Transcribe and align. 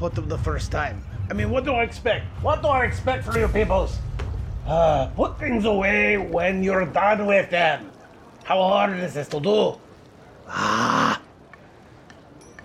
Put 0.00 0.14
them 0.14 0.28
the 0.28 0.38
first 0.38 0.72
time. 0.72 1.04
I 1.28 1.34
mean, 1.34 1.50
what 1.50 1.64
do 1.64 1.74
I 1.74 1.84
expect? 1.84 2.24
What 2.40 2.62
do 2.62 2.68
I 2.68 2.86
expect 2.86 3.22
from 3.22 3.36
you 3.36 3.48
peoples? 3.48 3.98
Uh, 4.66 5.08
put 5.08 5.38
things 5.38 5.66
away 5.66 6.16
when 6.16 6.64
you're 6.64 6.86
done 6.86 7.26
with 7.26 7.50
them. 7.50 7.92
How 8.44 8.62
hard 8.62 8.98
is 8.98 9.12
this 9.12 9.28
to 9.28 9.40
do? 9.40 9.78
Ah. 10.48 11.20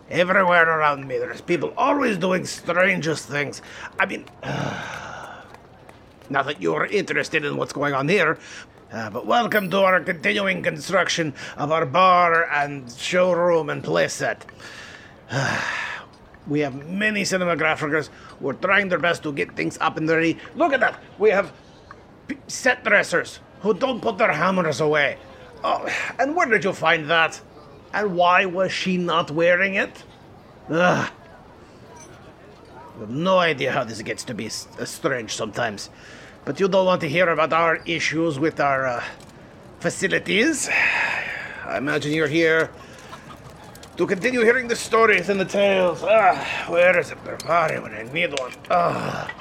Everywhere 0.10 0.80
around 0.80 1.06
me, 1.08 1.18
there's 1.18 1.42
people 1.42 1.74
always 1.76 2.18
doing 2.18 2.46
strangest 2.46 3.28
things. 3.28 3.62
I 4.00 4.06
mean, 4.06 4.24
not 6.30 6.46
that 6.46 6.62
you're 6.62 6.86
interested 6.86 7.44
in 7.44 7.58
what's 7.58 7.74
going 7.74 7.94
on 7.94 8.08
here, 8.08 8.40
uh, 8.94 9.10
but 9.10 9.26
welcome 9.26 9.70
to 9.72 9.80
our 9.80 10.00
continuing 10.00 10.64
construction 10.64 11.34
of 11.58 11.74
our 11.74 11.86
bar 11.86 12.50
and 12.50 12.90
showroom 12.94 13.70
and 13.70 13.84
playset. 13.84 14.40
We 16.48 16.60
have 16.60 16.88
many 16.88 17.24
cinematographers 17.24 18.10
who 18.40 18.50
are 18.50 18.54
trying 18.54 18.90
their 18.90 19.00
best 19.00 19.24
to 19.24 19.34
get 19.34 19.56
things 19.56 19.78
up 19.82 19.98
and 19.98 20.08
ready. 20.08 20.38
Look 20.56 20.74
at 20.74 20.80
that! 20.80 21.00
We 21.18 21.32
have 21.32 21.52
set 22.48 22.84
dressers 22.84 23.40
who 23.62 23.74
don't 23.74 24.02
put 24.02 24.18
their 24.18 24.32
hammers 24.32 24.80
away. 24.82 25.18
Oh, 25.64 25.88
and 26.20 26.36
where 26.36 26.48
did 26.48 26.64
you 26.64 26.74
find 26.74 27.10
that? 27.10 27.42
And 27.94 28.16
why 28.16 28.46
was 28.46 28.72
she 28.72 28.98
not 28.98 29.32
wearing 29.32 29.76
it? 29.76 30.04
Ugh. 30.70 31.10
I 32.96 33.00
have 33.00 33.10
no 33.10 33.40
idea 33.40 33.72
how 33.72 33.84
this 33.84 34.02
gets 34.02 34.24
to 34.26 34.34
be 34.34 34.48
uh, 34.48 34.86
strange 34.86 35.36
sometimes. 35.36 35.90
But 36.46 36.60
you 36.60 36.68
don't 36.68 36.86
want 36.86 37.02
to 37.02 37.10
hear 37.10 37.30
about 37.30 37.52
our 37.52 37.78
issues 37.86 38.38
with 38.38 38.60
our 38.60 38.86
uh, 38.86 39.04
facilities. 39.80 40.70
I 41.66 41.78
imagine 41.78 42.14
you're 42.14 42.28
here 42.28 42.70
to 43.98 44.06
continue 44.06 44.42
hearing 44.42 44.68
the 44.68 44.76
stories 44.76 45.30
and 45.30 45.40
the 45.40 45.46
tales. 45.46 46.04
Ah, 46.04 46.66
where 46.68 47.00
is? 47.00 47.14
Their 47.24 47.38
body 47.38 47.80
when 47.80 47.94
I 47.94 48.04
need 48.04 48.38
one. 48.40 48.52
Ah. 48.70 49.32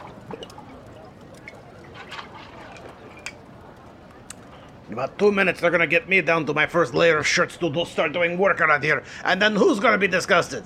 In 4.87 4.93
about 4.93 5.19
two 5.19 5.32
minutes, 5.32 5.60
they're 5.60 5.70
gonna 5.70 5.87
get 5.87 6.09
me 6.09 6.20
down 6.20 6.47
to 6.47 6.54
my 6.54 6.66
first 6.66 6.94
layer 6.94 7.19
of 7.19 7.26
shirts 7.26 7.56
to 7.56 7.70
do, 7.72 7.84
start 7.84 8.12
doing 8.12 8.38
work 8.38 8.60
around 8.60 8.84
here. 8.84 9.03
And 9.25 9.41
then 9.41 9.56
who's 9.56 9.81
gonna 9.81 9.98
be 9.98 10.09
disgusted? 10.09 10.62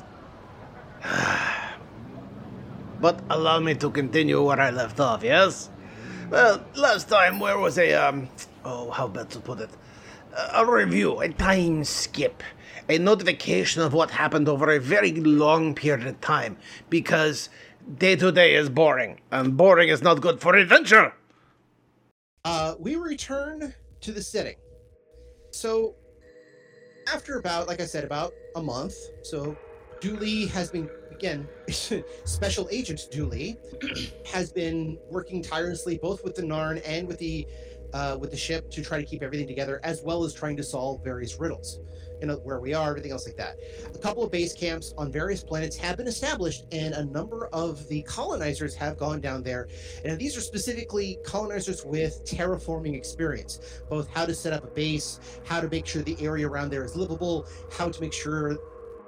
but 3.00 3.21
allow 3.31 3.60
me 3.60 3.75
to 3.77 3.91
continue 3.91 4.43
where 4.43 4.60
I 4.60 4.71
left 4.71 5.00
off, 5.00 5.22
yes? 5.22 5.71
Well, 6.28 6.62
last 6.75 7.09
time, 7.09 7.41
where 7.41 7.59
was 7.59 7.78
a, 7.78 7.94
um, 7.94 8.28
oh, 8.65 8.91
how 8.91 9.09
best 9.09 9.31
to 9.31 9.41
put 9.41 9.60
it? 9.60 9.71
A 10.53 10.66
review, 10.66 11.21
a 11.21 11.28
time 11.31 11.84
skip, 11.84 12.43
a 12.88 12.99
notification 12.99 13.82
of 13.82 13.93
what 13.93 14.10
happened 14.10 14.49
over 14.49 14.71
a 14.71 14.81
very 14.81 15.12
long 15.12 15.75
period 15.75 16.06
of 16.06 16.21
time, 16.21 16.56
because 16.88 17.49
day 17.99 18.16
to 18.16 18.32
day 18.32 18.54
is 18.54 18.69
boring, 18.69 19.21
and 19.31 19.56
boring 19.56 19.88
is 19.88 20.03
not 20.03 20.21
good 20.21 20.41
for 20.41 20.54
adventure. 20.56 21.12
Uh, 22.44 22.75
we 22.78 22.97
return 22.97 23.75
to 24.00 24.12
the 24.12 24.22
sitting. 24.22 24.56
So, 25.50 25.94
after 27.12 27.38
about, 27.38 27.69
like 27.69 27.81
I 27.81 27.87
said, 27.87 28.04
about 28.04 28.32
a 28.56 28.62
month, 28.62 28.94
so 29.22 29.56
Du'li 30.00 30.48
has 30.50 30.71
been, 30.71 30.88
again, 31.10 31.48
Special 32.25 32.69
Agent 32.71 33.00
Du'li 33.12 33.56
has 34.27 34.53
been 34.53 34.98
working 35.10 35.43
tirelessly 35.43 35.98
both 36.00 36.25
with 36.25 36.34
the 36.34 36.43
Narn 36.43 36.81
and 36.87 37.06
with 37.06 37.19
the 37.19 37.47
uh, 37.94 38.16
with 38.21 38.31
the 38.31 38.37
ship 38.37 38.71
to 38.71 38.82
try 38.82 38.98
to 38.98 39.04
keep 39.04 39.22
everything 39.22 39.47
together, 39.47 39.81
as 39.82 40.03
well 40.03 40.25
as 40.25 40.34
trying 40.34 40.56
to 40.56 40.62
solve 40.62 41.03
various 41.03 41.41
riddles. 41.41 41.81
You 42.20 42.26
know 42.26 42.36
where 42.36 42.60
we 42.60 42.74
are, 42.74 42.90
everything 42.90 43.12
else 43.12 43.26
like 43.26 43.36
that. 43.36 43.56
A 43.94 43.98
couple 43.98 44.24
of 44.24 44.30
base 44.30 44.52
camps 44.52 44.94
on 44.98 45.12
various 45.12 45.42
planets 45.42 45.76
have 45.76 45.96
been 45.96 46.08
established, 46.08 46.64
and 46.72 46.94
a 46.94 47.04
number 47.04 47.46
of 47.52 47.86
the 47.88 48.02
colonizers 48.02 48.74
have 48.74 48.96
gone 48.96 49.20
down 49.20 49.42
there. 49.42 49.68
And 50.04 50.18
these 50.18 50.36
are 50.36 50.40
specifically 50.40 51.18
colonizers 51.24 51.84
with 51.84 52.24
terraforming 52.24 52.94
experience, 52.94 53.80
both 53.88 54.08
how 54.08 54.26
to 54.26 54.34
set 54.34 54.52
up 54.52 54.64
a 54.64 54.68
base, 54.68 55.20
how 55.44 55.60
to 55.60 55.68
make 55.68 55.86
sure 55.86 56.02
the 56.02 56.16
area 56.20 56.48
around 56.48 56.70
there 56.70 56.84
is 56.84 56.96
livable, 56.96 57.46
how 57.70 57.88
to 57.88 58.00
make 58.00 58.12
sure 58.12 58.56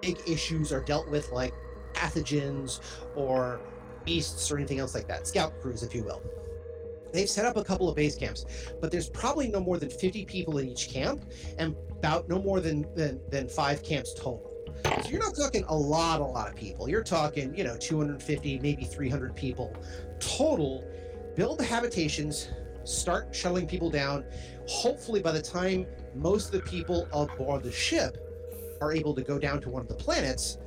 big 0.00 0.18
issues 0.26 0.72
are 0.72 0.80
dealt 0.80 1.08
with, 1.08 1.30
like 1.32 1.52
pathogens 1.92 2.80
or 3.14 3.60
beasts 4.04 4.50
or 4.50 4.56
anything 4.56 4.78
else 4.78 4.94
like 4.94 5.08
that. 5.08 5.26
Scout 5.26 5.52
crews, 5.60 5.82
if 5.82 5.94
you 5.94 6.04
will. 6.04 6.22
They've 7.12 7.28
set 7.28 7.44
up 7.44 7.56
a 7.56 7.64
couple 7.64 7.88
of 7.88 7.96
base 7.96 8.16
camps, 8.16 8.46
but 8.80 8.90
there's 8.90 9.08
probably 9.08 9.48
no 9.48 9.60
more 9.60 9.78
than 9.78 9.90
50 9.90 10.24
people 10.24 10.58
in 10.58 10.68
each 10.68 10.88
camp 10.88 11.24
and 11.58 11.74
about 11.98 12.28
no 12.28 12.40
more 12.40 12.60
than, 12.60 12.86
than, 12.94 13.20
than 13.30 13.48
five 13.48 13.82
camps 13.82 14.14
total. 14.14 14.50
So 15.02 15.10
you're 15.10 15.20
not 15.20 15.34
talking 15.34 15.64
a 15.68 15.76
lot, 15.76 16.20
a 16.20 16.24
lot 16.24 16.48
of 16.48 16.56
people. 16.56 16.88
You're 16.88 17.02
talking, 17.02 17.54
you 17.54 17.64
know, 17.64 17.76
250, 17.76 18.58
maybe 18.60 18.84
300 18.84 19.36
people 19.36 19.76
total. 20.18 20.84
Build 21.36 21.58
the 21.58 21.64
habitations, 21.64 22.50
start 22.84 23.34
shuttling 23.34 23.66
people 23.66 23.90
down. 23.90 24.24
Hopefully, 24.66 25.20
by 25.20 25.32
the 25.32 25.42
time 25.42 25.86
most 26.14 26.46
of 26.46 26.52
the 26.52 26.70
people 26.70 27.08
aboard 27.12 27.62
the 27.62 27.72
ship 27.72 28.16
are 28.80 28.92
able 28.92 29.14
to 29.14 29.22
go 29.22 29.38
down 29.38 29.60
to 29.60 29.68
one 29.68 29.82
of 29.82 29.88
the 29.88 29.94
planets, 29.94 30.58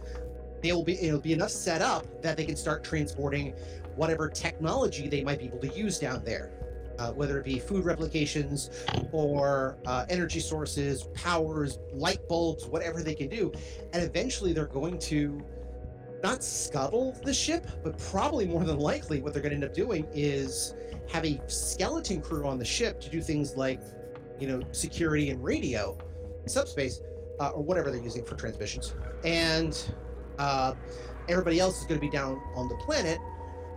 they 0.61 0.71
will 0.71 0.83
be 0.83 0.93
it'll 1.01 1.19
be 1.19 1.33
enough 1.33 1.51
set 1.51 1.81
up 1.81 2.21
that 2.21 2.37
they 2.37 2.45
can 2.45 2.55
start 2.55 2.83
transporting 2.83 3.53
whatever 3.95 4.29
technology 4.29 5.07
they 5.07 5.23
might 5.23 5.39
be 5.39 5.45
able 5.45 5.59
to 5.59 5.69
use 5.69 5.99
down 5.99 6.23
there. 6.23 6.51
Uh, 6.99 7.11
whether 7.11 7.39
it 7.39 7.43
be 7.43 7.57
food 7.57 7.83
replications 7.85 8.69
or 9.11 9.79
uh, 9.87 10.05
energy 10.09 10.39
sources, 10.39 11.05
powers, 11.15 11.79
light 11.91 12.19
bulbs, 12.29 12.67
whatever 12.67 13.01
they 13.01 13.15
can 13.15 13.27
do. 13.27 13.51
And 13.93 14.03
eventually 14.03 14.53
they're 14.53 14.67
going 14.67 14.99
to 14.99 15.43
not 16.23 16.43
scuttle 16.43 17.17
the 17.23 17.33
ship, 17.33 17.67
but 17.83 17.97
probably 17.97 18.45
more 18.45 18.63
than 18.63 18.77
likely 18.77 19.21
what 19.21 19.33
they're 19.33 19.41
going 19.41 19.51
to 19.51 19.55
end 19.55 19.63
up 19.65 19.73
doing 19.73 20.07
is 20.13 20.75
have 21.11 21.25
a 21.25 21.41
skeleton 21.47 22.21
crew 22.21 22.47
on 22.47 22.57
the 22.57 22.65
ship 22.65 23.01
to 23.01 23.09
do 23.09 23.21
things 23.21 23.57
like, 23.57 23.81
you 24.39 24.47
know, 24.47 24.61
security 24.71 25.31
and 25.31 25.43
radio, 25.43 25.97
subspace, 26.45 27.01
uh, 27.39 27.49
or 27.49 27.61
whatever 27.61 27.91
they're 27.91 28.01
using 28.01 28.23
for 28.23 28.35
transmissions. 28.35 28.95
And 29.25 29.93
uh, 30.39 30.75
everybody 31.27 31.59
else 31.59 31.79
is 31.81 31.85
going 31.85 31.99
to 31.99 32.05
be 32.05 32.11
down 32.11 32.41
on 32.55 32.69
the 32.69 32.75
planet 32.75 33.19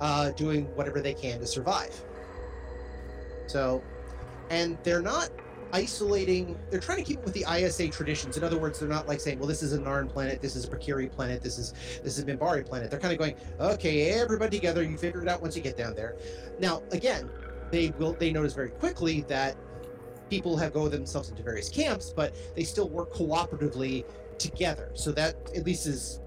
uh, 0.00 0.30
doing 0.32 0.64
whatever 0.74 1.00
they 1.00 1.14
can 1.14 1.40
to 1.40 1.46
survive. 1.46 2.02
So, 3.46 3.82
and 4.50 4.76
they're 4.82 5.02
not 5.02 5.30
isolating, 5.72 6.58
they're 6.70 6.80
trying 6.80 6.98
to 6.98 7.04
keep 7.04 7.22
with 7.24 7.34
the 7.34 7.44
ISA 7.50 7.88
traditions. 7.88 8.36
In 8.36 8.44
other 8.44 8.58
words, 8.58 8.78
they're 8.78 8.88
not 8.88 9.08
like 9.08 9.20
saying, 9.20 9.38
well, 9.38 9.48
this 9.48 9.62
is 9.62 9.72
a 9.72 9.78
Narn 9.78 10.08
planet, 10.08 10.40
this 10.40 10.56
is 10.56 10.64
a 10.64 10.68
Brakiri 10.68 11.10
planet, 11.10 11.42
this 11.42 11.58
is 11.58 11.72
this 12.02 12.18
is 12.18 12.20
a 12.20 12.26
Minbari 12.26 12.64
planet. 12.64 12.90
They're 12.90 13.00
kind 13.00 13.12
of 13.12 13.18
going, 13.18 13.34
okay, 13.60 14.10
everybody 14.10 14.56
together, 14.58 14.82
you 14.82 14.96
figure 14.96 15.22
it 15.22 15.28
out 15.28 15.42
once 15.42 15.56
you 15.56 15.62
get 15.62 15.76
down 15.76 15.94
there. 15.94 16.16
Now, 16.58 16.82
again, 16.92 17.28
they 17.70 17.92
will 17.98 18.12
they 18.12 18.32
notice 18.32 18.54
very 18.54 18.70
quickly 18.70 19.22
that 19.22 19.56
people 20.30 20.56
have 20.56 20.72
go 20.72 20.88
themselves 20.88 21.28
into 21.28 21.42
various 21.42 21.68
camps, 21.68 22.12
but 22.14 22.34
they 22.54 22.64
still 22.64 22.88
work 22.88 23.12
cooperatively 23.12 24.04
together. 24.38 24.90
So 24.94 25.12
that 25.12 25.36
at 25.54 25.64
least 25.64 25.86
is 25.86 26.20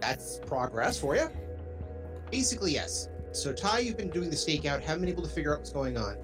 that's 0.00 0.38
progress 0.46 0.98
for 0.98 1.16
you. 1.16 1.28
Basically, 2.30 2.72
yes. 2.72 3.08
So 3.32 3.52
Ty, 3.52 3.80
you've 3.80 3.96
been 3.96 4.10
doing 4.10 4.30
the 4.30 4.36
stakeout, 4.36 4.80
haven't 4.80 5.00
been 5.02 5.10
able 5.10 5.22
to 5.22 5.28
figure 5.28 5.52
out 5.52 5.58
what's 5.60 5.72
going 5.72 5.96
on. 5.96 6.16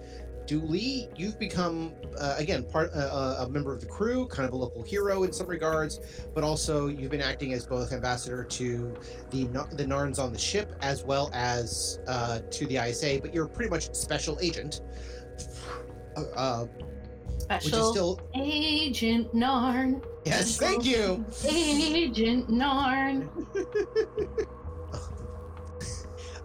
Du'li, 0.46 1.08
you've 1.16 1.38
become 1.38 1.94
uh, 2.18 2.34
again 2.36 2.64
part 2.64 2.90
uh, 2.94 3.46
a 3.46 3.48
member 3.48 3.72
of 3.72 3.80
the 3.80 3.86
crew, 3.86 4.26
kind 4.26 4.46
of 4.46 4.52
a 4.52 4.56
local 4.56 4.82
hero 4.82 5.22
in 5.22 5.32
some 5.32 5.46
regards, 5.46 6.00
but 6.34 6.44
also 6.44 6.86
you've 6.86 7.10
been 7.10 7.22
acting 7.22 7.54
as 7.54 7.66
both 7.66 7.92
ambassador 7.92 8.44
to 8.44 8.94
the 9.30 9.44
the 9.72 9.84
Narns 9.84 10.18
on 10.18 10.32
the 10.32 10.38
ship 10.38 10.74
as 10.82 11.02
well 11.02 11.30
as 11.32 11.98
uh, 12.06 12.40
to 12.50 12.66
the 12.66 12.76
ISA. 12.76 13.20
But 13.22 13.34
you're 13.34 13.48
pretty 13.48 13.70
much 13.70 13.94
special 13.94 14.38
agent. 14.42 14.82
Uh, 16.36 16.66
Special 17.38 17.92
still- 17.92 18.20
Agent 18.34 19.34
Narn. 19.34 20.02
yes, 20.24 20.56
thank 20.56 20.84
you. 20.84 21.24
Agent 21.44 22.48
Narn. 22.48 23.28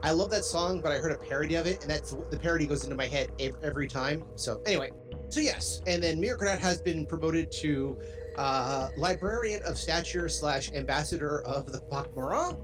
I 0.02 0.12
love 0.12 0.30
that 0.32 0.46
song, 0.46 0.82
but 0.82 0.92
I 0.92 0.98
heard 0.98 1.12
a 1.12 1.18
parody 1.18 1.56
of 1.56 1.66
it, 1.66 1.82
and 1.82 1.90
that's 1.90 2.16
the 2.30 2.40
parody 2.40 2.66
goes 2.66 2.84
into 2.84 2.96
my 2.96 3.08
head 3.08 3.32
every 3.62 3.88
time. 3.88 4.24
So 4.36 4.62
anyway, 4.66 4.92
so 5.28 5.42
yes, 5.42 5.82
and 5.88 6.02
then 6.02 6.22
mrr'grr'rat 6.22 6.60
has 6.60 6.82
been 6.82 7.06
promoted 7.06 7.52
to 7.54 7.98
uh, 8.38 8.90
librarian 8.96 9.62
of 9.64 9.78
stature 9.78 10.30
slash 10.30 10.72
ambassador 10.72 11.42
of 11.42 11.72
the 11.72 11.80
Pak'ma'ra, 11.92 12.58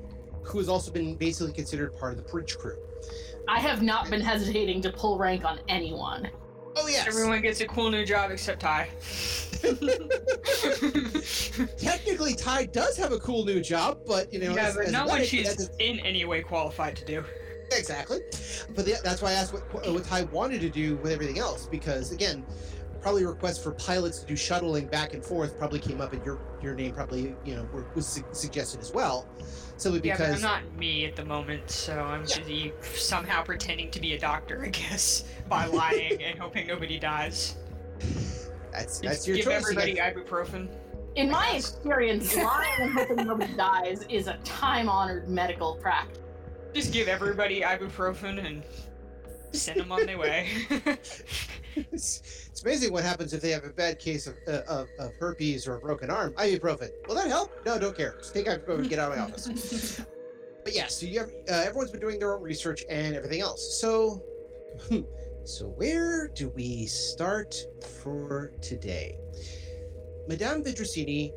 who 0.44 0.60
has 0.60 0.70
also 0.70 0.92
been 0.92 1.16
basically 1.16 1.52
considered 1.52 1.96
part 1.98 2.18
of 2.18 2.24
the 2.24 2.32
bridge 2.32 2.58
crew. 2.58 2.78
I 3.48 3.60
have 3.60 3.82
not 3.82 4.10
been 4.10 4.22
hesitating 4.22 4.82
to 4.84 4.92
pull 4.92 5.18
rank 5.18 5.44
on 5.44 5.60
anyone. 5.68 6.30
Oh 6.78 6.88
yes, 6.88 7.08
Everyone 7.08 7.42
gets 7.42 7.62
a 7.62 7.68
cool 7.68 7.90
new 7.90 8.06
job 8.06 8.32
except 8.32 8.62
Ty. 8.62 8.90
technically 11.78 12.36
Ty 12.36 12.66
does 12.68 12.98
have 12.98 13.12
a 13.12 13.20
cool 13.20 13.46
new 13.46 13.62
job, 13.62 14.00
but 14.06 14.32
you 14.34 14.40
know, 14.40 14.54
yeah, 14.54 14.68
as- 14.68 14.76
but 14.76 14.86
as 14.86 14.92
not 14.92 15.08
what 15.08 15.26
she's 15.26 15.70
in 15.80 16.00
any 16.02 16.26
way 16.26 16.42
qualified 16.42 16.96
to 16.98 17.06
do. 17.06 17.24
Exactly. 17.72 18.20
But 18.76 18.86
the, 18.86 18.98
that's 19.04 19.22
why 19.22 19.30
I 19.32 19.34
asked 19.34 19.54
what, 19.54 19.64
what 19.92 20.04
Ty 20.04 20.24
wanted 20.26 20.62
to 20.62 20.70
do 20.70 20.98
with 20.98 21.12
everything 21.12 21.40
else, 21.40 21.66
because 21.66 22.12
again, 22.12 22.46
probably 23.02 23.26
requests 23.26 23.64
for 23.64 23.72
pilots 23.72 24.20
to 24.20 24.26
do 24.28 24.36
shuttling 24.36 24.88
back 24.88 25.14
and 25.14 25.24
forth 25.24 25.58
probably 25.58 25.80
came 25.80 26.02
up, 26.02 26.14
and 26.14 26.24
your 26.26 26.40
your 26.62 26.76
name 26.76 26.94
probably 26.94 27.36
you 27.46 27.56
know 27.56 27.68
were, 27.74 27.86
was 27.96 28.06
su- 28.08 28.26
suggested 28.34 28.82
as 28.82 28.92
well, 28.92 29.28
simply 29.78 30.02
Yeah, 30.08 30.18
but 30.18 30.32
I'm 30.32 30.42
not 30.42 30.62
me 30.78 31.06
at 31.06 31.16
the 31.16 31.26
moment, 31.26 31.70
so 31.70 32.00
I'm 32.00 32.26
Yeah. 32.28 32.40
busy 32.40 32.74
somehow 32.94 33.44
pretending 33.44 33.92
to 33.92 34.00
be 34.00 34.14
a 34.14 34.20
doctor, 34.20 34.64
I 34.66 34.70
guess, 34.70 35.24
by 35.50 35.66
lying 35.66 36.22
and 36.24 36.38
hoping 36.40 36.68
nobody 36.68 36.98
dies. 37.00 37.56
that's 38.72 39.00
Just 39.00 39.02
that's 39.04 39.28
your 39.28 39.38
give 39.38 39.46
choice. 39.46 39.54
You 39.54 39.60
everybody 39.80 39.94
got- 39.94 40.14
ibuprofen. 40.16 40.68
In 41.16 41.32
my 41.32 41.52
experience, 41.52 42.36
lying 42.36 42.82
and 42.82 42.92
hoping 42.92 43.26
nobody 43.28 43.54
dies 43.56 44.04
is 44.10 44.28
a 44.28 44.36
time-honored 44.44 45.30
medical 45.30 45.76
practice. 45.76 46.20
Just 46.74 46.92
give 46.92 47.08
everybody 47.08 47.62
ibuprofen 47.62 48.46
and 48.46 48.62
send 49.54 49.80
them 49.80 49.94
on 49.94 50.06
their 50.06 50.18
way. 50.18 50.50
it's, 52.56 52.64
amazing 52.64 52.94
what 52.94 53.04
happens 53.04 53.34
if 53.34 53.42
they 53.42 53.50
have 53.50 53.66
a 53.66 53.70
bad 53.70 54.00
case 54.00 54.28
of, 54.28 54.36
uh, 54.48 54.62
of, 54.70 54.88
of 54.98 55.14
herpes 55.16 55.68
or 55.68 55.76
a 55.76 55.80
broken 55.80 56.10
arm. 56.10 56.32
Ibuprofen. 56.36 56.90
Will 57.06 57.16
that 57.16 57.28
help? 57.28 57.52
No, 57.66 57.78
don't 57.78 57.98
care. 57.98 58.16
Just 58.20 58.34
take 58.34 58.46
ibuprofen 58.46 58.88
get 58.88 58.98
out 58.98 59.12
of 59.12 59.18
my 59.18 59.24
office. 59.26 60.02
But 60.64 60.74
yeah, 60.74 60.88
so 60.88 61.06
you 61.06 61.20
have, 61.20 61.30
uh, 61.48 61.64
everyone's 61.64 61.92
been 61.92 62.00
doing 62.00 62.18
their 62.18 62.34
own 62.34 62.42
research 62.42 62.86
and 62.90 63.16
everything 63.16 63.40
else. 63.40 63.80
So, 63.80 64.24
hmm, 64.88 65.02
so 65.44 65.68
where 65.68 66.28
do 66.30 66.50
we 66.56 66.88
start 66.88 67.56
for 68.02 68.52
today? 68.62 69.20
Madame 70.28 70.64
Vidrosini 70.64 71.34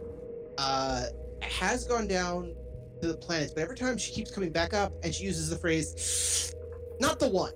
uh, 0.57 1.07
has 1.43 1.85
gone 1.85 2.07
down 2.07 2.55
to 3.03 3.09
the 3.09 3.19
planets, 3.19 3.53
but 3.53 3.63
every 3.63 3.77
time 3.77 3.99
she 3.99 4.13
keeps 4.13 4.31
coming 4.31 4.51
back 4.51 4.73
up 4.73 4.95
and 5.03 5.15
she 5.15 5.25
uses 5.25 5.51
the 5.51 5.57
phrase, 5.57 6.55
not 6.99 7.19
the 7.19 7.29
one. 7.29 7.53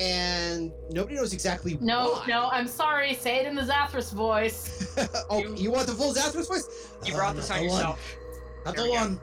And 0.00 0.72
nobody 0.90 1.14
knows 1.16 1.34
exactly 1.34 1.76
No, 1.80 2.12
why. 2.12 2.24
no, 2.26 2.48
I'm 2.50 2.66
sorry. 2.66 3.12
Say 3.14 3.36
it 3.40 3.46
in 3.46 3.54
the 3.54 3.62
Zathras 3.62 4.12
voice. 4.14 4.96
oh, 5.30 5.38
You- 5.40 5.54
you, 5.56 5.70
want 5.70 5.86
the 5.86 5.92
full 5.92 6.14
Zathras 6.14 6.48
voice? 6.48 6.94
you 7.04 7.12
Uh, 7.12 7.16
brought 7.18 7.36
this 7.36 7.50
on 7.50 7.58
the 7.60 7.66
one. 7.68 7.76
yourself. 7.76 8.16
Not 8.64 8.76
There 8.76 8.84
the 8.86 8.90
one. 8.92 9.20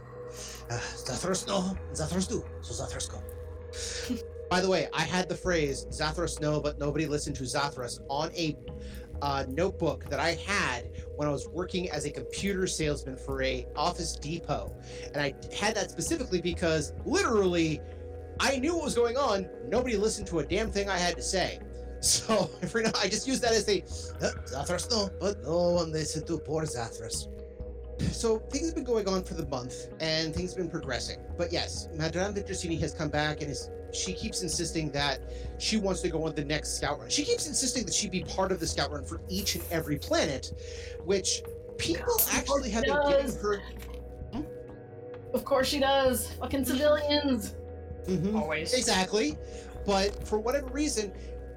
Uh, 0.69 0.73
Zathras 0.95 1.47
no, 1.47 1.75
Zathras 1.93 2.29
do. 2.29 2.45
So 2.61 2.73
Zathras 2.83 3.09
go. 3.09 3.21
By 4.51 4.61
the 4.61 4.69
way, 4.69 4.87
I 4.93 5.01
had 5.01 5.27
the 5.27 5.35
phrase 5.35 5.85
Zathras 5.89 6.39
no, 6.39 6.61
but 6.61 6.77
nobody 6.79 7.07
listened 7.07 7.35
to 7.37 7.43
Zathras 7.43 7.99
on 8.09 8.31
a 8.35 8.55
uh, 9.23 9.45
notebook 9.49 10.07
that 10.11 10.19
I 10.19 10.35
had 10.35 10.91
when 11.15 11.27
I 11.27 11.31
was 11.31 11.47
working 11.49 11.89
as 11.89 12.05
a 12.05 12.11
computer 12.11 12.67
salesman 12.67 13.17
for 13.17 13.41
a 13.41 13.65
Office 13.75 14.15
Depot, 14.15 14.75
and 15.13 15.17
I 15.21 15.33
had 15.55 15.73
that 15.75 15.89
specifically 15.89 16.39
because 16.39 16.93
literally, 17.03 17.81
I 18.39 18.57
knew 18.57 18.75
what 18.75 18.85
was 18.85 18.95
going 18.95 19.17
on. 19.17 19.49
Nobody 19.67 19.97
listened 19.97 20.27
to 20.27 20.39
a 20.39 20.45
damn 20.45 20.71
thing 20.71 20.89
I 20.89 20.97
had 20.97 21.15
to 21.15 21.21
say. 21.21 21.59
So 21.99 22.51
every 22.61 22.83
now 22.83 22.91
I 23.01 23.07
just 23.07 23.27
use 23.27 23.39
that 23.39 23.53
as 23.53 23.67
a 23.67 23.81
Zathras 23.81 24.87
no, 24.91 25.09
but 25.19 25.41
no 25.41 25.71
one 25.71 25.91
listened 25.91 26.27
to 26.27 26.37
poor 26.37 26.61
Zathras. 26.61 27.27
So 28.13 28.37
things 28.37 28.67
have 28.67 28.75
been 28.75 28.83
going 28.83 29.09
on 29.09 29.23
for 29.23 29.33
the 29.33 29.47
month, 29.47 29.87
and 29.99 30.33
things 30.33 30.51
have 30.51 30.57
been 30.57 30.69
progressing. 30.69 31.17
But 31.39 31.51
yes, 31.51 31.87
Madame 31.95 32.35
Vitricini 32.35 32.79
has 32.81 32.93
come 32.93 33.09
back, 33.09 33.41
and 33.41 33.49
is 33.49 33.71
she 33.91 34.13
keeps 34.13 34.43
insisting 34.43 34.91
that 34.91 35.19
she 35.57 35.77
wants 35.77 36.01
to 36.01 36.09
go 36.09 36.23
on 36.23 36.35
the 36.35 36.45
next 36.45 36.77
scout 36.77 36.99
run. 36.99 37.09
She 37.09 37.23
keeps 37.23 37.47
insisting 37.47 37.83
that 37.85 37.95
she 37.95 38.07
be 38.07 38.23
part 38.23 38.51
of 38.51 38.59
the 38.59 38.67
scout 38.67 38.91
run 38.91 39.03
for 39.03 39.19
each 39.27 39.55
and 39.55 39.63
every 39.71 39.97
planet, 39.97 40.53
which 41.03 41.41
people 41.77 42.13
actually 42.31 42.69
have 42.69 42.83
been 42.83 43.01
giving 43.07 43.35
her. 43.37 43.59
Of 45.33 45.45
course 45.45 45.67
she 45.67 45.79
does. 45.79 46.31
Fucking 46.33 46.65
civilians. 46.65 47.55
Mhm. 48.07 48.39
Always. 48.39 48.73
Exactly. 48.73 49.37
But 49.85 50.27
for 50.27 50.39
whatever 50.39 50.67
reason, 50.67 51.11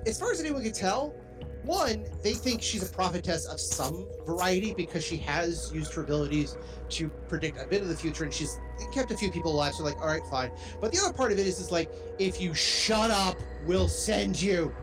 as 0.07 0.19
far 0.19 0.31
as 0.33 0.41
anyone 0.41 0.63
can 0.63 0.73
tell, 0.73 1.15
one, 1.63 2.07
they 2.23 2.33
think 2.35 2.63
she's 2.63 2.83
a 2.89 2.93
prophetess 2.93 3.47
of 3.47 3.61
some 3.61 4.07
variety 4.25 4.73
because 4.73 5.05
she 5.05 5.17
has 5.19 5.71
used 5.75 5.93
her 5.95 6.03
abilities 6.03 6.57
to 6.91 7.09
predict 7.29 7.61
a 7.63 7.67
bit 7.67 7.83
of 7.83 7.89
the 7.89 7.97
future 7.97 8.25
and 8.25 8.33
she's 8.33 8.59
kept 8.93 9.11
a 9.11 9.17
few 9.17 9.31
people 9.31 9.53
alive. 9.53 9.75
So, 9.75 9.85
like, 9.85 10.01
all 10.01 10.07
right, 10.07 10.23
fine. 10.31 10.51
But 10.81 10.91
the 10.93 10.99
other 11.05 11.13
part 11.13 11.33
of 11.33 11.39
it 11.39 11.47
is, 11.47 11.61
is 11.61 11.71
like, 11.71 11.91
if 12.19 12.41
you 12.41 12.55
shut 12.55 13.11
up, 13.11 13.37
we'll 13.67 13.89
send 13.89 14.41
you. 14.41 14.75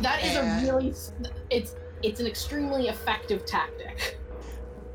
That 0.00 0.22
is 0.22 0.36
Uh, 0.36 0.40
a 0.40 0.66
really 0.66 0.94
it's 1.50 1.74
it's 2.02 2.20
an 2.20 2.26
extremely 2.26 2.88
effective 2.88 3.46
tactic. 3.46 4.18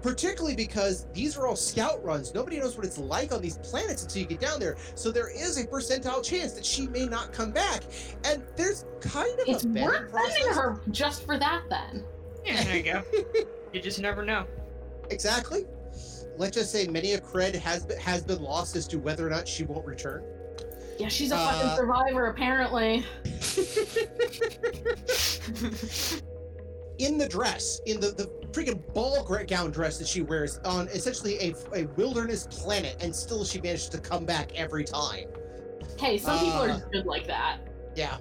Particularly 0.01 0.56
because 0.56 1.06
these 1.13 1.38
are 1.38 1.45
all 1.45 1.56
scout 1.56 2.03
runs. 2.03 2.33
Nobody 2.33 2.59
knows 2.59 2.75
what 2.75 2.86
it's 2.86 2.98
like 2.98 3.31
on 3.31 3.42
these 3.42 3.57
planets 3.59 4.01
until 4.03 4.24
you 4.24 4.27
get 4.27 4.39
down 4.39 4.59
there. 4.59 4.75
So 4.95 5.12
there 5.12 5.30
is 5.30 5.57
a 5.57 5.68
percentile 5.68 6.24
chance 6.24 6.53
that 6.53 6.65
she 6.65 6.88
may 6.88 7.06
not 7.06 7.31
come 7.31 7.51
back. 7.51 7.83
And 8.25 8.44
there's 8.56 8.86
kind 9.00 9.31
of 9.39 9.48
It's 9.48 9.63
a 9.63 9.68
vetting 9.68 10.12
worth 10.12 10.33
sending 10.33 10.53
her 10.53 10.81
just 10.89 11.24
for 11.25 11.38
that 11.38 11.63
then. 11.69 12.03
Yeah, 12.44 12.63
there 12.63 12.77
you 12.77 12.83
go. 12.83 13.03
you 13.73 13.81
just 13.81 13.99
never 13.99 14.25
know. 14.25 14.45
Exactly. 15.11 15.66
Let's 16.37 16.56
just 16.57 16.71
say 16.71 16.87
many 16.87 17.14
a 17.14 17.21
cred 17.21 17.54
has 17.56 17.85
been, 17.85 17.99
has 17.99 18.23
been 18.23 18.42
lost 18.42 18.75
as 18.75 18.87
to 18.87 18.97
whether 18.97 19.28
or 19.28 19.30
not 19.30 19.47
she 19.47 19.64
won't 19.66 19.85
return. 19.85 20.23
Yeah, 20.97 21.09
she's 21.09 21.31
a 21.31 21.35
Uh, 21.35 21.52
fucking 21.52 21.75
survivor 21.78 22.25
apparently. 22.28 23.06
In 27.01 27.17
the 27.17 27.27
dress, 27.27 27.81
in 27.87 27.99
the, 27.99 28.11
the 28.11 28.25
freaking 28.51 28.79
ball 28.93 29.27
gown 29.47 29.71
dress 29.71 29.97
that 29.97 30.07
she 30.07 30.21
wears 30.21 30.59
on 30.59 30.87
essentially 30.89 31.35
a, 31.39 31.55
a 31.75 31.85
wilderness 31.97 32.45
planet, 32.45 32.95
and 33.01 33.13
still 33.13 33.43
she 33.43 33.59
manages 33.59 33.89
to 33.89 33.97
come 33.97 34.23
back 34.23 34.55
every 34.55 34.83
time. 34.83 35.25
Hey, 35.97 36.19
some 36.19 36.37
people 36.37 36.61
Uh, 36.61 36.77
are 36.77 36.89
good 36.91 37.07
like 37.07 37.25
that. 37.25 37.57
Yeah. 37.95 38.19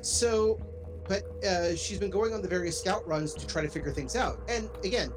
So, 0.00 0.60
but 1.08 1.24
uh, 1.44 1.74
she's 1.74 1.98
been 1.98 2.10
going 2.10 2.34
on 2.34 2.40
the 2.40 2.46
various 2.46 2.78
scout 2.78 3.04
runs 3.04 3.34
to 3.34 3.44
try 3.48 3.62
to 3.62 3.68
figure 3.68 3.90
things 3.90 4.14
out. 4.14 4.40
And 4.48 4.70
again, 4.84 5.12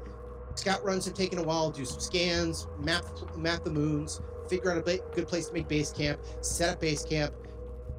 scout 0.56 0.84
runs 0.84 1.04
have 1.04 1.14
taken 1.14 1.38
a 1.38 1.44
while. 1.44 1.70
Do 1.70 1.84
some 1.84 2.00
scans, 2.00 2.66
map 2.80 3.04
map 3.36 3.62
the 3.62 3.70
moons, 3.70 4.20
figure 4.48 4.72
out 4.72 4.78
a 4.78 4.98
good 5.14 5.28
place 5.28 5.46
to 5.46 5.54
make 5.54 5.68
base 5.68 5.92
camp, 5.92 6.18
set 6.40 6.68
up 6.68 6.80
base 6.80 7.04
camp. 7.04 7.32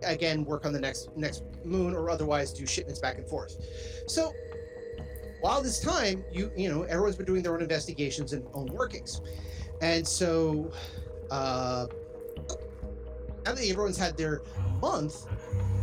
Again, 0.03 0.43
work 0.43 0.65
on 0.65 0.73
the 0.73 0.81
next 0.81 1.07
next 1.15 1.43
moon, 1.65 1.93
or 1.93 2.09
otherwise 2.09 2.51
do 2.53 2.65
shipments 2.65 2.99
back 2.99 3.17
and 3.17 3.27
forth. 3.27 3.55
So, 4.07 4.33
while 5.41 5.61
this 5.61 5.79
time, 5.79 6.23
you 6.31 6.51
you 6.55 6.69
know 6.69 6.83
everyone's 6.83 7.15
been 7.15 7.25
doing 7.25 7.43
their 7.43 7.53
own 7.53 7.61
investigations 7.61 8.33
and 8.33 8.45
own 8.53 8.67
workings, 8.67 9.21
and 9.81 10.07
so. 10.07 10.71
Uh, 11.31 11.87
now 13.45 13.53
that 13.53 13.67
everyone's 13.67 13.97
had 13.97 14.15
their 14.15 14.41
month, 14.81 15.25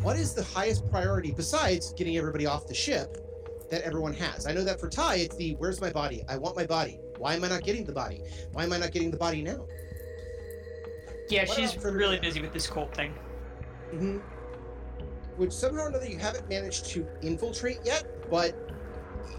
what 0.03 0.17
is 0.17 0.35
the 0.35 0.45
highest 0.45 0.91
priority 0.91 1.33
besides 1.33 1.93
getting 1.93 2.17
everybody 2.17 2.47
off 2.47 2.67
the 2.67 2.75
ship 2.75 3.19
that 3.71 3.83
everyone 3.83 4.15
has? 4.15 4.47
I 4.47 4.53
know 4.53 4.65
that 4.65 4.81
for 4.81 4.89
Ty, 4.89 5.17
it's 5.17 5.37
the 5.37 5.57
where's 5.59 5.81
my 5.81 5.91
body? 5.91 6.25
I 6.29 6.37
want 6.39 6.57
my 6.57 6.67
body. 6.67 6.99
Why 7.19 7.35
am 7.35 7.45
I 7.45 7.49
not 7.49 7.63
getting 7.63 7.85
the 7.85 7.93
body? 7.93 8.23
Why 8.53 8.65
am 8.65 8.73
I 8.73 8.79
not 8.79 8.93
getting 8.93 9.11
the 9.11 9.17
body 9.17 9.43
now? 9.43 9.67
Yeah, 11.29 11.47
What 11.47 11.57
she's 11.57 11.77
really 11.85 12.19
busy 12.19 12.41
with 12.41 12.53
this 12.53 12.67
cult 12.67 12.95
thing. 12.95 13.15
Mm-hmm. 13.93 14.19
Which 15.37 15.53
somehow 15.53 15.85
or 15.85 15.89
another 15.89 16.07
you 16.07 16.19
haven't 16.19 16.49
managed 16.49 16.87
to 16.87 17.07
infiltrate 17.23 17.79
yet, 17.85 18.05
but 18.31 18.55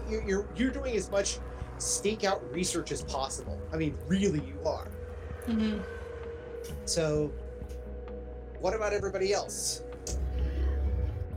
you're 0.08 0.22
you're, 0.24 0.48
you're 0.56 0.70
doing 0.70 0.96
as 0.96 1.10
much 1.10 1.38
stakeout 1.78 2.40
research 2.52 2.92
as 2.92 3.02
possible. 3.02 3.60
I 3.72 3.76
mean, 3.76 3.96
really, 4.06 4.40
you 4.40 4.58
are. 4.66 4.88
Mm-hmm. 5.46 5.80
So, 6.84 7.32
what 8.60 8.74
about 8.74 8.92
everybody 8.92 9.32
else? 9.32 9.82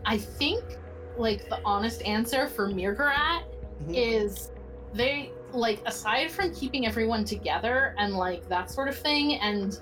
I 0.05 0.17
think 0.17 0.63
like 1.17 1.49
the 1.49 1.59
honest 1.65 2.01
answer 2.03 2.47
for 2.47 2.69
mrr'grr'rat 2.69 3.43
Mhm. 3.83 3.93
is 3.93 4.51
they 4.93 5.31
like 5.51 5.81
aside 5.85 6.31
from 6.31 6.53
keeping 6.53 6.85
everyone 6.85 7.25
together 7.25 7.95
and 7.97 8.13
like 8.13 8.47
that 8.49 8.69
sort 8.69 8.87
of 8.87 8.97
thing 8.97 9.35
and 9.39 9.81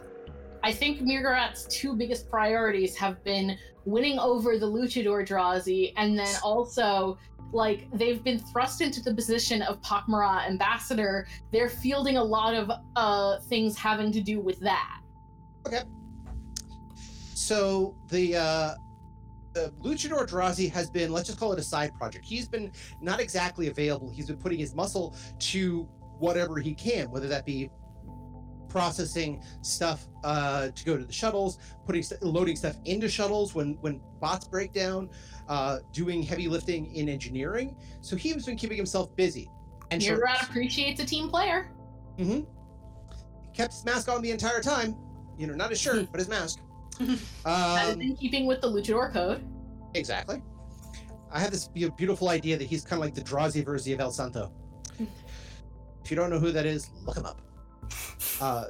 I 0.63 0.71
think 0.71 1.01
mrr'grr'rat's 1.01 1.65
two 1.65 1.95
biggest 1.95 2.29
priorities 2.29 2.95
have 2.95 3.23
been 3.23 3.57
winning 3.85 4.19
over 4.19 4.57
the 4.57 4.65
luchador 4.65 5.27
Drazi 5.27 5.93
and 5.97 6.17
then 6.17 6.33
also 6.43 7.17
like 7.51 7.87
they've 7.93 8.23
been 8.23 8.39
thrust 8.39 8.81
into 8.81 9.01
the 9.01 9.13
position 9.13 9.61
of 9.61 9.81
Pak'ma'ra 9.81 10.47
ambassador. 10.47 11.27
They're 11.51 11.69
fielding 11.69 12.17
a 12.17 12.23
lot 12.23 12.55
of 12.55 12.71
uh 12.95 13.39
things 13.41 13.77
having 13.77 14.11
to 14.11 14.21
do 14.21 14.39
with 14.39 14.59
that. 14.61 15.01
Okay. 15.67 15.83
So 17.33 17.95
the 18.09 18.35
uh 18.37 18.75
uh, 19.55 19.69
Luchador 19.83 20.27
Drazi 20.27 20.71
has 20.71 20.89
been, 20.89 21.11
let's 21.11 21.27
just 21.27 21.39
call 21.39 21.53
it 21.53 21.59
a 21.59 21.63
side 21.63 21.93
project. 21.93 22.25
He's 22.25 22.47
been 22.47 22.71
not 23.01 23.19
exactly 23.19 23.67
available. 23.67 24.09
He's 24.09 24.25
been 24.25 24.37
putting 24.37 24.57
his 24.57 24.73
muscle 24.73 25.15
to 25.39 25.87
whatever 26.17 26.57
he 26.57 26.73
can, 26.73 27.11
whether 27.11 27.27
that 27.27 27.45
be 27.45 27.69
processing 28.77 29.39
stuff 29.61 30.07
uh, 30.23 30.69
to 30.69 30.83
go 30.85 30.97
to 30.97 31.05
the 31.05 31.13
shuttles, 31.13 31.59
putting 31.85 32.01
st- 32.01 32.23
loading 32.23 32.55
stuff 32.55 32.75
into 32.85 33.07
shuttles 33.07 33.53
when 33.53 33.77
when 33.81 34.01
bots 34.19 34.47
break 34.47 34.73
down, 34.73 35.09
uh, 35.47 35.77
doing 35.93 36.23
heavy 36.23 36.47
lifting 36.47 36.93
in 36.95 37.07
engineering. 37.07 37.75
So 38.01 38.15
he's 38.15 38.45
been 38.47 38.57
keeping 38.57 38.75
himself 38.77 39.15
busy. 39.15 39.47
And 39.91 40.01
so- 40.01 40.15
mrr'grr'rat 40.17 40.49
appreciates 40.49 40.99
a 41.01 41.05
team 41.05 41.29
player. 41.29 41.71
he 42.17 42.43
kept 43.53 43.73
his 43.73 43.85
mask 43.85 44.09
on 44.09 44.23
the 44.23 44.31
entire 44.31 44.59
time. 44.61 44.95
You 45.37 45.45
know, 45.47 45.53
not 45.53 45.69
his 45.69 45.79
shirt, 45.79 46.07
but 46.11 46.19
his 46.19 46.27
mask. 46.27 46.59
That 47.45 47.87
is 47.89 47.93
Um, 47.95 48.01
in 48.01 48.15
keeping 48.15 48.45
with 48.47 48.61
the 48.61 48.67
Luchador 48.71 49.11
code. 49.13 49.43
Exactly. 49.93 50.41
I 51.31 51.39
have 51.39 51.51
this 51.51 51.67
beautiful 51.67 52.29
idea 52.29 52.57
that 52.57 52.65
he's 52.65 52.83
kind 52.83 52.99
of 52.99 53.05
like 53.05 53.13
the 53.15 53.21
Drazi 53.21 53.63
version 53.65 53.93
of 53.93 53.99
El 53.99 54.11
Santo. 54.11 54.51
if 54.99 56.09
you 56.11 56.15
don't 56.15 56.29
know 56.31 56.39
who 56.39 56.51
that 56.51 56.65
is, 56.65 56.89
look 57.05 57.17
him 57.17 57.25
up. 57.25 57.39
Uh, 58.43 58.65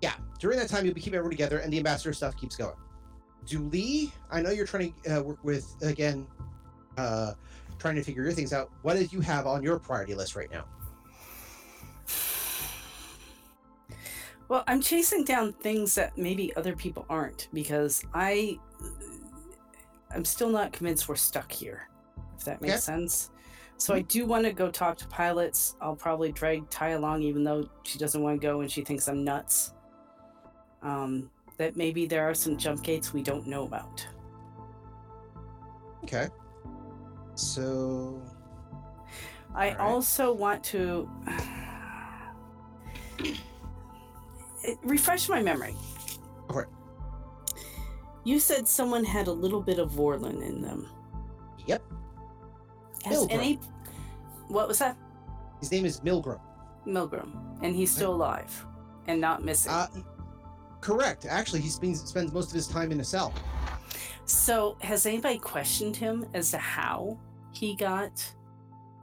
yeah, 0.00 0.14
during 0.40 0.58
that 0.58 0.70
time, 0.70 0.86
you'll 0.86 0.94
be 0.94 1.00
keeping 1.00 1.18
everyone 1.18 1.30
together, 1.30 1.58
and 1.58 1.70
the 1.70 1.76
ambassador 1.76 2.14
stuff 2.14 2.34
keeps 2.38 2.56
going. 2.56 2.74
Du'li, 3.46 4.10
I 4.30 4.40
know 4.40 4.50
you're 4.50 4.64
trying 4.66 4.94
to 5.04 5.18
uh, 5.18 5.22
work 5.22 5.44
with, 5.44 5.76
again, 5.82 6.26
uh, 6.96 7.34
trying 7.78 7.96
to 7.96 8.02
figure 8.02 8.22
your 8.22 8.32
things 8.32 8.54
out. 8.54 8.70
What 8.80 8.96
do 8.96 9.04
you 9.04 9.20
have 9.20 9.46
on 9.46 9.62
your 9.62 9.78
priority 9.78 10.14
list 10.14 10.36
right 10.36 10.50
now? 10.50 10.64
Well, 14.48 14.64
I'm 14.66 14.80
chasing 14.80 15.24
down 15.24 15.52
things 15.52 15.94
that 15.96 16.16
maybe 16.16 16.56
other 16.56 16.74
people 16.74 17.04
aren't 17.10 17.48
because 17.52 18.02
I 18.14 18.58
I'm 20.14 20.24
still 20.24 20.50
not 20.50 20.72
convinced 20.72 21.08
we're 21.08 21.16
stuck 21.16 21.52
here. 21.52 21.88
If 22.38 22.44
that 22.44 22.62
makes 22.62 22.74
Okay. 22.74 22.80
sense. 22.80 23.30
So 23.78 23.94
I 23.94 24.02
do 24.02 24.26
want 24.26 24.44
to 24.44 24.52
go 24.52 24.70
talk 24.70 24.96
to 24.98 25.08
pilots. 25.08 25.74
I'll 25.80 25.96
probably 25.96 26.30
drag 26.30 26.70
Ty 26.70 26.90
along 26.90 27.22
even 27.22 27.42
though 27.42 27.68
she 27.82 27.98
doesn't 27.98 28.22
want 28.22 28.40
to 28.40 28.46
go 28.46 28.60
and 28.60 28.70
she 28.70 28.82
thinks 28.82 29.08
I'm 29.08 29.24
nuts. 29.24 29.72
Um 30.82 31.30
that 31.56 31.76
maybe 31.76 32.06
there 32.06 32.28
are 32.28 32.34
some 32.34 32.56
jump 32.56 32.82
gates 32.82 33.12
we 33.12 33.22
don't 33.22 33.46
know 33.46 33.64
about. 33.64 34.06
Okay. 36.04 36.28
So, 37.34 38.20
I 39.54 39.70
Alright. 39.70 39.80
also 39.80 40.32
want 40.32 40.62
to 40.64 41.08
refresh 44.82 45.28
my 45.28 45.42
memory. 45.42 45.74
It. 46.50 46.66
You 48.24 48.38
said 48.38 48.68
someone 48.68 49.04
had 49.04 49.26
a 49.26 49.32
little 49.32 49.60
bit 49.60 49.78
of 49.78 49.92
Vorlon 49.92 50.42
in 50.42 50.60
them. 50.60 50.88
yep, 51.66 51.82
Has 53.04 53.26
Milgram. 53.26 53.32
any? 53.32 53.60
What 54.48 54.68
was 54.68 54.78
that? 54.78 54.96
his 55.62 55.70
name 55.70 55.84
is 55.84 56.00
Milgram. 56.00 56.40
Milgram, 56.86 57.32
and 57.62 57.74
he's 57.74 57.90
still 57.90 58.12
alive 58.12 58.66
and 59.06 59.20
not 59.20 59.44
missing. 59.44 59.72
Uh, 59.72 59.86
correct. 60.80 61.24
Actually, 61.24 61.60
he 61.60 61.68
spends, 61.68 62.02
spends 62.02 62.32
most 62.32 62.48
of 62.48 62.54
his 62.54 62.66
time 62.66 62.90
in 62.90 62.98
a 62.98 63.04
cell. 63.04 63.32
so, 64.24 64.76
has 64.80 65.06
anybody 65.06 65.38
questioned 65.38 65.94
him 65.94 66.26
as 66.34 66.50
to 66.50 66.58
how 66.58 67.16
he 67.52 67.76
got 67.76 68.28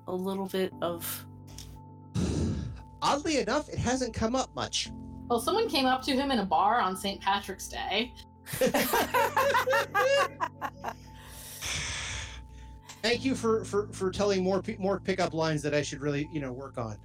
a 0.08 0.14
little 0.14 0.48
bit 0.48 0.74
of? 0.82 1.26
Oddly 3.02 3.38
enough, 3.38 3.70
it 3.70 3.80
hasn't 3.80 4.14
come 4.14 4.36
up 4.36 4.54
much. 4.54 4.92
Well, 5.30 5.40
someone 5.40 5.70
came 5.70 5.86
up 5.86 6.02
to 6.04 6.12
him 6.12 6.32
in 6.32 6.40
a 6.40 6.46
bar 6.46 6.82
on 6.82 6.98
St. 6.98 7.22
Patrick's 7.22 7.70
Day. 7.70 8.14
Thank 13.02 13.24
you 13.24 13.36
for 13.36 13.64
for 13.64 13.88
for 13.92 14.12
telling 14.12 14.44
more 14.44 14.62
pe- 14.62 14.78
more 14.78 15.00
pickup 15.00 15.34
lines 15.34 15.62
that 15.62 15.74
I 15.74 15.82
should 15.82 16.02
really 16.02 16.30
you 16.34 16.42
know 16.42 16.52
work 16.52 16.78
on. 16.78 16.98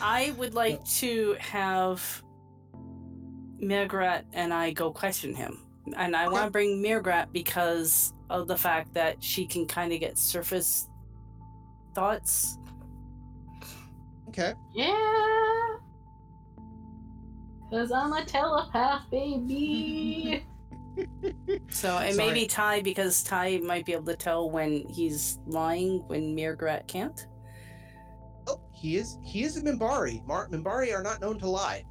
I 0.00 0.32
would 0.36 0.54
like 0.54 0.84
to 0.96 1.36
have 1.38 2.22
mrr'grr'rat 3.60 4.24
and 4.32 4.52
I 4.52 4.72
go 4.72 4.90
question 4.90 5.34
him, 5.34 5.58
and 5.96 6.16
I 6.16 6.28
want 6.28 6.46
to 6.46 6.50
bring 6.50 6.82
mrr'grr'rat 6.82 7.32
because 7.32 8.12
of 8.30 8.48
the 8.48 8.56
fact 8.56 8.94
that 8.94 9.22
she 9.22 9.46
can 9.46 9.66
kind 9.66 9.92
of 9.92 10.00
get 10.00 10.16
surface 10.16 10.88
thoughts. 11.94 12.58
Okay. 14.28 14.54
Yeah. 14.74 15.76
Cause 17.70 17.92
I'm 17.92 18.12
a 18.12 18.24
telepath, 18.24 19.10
baby. 19.10 20.44
So 20.96 21.98
it 21.98 22.14
Sorry. 22.14 22.14
maybe 22.14 22.46
Ty 22.46 22.82
because 22.82 23.22
Ty 23.22 23.58
might 23.58 23.86
be 23.86 23.92
able 23.92 24.04
to 24.06 24.16
tell 24.16 24.50
when 24.50 24.84
he's 24.88 25.38
lying 25.46 26.02
when 26.06 26.36
mrr'grr'rat 26.36 26.86
can't. 26.86 27.26
Oh, 28.46 28.60
he 28.72 28.96
is 28.96 29.18
he 29.22 29.42
is 29.44 29.56
a 29.56 29.62
Minbari. 29.62 30.24
Mar- 30.26 30.48
Minbari 30.48 30.94
are 30.94 31.02
not 31.02 31.20
known 31.20 31.38
to 31.38 31.48
lie. 31.48 31.84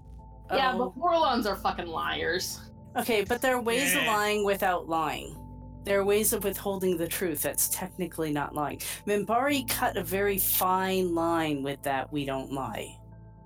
Oh. 0.50 0.56
yeah, 0.56 0.74
Oh. 0.76 0.90
but 0.96 1.02
Vorlons 1.02 1.46
are 1.46 1.56
fucking 1.56 1.88
liars. 1.88 2.60
Okay, 2.98 3.24
but 3.24 3.42
there 3.42 3.56
are 3.56 3.62
ways 3.62 3.96
of 3.96 4.04
lying 4.04 4.44
without 4.46 4.90
lying. 4.90 5.38
There 5.84 6.00
are 6.00 6.04
ways 6.06 6.34
of 6.34 6.44
withholding 6.44 6.98
the 6.98 7.08
truth 7.08 7.42
that's 7.42 7.70
technically 7.70 8.32
not 8.32 8.54
lying. 8.54 8.80
Minbari 9.08 9.68
cut 9.68 9.98
a 9.98 10.04
very 10.04 10.38
fine 10.38 11.16
line 11.16 11.64
with 11.64 11.82
that 11.84 12.12
we 12.12 12.26
don't 12.26 12.52
lie. 12.52 12.98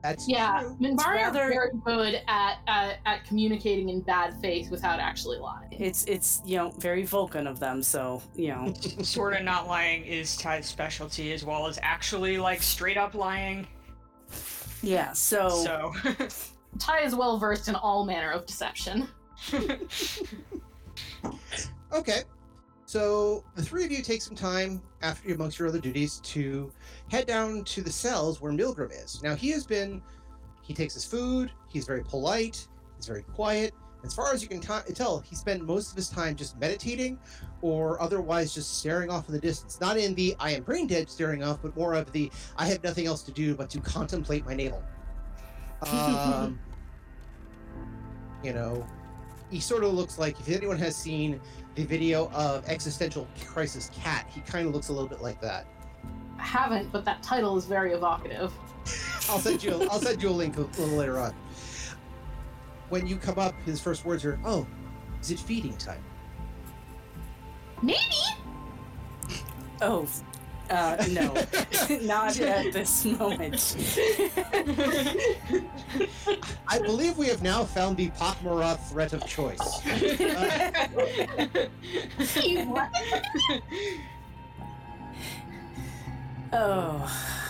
That's 0.06 0.28
Yeah, 0.28 0.60
True. 0.62 0.78
Minbari 0.80 1.24
are 1.24 1.32
very 1.32 1.70
good 1.84 2.22
at, 2.28 2.58
at 2.68 3.00
at 3.08 3.26
communicating 3.26 3.90
in 3.90 4.02
bad 4.02 4.40
faith 4.40 4.70
without 4.70 5.00
actually 5.00 5.40
lying. 5.40 5.70
It's 5.72 6.06
it's 6.06 6.44
you 6.46 6.58
know 6.58 6.70
very 6.78 7.04
Vulcan 7.04 7.48
of 7.48 7.60
them, 7.60 7.82
so 7.82 8.22
you 8.36 8.50
know 8.50 8.72
sort 9.02 9.34
of 9.34 9.42
not 9.42 9.68
lying 9.68 10.06
is 10.06 10.38
Ty's 10.38 10.68
specialty 10.68 11.34
as 11.34 11.44
well 11.44 11.66
as 11.66 11.80
actually 11.82 12.38
like 12.38 12.62
straight 12.62 12.98
up 12.98 13.16
lying. 13.16 13.66
yeah. 14.84 15.12
So, 15.14 15.50
So 15.50 15.94
Ty 16.80 17.00
is 17.00 17.16
well 17.16 17.40
versed 17.40 17.68
in 17.68 17.74
all 17.74 18.06
manner 18.06 18.30
of 18.30 18.46
deception. 18.46 19.08
Okay. 21.94 22.24
So 22.86 23.44
the 23.56 23.64
three 23.64 23.84
of 23.84 23.92
you 23.92 24.02
take 24.04 24.22
some 24.22 24.36
time 24.36 24.82
after 25.02 25.34
amongst 25.34 25.58
your 25.58 25.68
other 25.68 25.80
duties 25.80 26.20
to 26.24 26.72
head 27.10 27.26
down 27.26 27.64
to 27.66 27.82
the 27.82 27.92
cells 27.92 28.42
where 28.42 28.52
Milgram 28.52 28.92
is. 28.92 29.22
Now 29.24 29.36
he 29.36 29.50
has 29.52 29.66
been 29.66 30.02
he 30.62 30.74
takes 30.74 30.94
his 30.94 31.06
food, 31.06 31.52
he's 31.68 31.86
very 31.86 32.04
polite, 32.04 32.68
he's 32.96 33.08
very 33.08 33.24
quiet. 33.24 33.74
As 34.04 34.14
far 34.14 34.32
as 34.32 34.44
you 34.44 34.48
can 34.48 34.60
ti 34.60 34.94
tell, 34.94 35.20
he 35.20 35.36
spent 35.36 35.64
most 35.64 35.90
of 35.90 35.96
his 35.96 36.10
time 36.10 36.36
just 36.36 36.60
meditating 36.60 37.18
or 37.64 38.00
otherwise 38.00 38.54
just 38.54 38.78
staring 38.78 39.10
off 39.10 39.28
in 39.28 39.34
the 39.34 39.42
distance. 39.42 39.82
Not 39.82 39.98
in 39.98 40.14
the 40.14 40.36
I 40.40 40.52
am 40.52 40.62
brain 40.62 40.86
dead 40.86 41.10
staring 41.10 41.44
off, 41.44 41.64
but 41.64 41.76
more 41.76 41.96
of 41.96 42.12
the 42.12 42.32
I 42.56 42.68
have 42.68 42.84
nothing 42.84 43.08
else 43.08 43.24
to 43.24 43.32
do 43.32 43.56
but 43.56 43.70
to 43.72 43.80
contemplate 43.82 44.46
my 44.46 44.54
navel. 44.54 44.84
Um, 45.82 46.60
you 48.44 48.54
know, 48.54 48.88
he 49.50 49.60
sort 49.60 49.84
of 49.84 49.94
looks 49.94 50.18
like 50.18 50.40
if 50.40 50.50
anyone 50.50 50.78
has 50.78 50.96
seen 50.96 51.40
the 51.76 51.84
video 51.84 52.30
of 52.32 52.68
existential 52.68 53.28
crisis 53.46 53.90
cat 53.94 54.28
he 54.34 54.42
kind 54.42 54.68
of 54.68 54.74
looks 54.74 54.90
a 54.90 54.94
little 54.94 55.10
bit 55.10 55.22
like 55.22 55.40
that 55.42 55.68
I 56.38 56.44
haven't, 56.44 56.92
but 56.92 57.06
that 57.06 57.24
title 57.24 57.58
is 57.58 57.66
very 57.66 57.94
evocative. 57.94 58.52
i'll 59.30 59.40
send 59.40 59.64
you 59.64 59.74
a, 59.74 59.86
i'll 59.88 60.00
send 60.00 60.22
you 60.22 60.30
a 60.30 60.32
link 60.32 60.58
a 60.58 60.62
little 60.62 60.98
later 60.98 61.20
on 61.20 61.34
when 62.90 63.08
you 63.08 63.16
come 63.18 63.40
up 63.40 63.56
his 63.66 63.82
first 63.82 64.06
words 64.06 64.24
are 64.24 64.40
oh 64.46 64.68
is 65.22 65.32
it 65.32 65.40
feeding 65.40 65.76
time 65.78 66.04
Maybe. 67.82 68.00
oh, 69.82 70.08
uh, 70.70 71.06
no, 71.12 71.34
not 72.02 72.40
at 72.40 72.74
this 72.74 73.06
moment. 73.06 73.76
i 76.68 76.80
believe 76.80 77.18
we 77.18 77.28
have 77.28 77.44
now 77.44 77.64
found 77.64 77.98
the 77.98 78.10
Pakmarath 78.12 78.80
threat 78.90 79.14
of 79.14 79.26
choice. 79.26 79.82
Oh, 86.58 87.42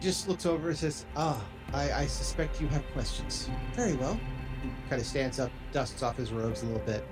just 0.00 0.28
looks 0.28 0.46
over 0.46 0.68
and 0.68 0.78
says 0.78 1.06
ah 1.16 1.42
i 1.72 1.90
i 1.92 2.06
suspect 2.06 2.60
you 2.60 2.68
have 2.68 2.86
questions. 2.92 3.50
Very 3.72 3.94
well. 3.94 4.18
Kind 4.88 5.00
of 5.00 5.08
stands 5.08 5.40
up 5.40 5.50
dusts 5.72 6.04
off 6.04 6.16
his 6.16 6.30
robes 6.32 6.62
a 6.62 6.66
little 6.66 6.86
bit 6.86 7.04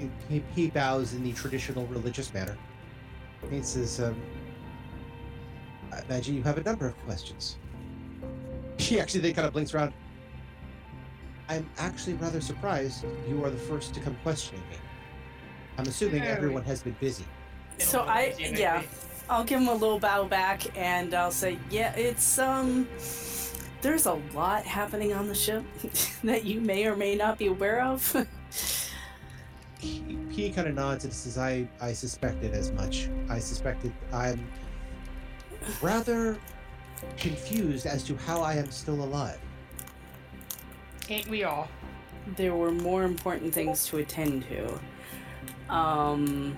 he, 0.00 0.10
he, 0.28 0.44
he 0.54 0.70
bows 0.70 1.14
in 1.14 1.22
the 1.22 1.32
traditional 1.32 1.86
religious 1.86 2.32
manner. 2.32 2.56
He 3.50 3.62
says 3.62 4.00
um, 4.00 4.16
i 5.92 6.00
imagine 6.02 6.34
you 6.34 6.42
have 6.42 6.58
a 6.58 6.62
number 6.62 6.86
of 6.86 6.96
questions. 7.04 7.56
She 8.78 8.98
actually 8.98 9.20
then 9.20 9.34
kind 9.34 9.46
of 9.46 9.52
blinks 9.52 9.74
around. 9.74 9.92
I'm 11.50 11.68
actually 11.76 12.14
rather 12.14 12.40
surprised 12.40 13.04
you 13.28 13.44
are 13.44 13.50
the 13.50 13.58
first 13.58 13.92
to 13.92 14.00
come 14.00 14.16
questioning 14.22 14.62
me. 14.70 14.76
I'm 15.76 15.86
assuming 15.86 16.22
Yeah, 16.22 16.30
everyone 16.30 16.62
has 16.64 16.82
been 16.82 16.96
busy. 16.98 17.26
So 17.78 18.00
I 18.00 18.34
yeah. 18.38 18.82
I'll 19.28 19.44
give 19.44 19.60
him 19.60 19.68
a 19.68 19.74
little 19.74 19.98
bow 19.98 20.24
back 20.24 20.76
and 20.78 21.12
I'll 21.12 21.30
say, 21.30 21.58
yeah, 21.70 21.94
it's 21.94 22.38
um 22.38 22.88
there's 23.82 24.06
a 24.06 24.14
lot 24.34 24.64
happening 24.64 25.12
on 25.12 25.28
the 25.28 25.34
ship 25.34 25.62
that 26.24 26.44
you 26.44 26.62
may 26.62 26.86
or 26.86 26.96
may 26.96 27.16
not 27.16 27.36
be 27.36 27.48
aware 27.48 27.82
of. 27.82 28.16
he, 29.80 30.18
he 30.30 30.50
kind 30.50 30.68
of 30.68 30.74
nods 30.74 31.04
and 31.04 31.12
says, 31.12 31.38
"I 31.38 31.68
I 31.80 31.92
suspected 31.92 32.52
as 32.54 32.72
much. 32.72 33.08
I 33.28 33.38
suspected. 33.38 33.92
I'm 34.12 34.46
rather 35.82 36.38
confused 37.16 37.86
as 37.86 38.04
to 38.04 38.16
how 38.16 38.42
I 38.42 38.54
am 38.54 38.70
still 38.70 39.02
alive." 39.02 39.38
Ain't 41.08 41.28
we 41.28 41.44
all? 41.44 41.68
there 42.36 42.54
were 42.54 42.70
more 42.70 43.04
important 43.04 43.52
things 43.52 43.86
to 43.86 43.98
attend 43.98 44.44
to. 44.48 45.74
Um, 45.74 46.56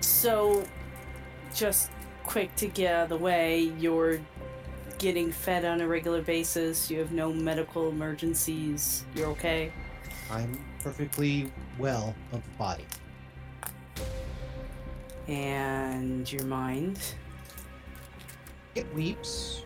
so, 0.00 0.64
just 1.54 1.90
quick 2.24 2.54
to 2.56 2.66
get 2.66 2.94
out 2.94 3.02
of 3.04 3.08
the 3.10 3.16
way, 3.16 3.72
you're 3.78 4.20
getting 4.98 5.30
fed 5.30 5.64
on 5.64 5.80
a 5.80 5.88
regular 5.88 6.22
basis, 6.22 6.90
you 6.90 6.98
have 6.98 7.12
no 7.12 7.32
medical 7.32 7.88
emergencies, 7.88 9.04
you're 9.14 9.28
okay? 9.28 9.72
I'm 10.30 10.58
perfectly 10.84 11.50
well 11.78 12.14
of 12.32 12.44
the 12.44 12.50
body. 12.58 12.84
And 15.26 16.30
your 16.30 16.44
mind? 16.44 17.00
It 18.74 18.92
weeps. 18.94 19.64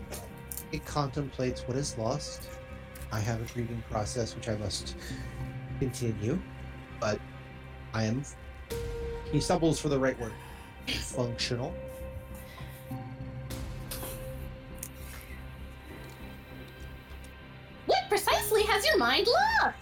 It 0.71 0.87
contemplates 0.87 1.63
what 1.67 1.77
is 1.77 1.99
lost. 1.99 2.49
I 3.11 3.19
have 3.19 3.43
a 3.43 3.53
grieving 3.53 3.83
process 3.91 4.37
which 4.37 4.49
I 4.49 4.57
must 4.59 4.95
continue, 5.81 6.39
but 7.01 7.19
I 7.93 8.05
am. 8.05 8.23
He 9.33 9.41
stumbles 9.41 9.81
for 9.81 9.89
the 9.89 9.99
right 9.99 10.19
word. 10.21 10.33
Functional. 10.87 11.75
What 17.87 18.09
precisely 18.09 18.63
has 18.63 18.87
your 18.87 18.99
mind 18.99 19.27
lost? 19.27 19.75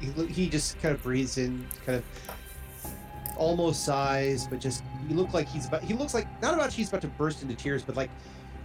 He, 0.00 0.26
he 0.26 0.48
just 0.48 0.80
kind 0.80 0.94
of 0.94 1.02
breathes 1.02 1.38
in, 1.38 1.66
kind 1.84 1.98
of 1.98 2.04
almost 3.36 3.84
sighs, 3.84 4.46
but 4.46 4.60
just 4.60 4.84
he 5.08 5.14
look 5.14 5.32
like 5.34 5.48
he's 5.48 5.66
about. 5.66 5.82
He 5.82 5.94
looks 5.94 6.14
like 6.14 6.26
not 6.42 6.54
about 6.54 6.72
he's 6.72 6.88
about 6.88 7.02
to 7.02 7.08
burst 7.08 7.42
into 7.42 7.54
tears, 7.54 7.82
but 7.82 7.96
like 7.96 8.10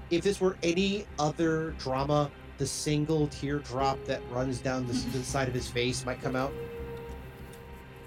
if 0.10 0.24
this 0.24 0.40
were 0.40 0.58
any 0.64 1.06
other 1.20 1.72
drama, 1.80 2.32
the 2.58 2.68
single 2.68 3.28
teardrop 3.28 4.04
that 4.06 4.22
runs 4.32 4.60
down 4.60 4.88
the, 4.88 4.94
the 4.94 5.24
side 5.24 5.48
of 5.48 5.54
his 5.54 5.68
face 5.68 6.06
might 6.06 6.22
come 6.22 6.36
out. 6.36 6.54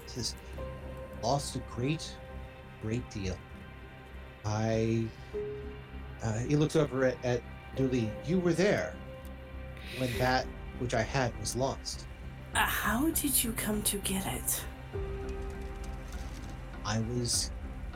He 0.05 0.09
says, 0.09 0.35
"Lost 1.21 1.55
a 1.55 1.59
great, 1.75 2.15
great 2.81 3.07
deal. 3.09 3.37
I." 4.45 5.05
Uh, 6.23 6.37
he 6.39 6.55
looks 6.55 6.75
over 6.75 7.05
at, 7.05 7.17
at 7.25 7.41
Du'li. 7.75 8.11
You 8.27 8.39
were 8.39 8.53
there 8.53 8.93
when 9.97 10.15
that 10.19 10.45
which 10.77 10.93
I 10.93 11.01
had 11.01 11.37
was 11.39 11.55
lost. 11.55 12.05
Uh, 12.53 12.59
how 12.59 13.09
did 13.11 13.43
you 13.43 13.53
come 13.53 13.81
to 13.83 13.97
get 13.99 14.25
it? 14.25 14.63
I 16.85 16.99
was 16.99 17.51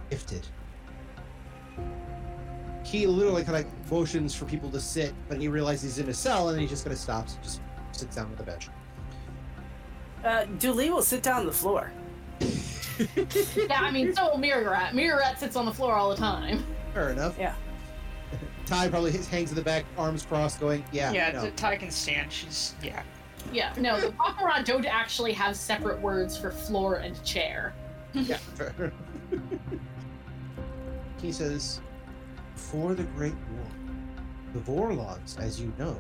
gifted. 0.10 0.48
He 2.84 3.08
literally 3.08 3.44
kind 3.44 3.66
of 3.66 3.92
motions 3.92 4.36
for 4.36 4.46
people 4.46 4.70
to 4.70 4.80
sit, 4.80 5.14
but 5.28 5.42
he 5.42 5.48
realizes 5.48 5.96
he's 5.96 6.04
in 6.04 6.10
a 6.10 6.14
cell, 6.14 6.50
and 6.50 6.62
he 6.62 6.68
just 6.68 6.86
kind 6.86 6.94
of 6.94 7.00
stops 7.00 7.34
and 7.34 7.44
just 7.44 7.62
sits 7.92 8.16
down 8.16 8.28
on 8.28 8.36
the 8.36 8.44
bench. 8.44 8.70
Uh, 10.24 10.46
Du'li 10.60 10.90
will 10.90 11.02
sit 11.02 11.24
down 11.24 11.42
on 11.42 11.46
the 11.46 11.52
floor. 11.52 11.92
yeah, 12.40 13.82
I 13.82 13.92
mean, 13.92 14.16
so 14.16 14.32
will 14.32 14.38
Mirrorat. 14.38 14.92
Mirrorat 14.92 15.38
sits 15.38 15.56
on 15.56 15.66
the 15.66 15.74
floor 15.74 15.96
all 15.96 16.10
the 16.10 16.16
time. 16.16 16.64
Fair 16.94 17.10
enough. 17.10 17.36
Yeah. 17.38 17.56
Ty 18.66 18.90
probably 18.90 19.12
hangs 19.12 19.50
in 19.50 19.56
the 19.56 19.62
back, 19.62 19.86
arms 19.98 20.26
crossed, 20.26 20.60
going, 20.60 20.84
"Yeah, 20.92 21.12
Yeah, 21.12 21.32
no. 21.32 21.50
Ty 21.52 21.78
can 21.78 21.92
stand. 21.92 22.32
She's 22.32 22.74
yeah. 22.82 23.04
Yeah, 23.52 23.74
no, 23.78 24.00
the 24.00 24.12
Baccarat 24.12 24.64
don't 24.64 24.86
actually 24.86 25.34
have 25.34 25.56
separate 25.56 26.00
words 26.02 26.38
for 26.38 26.52
floor 26.52 26.96
and 26.96 27.22
chair. 27.24 27.74
yeah." 28.14 28.38
fair. 28.38 28.92
he 31.22 31.32
says, 31.32 31.82
"For 32.56 32.94
the 32.94 33.04
Great 33.04 33.36
War, 33.52 33.68
the 34.54 34.60
Vorlons, 34.60 35.40
as 35.40 35.60
you 35.60 35.74
know, 35.78 35.98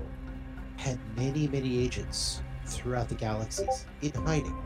had 0.78 1.00
many, 1.16 1.48
many 1.48 1.84
agents 1.84 2.42
throughout 2.66 3.10
the 3.10 3.16
galaxies 3.16 3.86
in 4.02 4.12
hiding. 4.12 4.58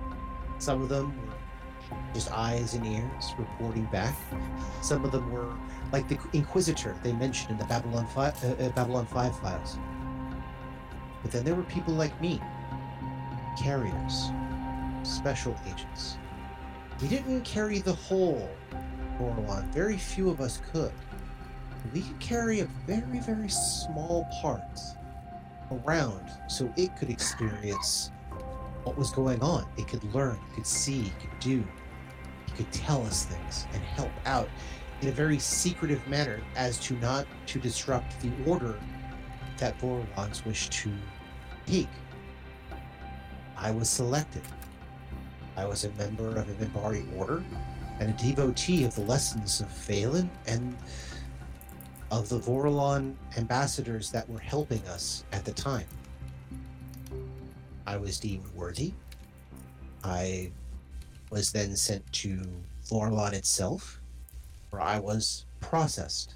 Some 0.59 0.81
of 0.81 0.89
them 0.89 1.15
were 1.25 1.97
just 2.13 2.31
eyes 2.31 2.73
and 2.73 2.85
ears 2.85 3.33
reporting 3.37 3.85
back. 3.85 4.15
Some 4.81 5.05
of 5.05 5.11
them 5.11 5.31
were 5.31 5.53
like 5.91 6.07
the 6.07 6.17
Inquisitor 6.33 6.95
they 7.03 7.13
mentioned 7.13 7.51
in 7.51 7.57
the 7.57 7.65
Babylon 7.65 8.07
Five, 8.07 8.43
uh, 8.43 8.63
uh, 8.63 8.69
Babylon 8.69 9.05
Five 9.05 9.37
files. 9.39 9.77
But 11.21 11.31
then 11.31 11.43
there 11.43 11.55
were 11.55 11.63
people 11.63 11.93
like 11.93 12.19
me, 12.21 12.41
carriers, 13.61 14.31
special 15.03 15.55
agents. 15.67 16.17
We 17.01 17.07
didn't 17.07 17.41
carry 17.41 17.79
the 17.79 17.93
whole 17.93 18.49
Vorlon. 19.17 19.65
Very 19.73 19.97
few 19.97 20.29
of 20.29 20.41
us 20.41 20.61
could. 20.71 20.93
We 21.93 22.01
could 22.01 22.19
carry 22.19 22.61
a 22.61 22.65
very, 22.87 23.19
very 23.19 23.49
small 23.49 24.27
part 24.41 24.79
around 25.71 26.29
so 26.47 26.71
it 26.77 26.95
could 26.97 27.09
experience 27.09 28.11
what 28.83 28.97
was 28.97 29.11
going 29.11 29.41
on. 29.41 29.65
It 29.77 29.87
could 29.87 30.03
learn, 30.13 30.39
it 30.51 30.55
could 30.55 30.67
see, 30.67 31.01
it 31.07 31.19
could 31.19 31.39
do. 31.39 31.63
It 32.47 32.55
could 32.55 32.71
tell 32.71 33.05
us 33.05 33.25
things 33.25 33.67
and 33.73 33.83
help 33.83 34.11
out 34.25 34.49
in 35.01 35.09
a 35.09 35.11
very 35.11 35.39
secretive 35.39 36.05
manner 36.07 36.41
as 36.55 36.77
to 36.79 36.95
not 36.95 37.25
to 37.47 37.59
disrupt 37.59 38.19
the 38.21 38.31
order 38.45 38.79
that 39.57 39.77
Vorlons 39.79 40.45
wish 40.45 40.69
to 40.69 40.91
take. 41.65 41.87
I 43.61 43.71
was 43.71 43.89
selected. 43.89 44.41
I 45.57 45.65
was 45.65 45.83
a 45.83 45.89
member 45.91 46.29
of 46.29 46.49
a 46.49 46.65
Minbari 46.65 47.05
order 47.17 47.43
and 47.99 48.09
a 48.09 48.13
devotee 48.13 48.85
of 48.85 48.95
the 48.95 49.01
lessons 49.01 49.59
of 49.59 49.67
Valen 49.67 50.29
and 50.47 50.77
of 52.09 52.29
the 52.29 52.39
Vorlon 52.39 53.15
ambassadors 53.37 54.11
that 54.11 54.29
were 54.29 54.39
helping 54.39 54.81
us 54.87 55.25
at 55.33 55.43
the 55.43 55.51
time. 55.51 55.85
I 57.85 57.97
was 57.97 58.17
deemed 58.19 58.47
worthy. 58.55 58.93
I 60.05 60.51
was 61.29 61.51
then 61.51 61.75
sent 61.75 62.11
to 62.13 62.41
Vorlon 62.87 63.33
itself, 63.33 63.99
where 64.69 64.81
I 64.81 64.99
was 64.99 65.45
processed. 65.59 66.35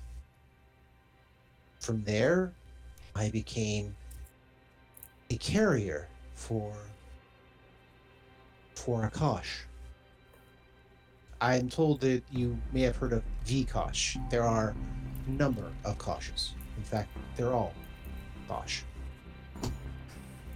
From 1.80 2.04
there, 2.04 2.52
I 3.16 3.30
became 3.30 3.96
a 5.30 5.38
carrier 5.38 6.10
for 6.36 6.74
for 8.84 9.10
Akash. 9.10 9.64
I 11.40 11.56
am 11.56 11.70
told 11.70 12.02
that 12.02 12.22
you 12.32 12.58
may 12.74 12.82
have 12.82 12.98
heard 12.98 13.14
of 13.14 13.24
Vkosh. 13.46 14.30
There 14.30 14.44
are 14.44 14.76
a 15.26 15.32
number 15.32 15.72
of 15.86 15.98
Koshes. 15.98 16.50
In 16.76 16.84
fact, 16.84 17.10
they're 17.38 17.54
all 17.54 17.74
Kosh. 18.50 18.84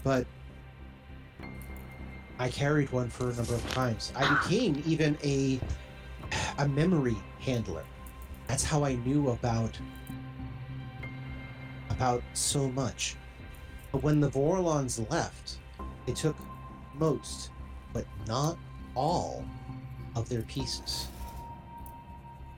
But 0.04 0.26
I 2.38 2.50
carried 2.50 2.92
one 2.92 3.10
for 3.10 3.30
a 3.30 3.34
number 3.34 3.56
of 3.56 3.70
times. 3.72 4.12
I 4.14 4.28
became 4.36 4.84
even 4.86 5.18
a 5.24 5.62
a 6.58 6.68
memory 6.68 7.16
handler. 7.40 7.86
That's 8.48 8.64
how 8.64 8.84
I 8.84 8.96
knew 8.96 9.30
about 9.30 9.72
about 11.90 12.22
so 12.34 12.68
much. 12.72 13.16
But 13.94 14.04
when 14.04 14.20
the 14.20 14.30
Vorlons 14.30 15.10
left, 15.10 15.60
they 16.06 16.14
took 16.14 16.36
most, 16.94 17.52
but 17.94 18.06
not 18.28 18.58
all, 18.96 19.44
of 20.18 20.28
their 20.28 20.42
pieces. 20.44 21.08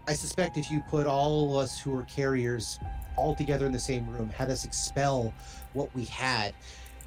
I 0.07 0.13
suspect 0.13 0.57
if 0.57 0.71
you 0.71 0.81
put 0.89 1.05
all 1.05 1.51
of 1.51 1.63
us 1.63 1.79
who 1.79 1.91
were 1.91 2.03
carriers 2.03 2.79
all 3.15 3.35
together 3.35 3.65
in 3.65 3.71
the 3.71 3.79
same 3.79 4.07
room, 4.09 4.29
had 4.29 4.49
us 4.49 4.65
expel 4.65 5.33
what 5.73 5.93
we 5.93 6.05
had, 6.05 6.53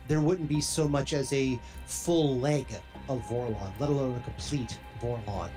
there 0.09 0.21
wouldn't 0.21 0.49
be 0.49 0.61
so 0.61 0.87
much 0.87 1.15
as 1.15 1.33
a 1.33 1.59
full 1.87 2.39
leg 2.39 2.67
of 3.09 3.23
Vorlon, 3.23 3.73
let 3.81 3.89
alone 3.89 4.17
a 4.17 4.21
complete 4.21 4.79
Vorlon. 5.01 5.51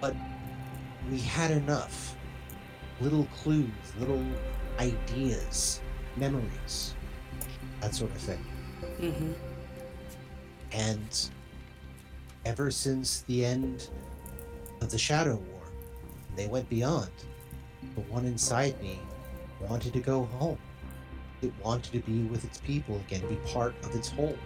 But 0.00 0.16
we 1.10 1.20
had 1.20 1.50
enough 1.50 2.16
little 3.00 3.26
clues, 3.42 3.68
little 3.98 4.24
ideas, 4.78 5.80
memories, 6.16 6.94
that 7.80 7.94
sort 7.94 8.10
of 8.10 8.18
thing. 8.18 8.44
Mm-hmm. 9.00 9.32
And 10.72 11.30
ever 12.44 12.70
since 12.70 13.22
the 13.22 13.44
end 13.44 13.88
of 14.80 14.90
the 14.90 14.98
Shadow 14.98 15.36
War, 15.36 15.62
they 16.36 16.46
went 16.46 16.68
beyond. 16.68 17.10
The 17.94 18.02
one 18.02 18.24
inside 18.24 18.80
me 18.80 18.98
wanted 19.60 19.92
to 19.92 20.00
go 20.00 20.24
home. 20.24 20.58
It 21.42 21.52
wanted 21.62 21.92
to 21.92 22.00
be 22.00 22.22
with 22.24 22.44
its 22.44 22.58
people 22.58 22.96
again, 22.96 23.26
be 23.28 23.36
part 23.50 23.74
of 23.84 23.94
its 23.94 24.08
whole. 24.08 24.36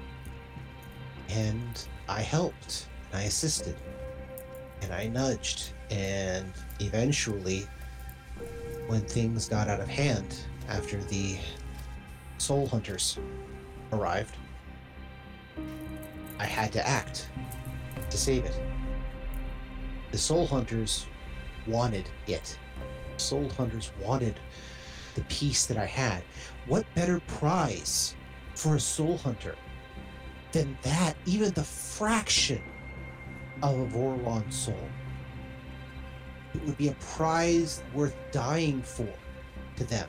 And 1.28 1.86
I 2.08 2.20
helped, 2.20 2.86
and 3.10 3.20
I 3.20 3.24
assisted, 3.24 3.76
and 4.82 4.92
I 4.92 5.08
nudged, 5.08 5.72
and 5.90 6.52
eventually, 6.80 7.66
when 8.86 9.00
things 9.00 9.48
got 9.48 9.68
out 9.68 9.80
of 9.80 9.88
hand 9.88 10.36
after 10.68 11.02
the 11.04 11.36
Soul 12.38 12.66
Hunters 12.66 13.18
arrived, 13.92 14.36
I 16.38 16.44
had 16.44 16.72
to 16.72 16.86
act 16.86 17.28
to 18.14 18.20
save 18.20 18.44
it. 18.44 18.56
The 20.12 20.18
Soul 20.18 20.46
Hunters 20.46 21.06
wanted 21.66 22.08
it. 22.28 22.56
Soul 23.16 23.48
Hunters 23.50 23.90
wanted 24.00 24.38
the 25.16 25.22
piece 25.22 25.66
that 25.66 25.76
I 25.76 25.86
had. 25.86 26.22
What 26.68 26.86
better 26.94 27.20
prize 27.26 28.14
for 28.54 28.76
a 28.76 28.80
Soul 28.80 29.18
Hunter 29.18 29.56
than 30.52 30.78
that, 30.82 31.16
even 31.26 31.50
the 31.54 31.64
fraction 31.64 32.62
of 33.64 33.80
a 33.80 33.86
Vorlon 33.86 34.52
soul? 34.52 34.88
It 36.54 36.64
would 36.64 36.78
be 36.78 36.90
a 36.90 36.94
prize 37.16 37.82
worth 37.92 38.14
dying 38.30 38.80
for 38.80 39.08
to 39.74 39.82
them, 39.82 40.08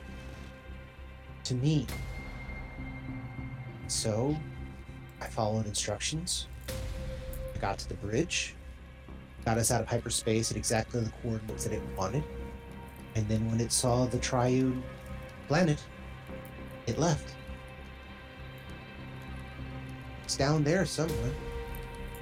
to 1.42 1.54
me. 1.54 1.88
So, 3.88 4.36
I 5.20 5.26
followed 5.26 5.66
instructions. 5.66 6.46
Got 7.60 7.78
to 7.78 7.88
the 7.88 7.94
bridge, 7.94 8.54
got 9.44 9.58
us 9.58 9.70
out 9.70 9.80
of 9.80 9.88
hyperspace 9.88 10.50
at 10.50 10.56
exactly 10.56 11.00
the 11.00 11.10
coordinates 11.22 11.64
that 11.64 11.72
it 11.72 11.82
wanted. 11.96 12.22
And 13.14 13.26
then 13.28 13.50
when 13.50 13.60
it 13.60 13.72
saw 13.72 14.04
the 14.04 14.18
triune 14.18 14.82
planet, 15.48 15.82
it 16.86 16.98
left. 16.98 17.34
It's 20.24 20.36
down 20.36 20.64
there 20.64 20.84
somewhere. 20.84 21.32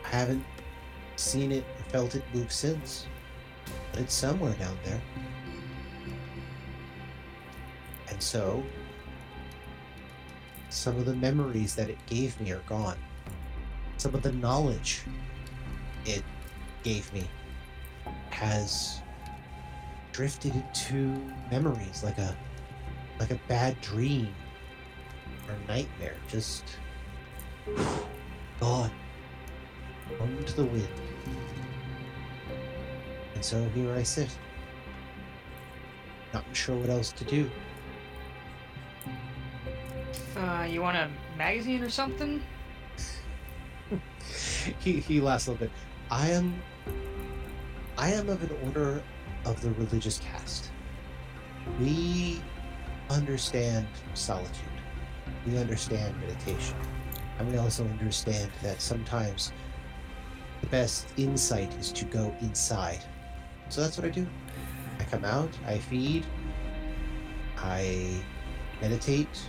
I 0.05 0.09
haven't 0.09 0.45
seen 1.17 1.51
it 1.53 1.65
or 1.79 1.91
felt 1.91 2.15
it 2.15 2.23
move 2.33 2.53
since. 2.53 3.07
But 3.91 4.03
it's 4.03 4.15
somewhere 4.15 4.55
down 4.55 4.79
there. 4.85 5.03
And 8.09 8.23
so, 8.23 8.63
some 10.71 10.97
of 10.97 11.07
the 11.07 11.15
memories 11.15 11.75
that 11.75 11.91
it 11.91 11.99
gave 12.07 12.41
me 12.41 12.53
are 12.53 12.63
gone. 12.69 12.99
Some 14.05 14.15
of 14.15 14.21
the 14.21 14.33
knowledge 14.33 15.01
it 16.05 16.23
gave 16.83 17.11
me 17.15 17.27
has 18.29 19.01
drifted 20.13 20.55
into 20.55 21.19
memories 21.51 22.05
like 22.05 22.19
a 22.19 22.37
like 23.19 23.31
a 23.31 23.41
bad 23.49 23.81
dream 23.81 24.29
or 25.49 25.57
nightmare 25.67 26.17
just 26.29 26.65
gone 28.61 28.91
on 30.21 30.45
to 30.45 30.55
the 30.55 30.65
wind 30.67 30.89
and 33.35 33.43
so 33.43 33.67
here 33.71 33.95
i 33.95 34.03
sit 34.03 34.29
not 36.35 36.45
sure 36.53 36.77
what 36.77 36.91
else 36.91 37.11
to 37.11 37.25
do 37.25 37.51
Uh, 40.37 40.67
you 40.69 40.83
want 40.83 40.97
a 40.97 41.09
magazine 41.39 41.83
or 41.83 41.89
something? 41.89 42.43
He 44.79 45.01
he 45.01 45.21
laughs 45.21 45.47
a 45.47 45.53
little 45.53 45.67
bit. 45.67 45.75
I 46.11 46.31
am 46.31 46.55
I 47.99 48.11
am 48.11 48.29
of 48.29 48.43
an 48.43 48.57
order 48.65 49.03
of 49.45 49.61
the 49.61 49.71
religious 49.73 50.19
caste. 50.19 50.71
We 51.81 52.43
understand 53.11 53.87
solitude. 54.15 54.65
We 55.47 55.59
understand 55.59 56.19
meditation. 56.21 56.77
And 57.39 57.51
we 57.51 57.59
also 57.59 57.85
understand 57.85 58.51
that 58.63 58.81
sometimes 58.81 59.53
the 60.61 60.67
best 60.69 61.09
insight 61.17 61.73
is 61.75 61.93
to 61.93 62.05
go 62.07 62.35
inside. 62.41 63.05
So 63.69 63.81
that's 63.81 63.97
what 63.97 64.07
I 64.07 64.11
do. 64.11 64.27
I 65.01 65.05
come 65.05 65.25
out, 65.25 65.51
I 65.67 65.79
feed, 65.79 66.25
I 67.59 68.23
meditate, 68.81 69.43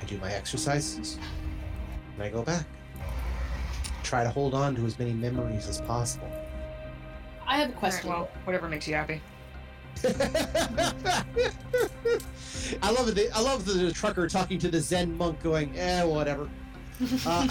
I 0.00 0.04
do 0.04 0.16
my 0.18 0.32
exercises, 0.32 1.18
and 2.14 2.22
I 2.22 2.28
go 2.28 2.42
back 2.42 2.66
try 4.02 4.22
to 4.24 4.30
hold 4.30 4.54
on 4.54 4.74
to 4.76 4.84
as 4.86 4.98
many 4.98 5.12
memories 5.12 5.68
as 5.68 5.80
possible. 5.82 6.30
I 7.46 7.56
have 7.56 7.70
a 7.70 7.72
Alright, 7.72 7.76
question. 7.76 8.10
well, 8.10 8.28
whatever 8.44 8.68
makes 8.68 8.86
you 8.88 8.94
happy. 8.94 9.20
I 12.82 12.90
love 12.90 13.16
it. 13.16 13.30
I 13.34 13.40
love 13.42 13.64
the 13.64 13.92
trucker 13.92 14.26
talking 14.28 14.58
to 14.60 14.68
the 14.70 14.80
Zen 14.80 15.16
monk, 15.16 15.42
going, 15.42 15.78
"Eh, 15.78 16.02
whatever." 16.04 16.48
Uh, 17.26 17.48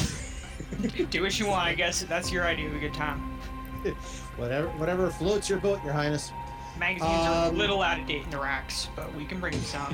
Do 1.09 1.23
what 1.23 1.37
you 1.39 1.47
want, 1.47 1.65
I 1.67 1.73
guess. 1.73 2.03
That's 2.03 2.31
your 2.31 2.45
idea 2.45 2.67
of 2.69 2.75
a 2.75 2.79
good 2.79 2.93
time. 2.93 3.19
whatever, 4.37 4.67
whatever 4.69 5.09
floats 5.09 5.49
your 5.49 5.59
boat, 5.59 5.83
Your 5.83 5.91
Highness. 5.93 6.31
Magazines 6.79 7.11
are 7.11 7.45
a 7.45 7.49
Um, 7.49 7.57
little 7.57 7.81
out 7.81 7.99
of 7.99 8.07
date 8.07 8.23
in 8.23 8.29
the 8.29 8.37
racks, 8.37 8.87
but 8.95 9.13
we 9.15 9.25
can 9.25 9.39
bring 9.41 9.53
you 9.53 9.59
some. 9.59 9.93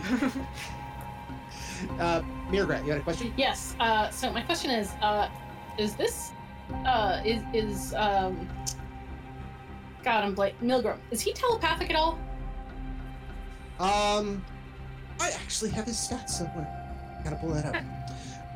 Uh, 1.99 2.21
mrr'grr'rat, 2.51 2.85
you 2.85 2.91
had 2.91 3.01
a 3.01 3.03
question? 3.03 3.33
Yes. 3.37 3.75
Uh, 3.79 4.09
so 4.11 4.31
my 4.31 4.41
question 4.41 4.69
is, 4.71 4.91
uh, 5.01 5.29
is 5.79 5.95
this, 5.95 6.31
uh, 6.85 7.21
is 7.25 7.41
is 7.53 7.93
um, 7.95 8.47
God, 10.03 10.23
I'm 10.23 10.33
Blake 10.33 10.59
Milgram. 10.61 10.97
Is 11.11 11.21
he 11.21 11.33
telepathic 11.33 11.89
at 11.89 11.95
all? 11.95 12.17
Um, 13.79 14.43
I 15.19 15.31
actually 15.31 15.71
have 15.71 15.85
his 15.85 15.97
stats 15.97 16.29
somewhere. 16.29 16.67
Gotta 17.23 17.35
pull 17.37 17.53
that 17.53 17.75
up. 17.75 17.83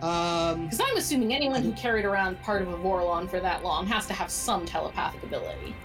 Um, 0.02 0.64
Because 0.64 0.82
I'm 0.82 0.98
assuming 0.98 1.32
anyone 1.32 1.62
who 1.62 1.74
carried 1.74 2.06
around 2.06 2.42
part 2.42 2.64
of 2.64 2.70
a 2.70 2.78
Vorlon 2.78 3.30
for 3.30 3.40
that 3.40 3.64
long 3.64 3.86
has 3.86 4.08
to 4.08 4.14
have 4.14 4.32
some 4.32 4.66
telepathic 4.66 5.22
ability. 5.22 5.76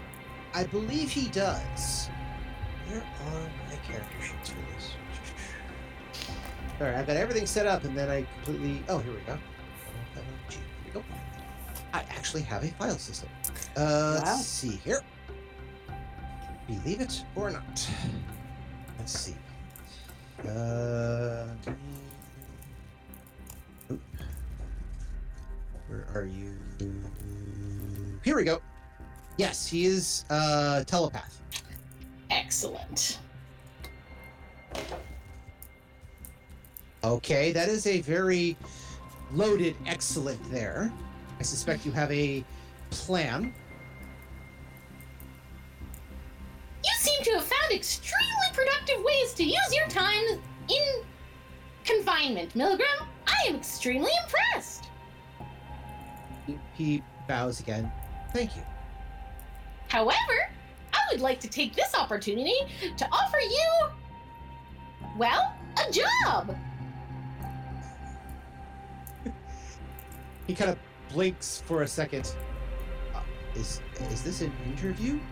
I 0.54 0.64
believe 0.64 1.10
he 1.10 1.28
does. 1.28 2.08
Where 2.88 3.00
are 3.00 3.40
my 3.68 3.76
character 3.86 4.16
sheets 4.22 4.48
for 4.48 4.56
this? 4.74 4.92
All 6.80 6.86
right, 6.86 6.96
I've 6.96 7.06
got 7.06 7.18
everything 7.18 7.44
set 7.44 7.66
up, 7.66 7.84
and 7.84 7.94
then 7.94 8.08
I 8.08 8.26
completely. 8.36 8.82
Oh, 8.88 8.96
here 8.98 9.12
we 9.12 9.20
go. 9.20 9.36
Here 11.96 12.04
we 12.04 12.08
go. 12.08 12.12
I 12.12 12.16
actually 12.16 12.42
have 12.42 12.64
a 12.64 12.68
file 12.68 12.98
system. 12.98 13.28
Uh, 13.76 14.20
Wow. 14.22 14.36
Let's 14.36 14.46
see 14.46 14.76
here. 14.84 15.00
Believe 16.66 17.00
it 17.00 17.24
or 17.34 17.50
not. 17.50 17.88
Let's 18.98 19.18
see. 19.18 19.36
Uh, 20.40 21.46
where 25.88 26.06
are 26.14 26.24
you? 26.26 26.54
Here 28.24 28.36
we 28.36 28.44
go. 28.44 28.60
Yes, 29.36 29.66
he 29.66 29.86
is 29.86 30.24
uh, 30.30 30.82
telepath. 30.84 31.40
Excellent. 32.30 33.18
Okay, 37.04 37.52
that 37.52 37.68
is 37.68 37.86
a 37.86 38.00
very 38.00 38.56
loaded 39.32 39.76
excellent 39.86 40.40
there. 40.50 40.90
I 41.38 41.42
suspect 41.42 41.84
you 41.84 41.92
have 41.92 42.10
a 42.10 42.44
plan. 42.90 43.52
You 46.84 46.92
seem 46.98 47.22
to 47.24 47.30
have 47.32 47.44
found 47.44 47.72
extremely 47.72 48.48
productive 48.52 49.02
ways 49.02 49.34
to 49.34 49.44
use 49.44 49.74
your 49.74 49.88
time 49.88 50.40
in 50.68 51.04
confinement, 51.84 52.54
Milgram. 52.54 53.06
I 53.26 53.48
am 53.48 53.56
extremely 53.56 54.10
impressed. 54.24 54.88
He, 56.74 57.02
bows 57.26 57.58
again. 57.58 57.90
Thank 58.32 58.54
you. 58.54 58.62
However, 59.88 60.50
I 60.92 61.00
would 61.10 61.20
like 61.20 61.40
to 61.40 61.48
take 61.48 61.74
this 61.74 61.92
opportunity 61.94 62.54
to 62.96 63.08
offer 63.10 63.38
you, 63.40 63.88
well, 65.18 65.54
a 65.76 65.92
job. 65.92 66.56
He 70.46 70.54
kind 70.54 70.70
of 70.70 70.78
blinks 71.12 71.62
for 71.66 71.82
a 71.82 71.88
second. 71.88 72.34
Uh, 73.14 73.20
is 73.54 73.80
is 74.10 74.22
this 74.22 74.40
an 74.40 74.52
interview? 74.66 75.18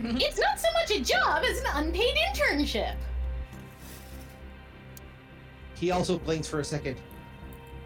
It's 0.00 0.38
not 0.38 0.60
so 0.60 0.68
much 0.74 0.90
a 0.92 1.02
job 1.02 1.42
as 1.44 1.58
an 1.60 1.66
unpaid 1.74 2.14
internship. 2.28 2.94
He 5.74 5.90
also 5.90 6.18
blinks 6.18 6.46
for 6.46 6.60
a 6.60 6.64
second. 6.64 6.96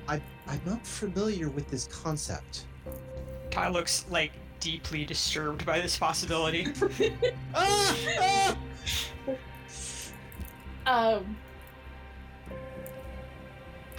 I 0.09 0.21
I'm 0.47 0.61
not 0.67 0.87
familiar 0.87 1.49
with 1.49 1.69
this 1.69 1.87
concept. 1.87 2.67
Ty 3.51 3.69
looks 3.69 4.05
like 4.11 4.33
deeply 4.61 5.05
disturbed 5.05 5.65
by 5.65 5.81
this 5.81 5.99
possibility. 5.99 6.67
ah, 7.55 7.97
ah! 8.21 8.57
Um, 10.85 11.37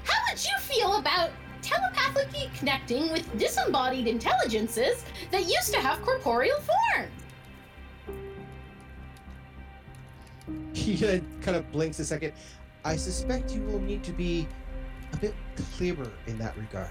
how 0.04 0.20
would 0.30 0.44
you 0.44 0.52
feel 0.60 0.98
about 0.98 1.30
telepathically 1.74 2.50
connecting 2.58 3.12
with 3.12 3.38
disembodied 3.38 4.08
intelligences 4.08 5.04
that 5.32 5.42
used 5.48 5.74
to 5.74 5.80
have 5.80 6.02
corporeal 6.02 6.58
form? 6.60 7.08
He 10.74 10.96
uh, 11.08 11.20
kind 11.42 11.56
of 11.56 11.72
blinks 11.72 12.00
a 12.00 12.06
second. 12.06 12.34
I 12.84 12.98
suspect 12.98 13.52
you 13.52 13.62
will 13.62 13.80
need 13.80 14.04
to 14.04 14.12
be 14.12 14.46
a 15.14 15.18
bit 15.18 15.34
clearer 15.78 16.12
in 16.28 16.38
that 16.40 16.58
regard. 16.58 16.90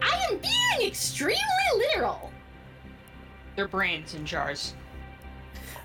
I 0.00 0.26
am 0.30 0.38
being 0.38 0.88
extremely 0.88 1.40
literal. 1.76 2.30
Their 3.56 3.66
brains 3.66 4.14
in 4.14 4.24
jars. 4.24 4.74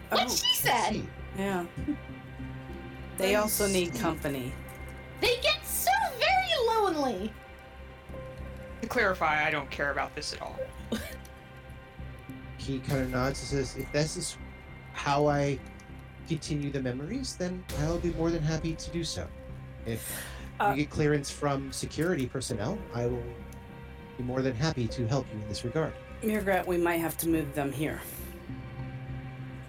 What 0.10 0.26
Oh, 0.26 0.30
she 0.30 0.56
said. 0.56 1.02
yeah. 1.38 1.66
They 3.18 3.36
also 3.36 3.66
need 3.68 3.96
company. 3.96 4.54
They 5.22 5.38
get 5.42 5.66
so 5.66 5.92
very 6.20 6.68
lonely. 6.68 7.34
To 8.86 8.90
clarify, 8.90 9.44
I 9.44 9.50
don't 9.50 9.70
care 9.72 9.92
about 9.92 10.14
this 10.16 10.32
at 10.32 10.42
all. 10.44 10.60
He 12.58 12.80
kind 12.80 13.02
of 13.02 13.12
nods 13.12 13.40
and 13.42 13.50
says, 13.50 13.76
"If 13.78 13.92
this 13.92 14.18
is 14.18 14.38
how 14.94 15.28
I 15.28 15.60
continue 16.28 16.72
the 16.72 16.82
memories, 16.82 17.36
then 17.36 17.64
I'll 17.82 18.00
be 18.00 18.12
more 18.14 18.32
than 18.32 18.42
happy 18.42 18.74
to 18.74 18.90
do 18.92 19.04
so. 19.04 19.28
If 19.86 20.02
Uh, 20.60 20.70
you 20.70 20.84
get 20.84 20.90
clearance 20.90 21.30
from 21.30 21.72
security 21.74 22.26
personnel, 22.26 22.78
I 22.94 23.08
will 23.08 23.24
be 24.18 24.24
more 24.24 24.42
than 24.42 24.56
happy 24.56 24.88
to 24.88 25.08
help 25.08 25.28
you 25.34 25.42
in 25.42 25.48
this 25.50 25.66
regard." 25.66 25.94
mrr'grr'rat, 26.24 26.66
we 26.66 26.78
might 26.78 27.02
have 27.02 27.18
to 27.18 27.30
move 27.30 27.54
them 27.54 27.72
here. 27.72 28.00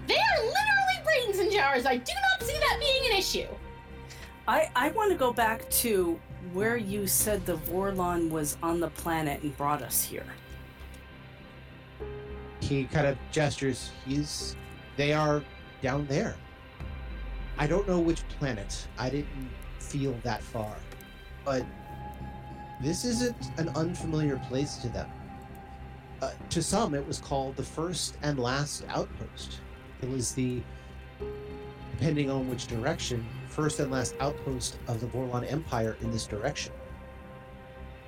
They 0.06 0.14
are 0.14 0.38
literally 0.38 0.98
brains 1.04 1.38
in 1.38 1.50
jars. 1.50 1.86
I 1.86 1.96
do 1.96 2.12
not 2.30 2.46
see 2.46 2.58
that 2.58 2.76
being 2.78 3.12
an 3.12 3.18
issue. 3.18 3.48
I, 4.46 4.70
I 4.76 4.90
want 4.90 5.10
to 5.10 5.18
go 5.18 5.32
back 5.32 5.68
to 5.82 6.20
where 6.52 6.76
you 6.76 7.06
said 7.06 7.44
the 7.46 7.56
Vorlon 7.56 8.30
was 8.30 8.56
on 8.62 8.80
the 8.80 8.88
planet 8.88 9.42
and 9.42 9.56
brought 9.56 9.82
us 9.82 10.02
here. 10.02 10.26
He 12.60 12.84
kind 12.84 13.06
of 13.06 13.16
gestures. 13.30 13.90
He's. 14.04 14.56
They 14.96 15.12
are 15.12 15.42
down 15.82 16.06
there. 16.06 16.36
I 17.58 17.66
don't 17.66 17.86
know 17.86 18.00
which 18.00 18.26
planet. 18.28 18.86
I 18.98 19.10
didn't 19.10 19.50
feel 19.78 20.14
that 20.22 20.42
far, 20.42 20.76
but 21.44 21.64
this 22.82 23.04
isn't 23.04 23.50
an 23.58 23.68
unfamiliar 23.70 24.40
place 24.48 24.76
to 24.78 24.88
them. 24.88 25.10
Uh, 26.20 26.30
to 26.50 26.62
some, 26.62 26.94
it 26.94 27.06
was 27.06 27.18
called 27.18 27.56
the 27.56 27.62
first 27.62 28.16
and 28.22 28.38
last 28.38 28.84
outpost. 28.88 29.60
It 30.02 30.10
was 30.10 30.32
the, 30.32 30.62
depending 31.98 32.30
on 32.30 32.48
which 32.48 32.66
direction, 32.66 33.24
first 33.48 33.80
and 33.80 33.90
last 33.90 34.14
outpost 34.20 34.76
of 34.88 35.00
the 35.00 35.06
Vorlon 35.06 35.50
Empire 35.50 35.96
in 36.02 36.10
this 36.10 36.26
direction. 36.26 36.72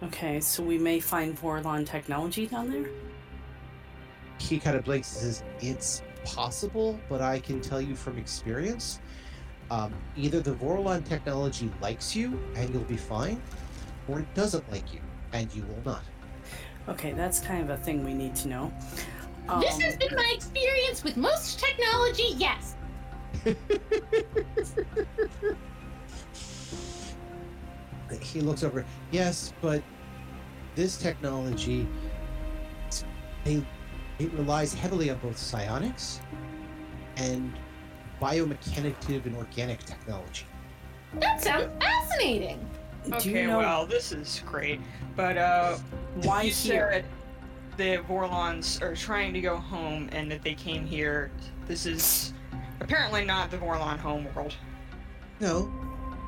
Okay, 0.02 0.40
so 0.40 0.62
we 0.62 0.78
may 0.78 1.00
find 1.00 1.38
Vorlon 1.38 1.86
technology 1.86 2.46
down 2.46 2.70
there? 2.70 2.88
he 4.38 4.58
kind 4.58 4.76
of 4.76 4.84
blinks 4.84 5.12
and 5.14 5.34
says, 5.34 5.42
It's 5.60 6.02
possible, 6.24 6.98
but 7.08 7.20
I 7.20 7.40
can 7.40 7.60
tell 7.60 7.80
you 7.80 7.94
from 7.94 8.18
experience 8.18 9.00
um, 9.70 9.92
either 10.16 10.40
the 10.40 10.52
Vorlon 10.52 11.06
technology 11.06 11.70
likes 11.82 12.16
you 12.16 12.38
and 12.56 12.72
you'll 12.72 12.82
be 12.84 12.96
fine, 12.96 13.40
or 14.06 14.20
it 14.20 14.34
doesn't 14.34 14.70
like 14.70 14.94
you 14.94 15.00
and 15.32 15.52
you 15.54 15.62
will 15.62 15.82
not. 15.84 16.02
Okay, 16.88 17.12
that's 17.12 17.40
kind 17.40 17.62
of 17.62 17.70
a 17.70 17.82
thing 17.82 18.04
we 18.04 18.14
need 18.14 18.34
to 18.36 18.48
know. 18.48 18.72
this 19.60 19.74
Um, 19.74 19.80
has 19.80 19.96
been 19.96 20.14
my 20.14 20.32
experience 20.34 21.04
with 21.04 21.16
most 21.16 21.60
technology, 21.60 22.34
yes. 22.36 22.76
He 28.20 28.40
looks 28.40 28.62
over, 28.62 28.84
Yes, 29.10 29.52
but 29.60 29.82
this 30.74 30.96
technology, 30.96 31.86
it's- 32.86 33.04
they, 33.44 33.62
it 34.18 34.32
relies 34.32 34.72
heavily 34.74 35.10
on 35.10 35.18
both 35.18 35.36
psionics 35.36 36.20
and 37.16 37.52
biomechanical 38.20 39.24
and 39.26 39.36
organic 39.36 39.80
technology. 39.84 40.46
That 41.14 41.42
sounds 41.42 41.70
fascinating. 41.80 42.66
Okay, 43.12 43.42
you 43.42 43.46
know 43.46 43.58
well, 43.58 43.86
this 43.86 44.12
is 44.12 44.42
great. 44.44 44.80
But, 45.16 45.36
uh, 45.38 45.78
why 46.22 46.42
you 46.42 46.52
here? 46.52 46.90
said 46.92 47.04
the 47.76 47.98
Vorlons 48.08 48.82
are 48.82 48.94
trying 48.94 49.32
to 49.34 49.40
go 49.40 49.56
home 49.56 50.08
and 50.12 50.30
that 50.30 50.42
they 50.42 50.54
came 50.54 50.84
here. 50.84 51.30
This 51.66 51.86
is 51.86 52.34
apparently 52.88 53.22
not 53.24 53.50
the 53.50 53.58
Vorlon 53.58 53.98
homeworld. 53.98 54.54
No, 55.40 55.70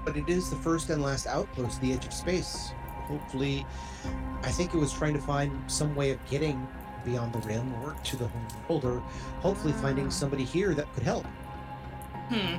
but 0.05 0.15
it 0.17 0.29
is 0.29 0.51
the 0.51 0.57
first 0.57 0.91
and 0.91 1.03
last 1.03 1.27
outpost, 1.27 1.81
the 1.81 1.93
edge 1.93 2.05
of 2.05 2.13
space. 2.13 2.73
Hopefully, 3.07 3.67
I 4.43 4.51
think 4.51 4.75
it 4.75 4.77
was 4.77 4.93
trying 4.93 5.15
to 5.15 5.21
find 5.21 5.51
some 5.71 5.95
way 5.97 6.11
of 6.11 6.19
getting 6.29 6.67
beyond 7.05 7.33
the 7.33 7.39
rim 7.41 7.73
or 7.83 7.97
to 8.05 8.17
the 8.17 8.27
home 8.29 8.47
world, 8.69 8.85
or 8.85 9.01
hopefully 9.41 9.73
finding 9.73 10.11
somebody 10.11 10.45
here 10.45 10.75
that 10.75 10.93
could 10.95 11.03
help. 11.03 11.25
Hmm. 12.29 12.57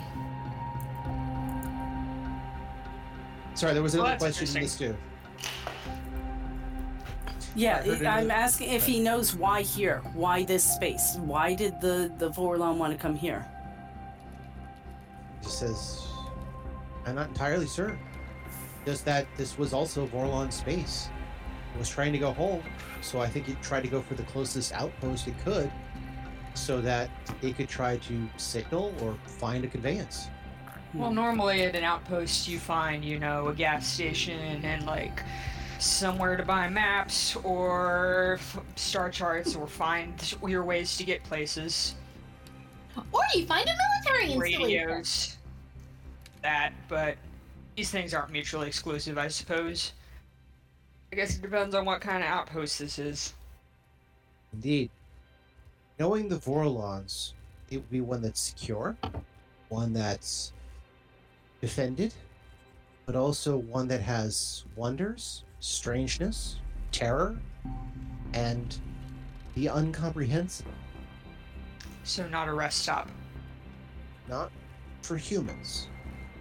Sorry, 3.54 3.74
there 3.74 3.84
was 3.84 3.94
another 3.94 4.10
that's 4.12 4.24
question 4.24 4.58
in 4.58 4.64
this 4.64 4.78
too. 4.78 4.98
Yeah, 7.54 7.78
I 7.78 7.82
heard 7.88 8.06
I- 8.06 8.18
I'm 8.18 8.26
another- 8.26 8.32
asking 8.42 8.72
if 8.72 8.86
he 8.86 9.00
knows 9.00 9.36
why 9.36 9.62
here. 9.62 10.02
Why 10.14 10.44
this 10.44 10.64
space? 10.64 11.18
Why 11.20 11.54
did 11.54 11.80
the, 11.82 12.12
the 12.18 12.32
Vorlon 12.32 12.78
want 12.78 12.94
to 12.94 12.98
come 13.00 13.16
here? 13.16 13.46
He 15.42 15.50
says, 15.50 16.08
I'm 17.06 17.16
not 17.16 17.30
entirely 17.30 17.68
sure. 17.68 17.98
Just 18.86 19.06
that 19.06 19.28
this 19.38 19.58
was 19.58 19.74
also 19.74 20.08
Vorlon 20.08 20.52
space. 20.52 21.10
It 21.74 21.80
was 21.80 21.90
trying 21.90 22.14
to 22.14 22.20
go 22.20 22.34
home, 22.34 22.64
so 23.02 23.22
I 23.22 23.28
think 23.28 23.48
it 23.48 23.62
tried 23.62 23.82
to 23.82 23.88
go 23.88 24.02
for 24.02 24.16
the 24.16 24.24
closest 24.24 24.74
outpost 24.74 25.28
it 25.28 25.38
could, 25.44 25.72
so 26.54 26.82
that 26.82 27.10
it 27.42 27.56
could 27.56 27.70
try 27.70 27.98
to 27.98 28.30
signal 28.38 28.94
or 29.02 29.16
find 29.26 29.64
a 29.64 29.68
conveyance. 29.68 30.28
Well, 30.94 31.14
normally 31.14 31.64
at 31.64 31.76
an 31.76 31.86
outpost, 31.86 32.50
you 32.50 32.60
find, 32.60 33.06
you 33.06 33.18
know, 33.18 33.48
a 33.48 33.54
gas 33.54 33.88
station 33.88 34.66
and 34.66 34.86
like 34.86 35.24
somewhere 35.80 36.36
to 36.36 36.44
buy 36.44 36.68
maps 36.68 37.38
or 37.38 38.38
f- 38.40 38.60
star 38.76 39.10
charts 39.10 39.56
or 39.56 39.68
find 39.68 40.36
your 40.46 40.64
ways 40.64 40.98
to 40.98 41.04
get 41.06 41.24
places. 41.24 41.96
Or 43.12 43.22
you 43.34 43.46
find 43.46 43.68
a 43.68 43.74
military 43.74 44.34
installation. 44.34 44.62
Radios. 44.62 45.38
That, 46.42 46.74
but 46.90 47.18
these 47.76 47.92
things 47.92 48.14
aren't 48.14 48.32
mutually 48.32 48.68
exclusive, 48.68 49.18
I 49.18 49.28
suppose. 49.28 49.94
I 51.12 51.16
guess 51.16 51.36
it 51.36 51.42
depends 51.42 51.76
on 51.76 51.86
what 51.86 52.02
kind 52.02 52.24
of 52.24 52.30
outpost 52.30 52.80
this 52.80 52.98
is. 53.00 53.34
Indeed. 54.54 54.90
Knowing 56.00 56.30
the 56.30 56.38
Vorlons, 56.38 57.34
it 57.70 57.78
would 57.78 57.92
be 57.92 58.02
one 58.02 58.22
that's 58.22 58.40
secure, 58.40 58.96
one 59.70 59.94
that's 59.94 60.52
defended, 61.62 62.14
but 63.06 63.16
also 63.16 63.58
one 63.58 63.88
that 63.88 64.02
has 64.02 64.66
wonders, 64.76 65.44
strangeness, 65.60 66.58
terror, 66.92 67.38
and 68.34 68.78
the 69.56 69.68
incomprehensible. 69.68 70.72
So, 72.04 72.28
not 72.28 72.48
a 72.48 72.54
rest 72.54 72.80
stop. 72.80 73.10
Not 74.28 74.52
for 75.02 75.18
humans, 75.18 75.88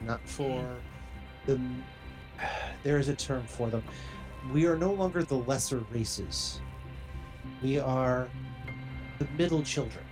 not 0.05 0.21
for 0.27 0.65
the. 1.47 1.61
There 2.83 2.97
is 2.97 3.09
a 3.09 3.15
term 3.15 3.45
for 3.45 3.69
them. 3.69 3.85
We 4.55 4.67
are 4.67 4.77
no 4.77 4.95
longer 4.95 5.23
the 5.23 5.35
lesser 5.35 5.85
races. 5.93 6.61
We 7.63 7.79
are 7.79 8.27
the 9.19 9.27
middle 9.37 9.63
children. 9.63 10.03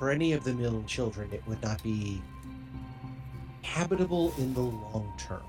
For 0.00 0.10
any 0.10 0.32
of 0.32 0.42
the 0.42 0.52
middle 0.52 0.82
children, 0.82 1.30
it 1.32 1.46
would 1.46 1.62
not 1.62 1.80
be 1.84 2.20
habitable 3.62 4.34
in 4.38 4.52
the 4.52 4.62
long 4.62 5.12
term. 5.16 5.44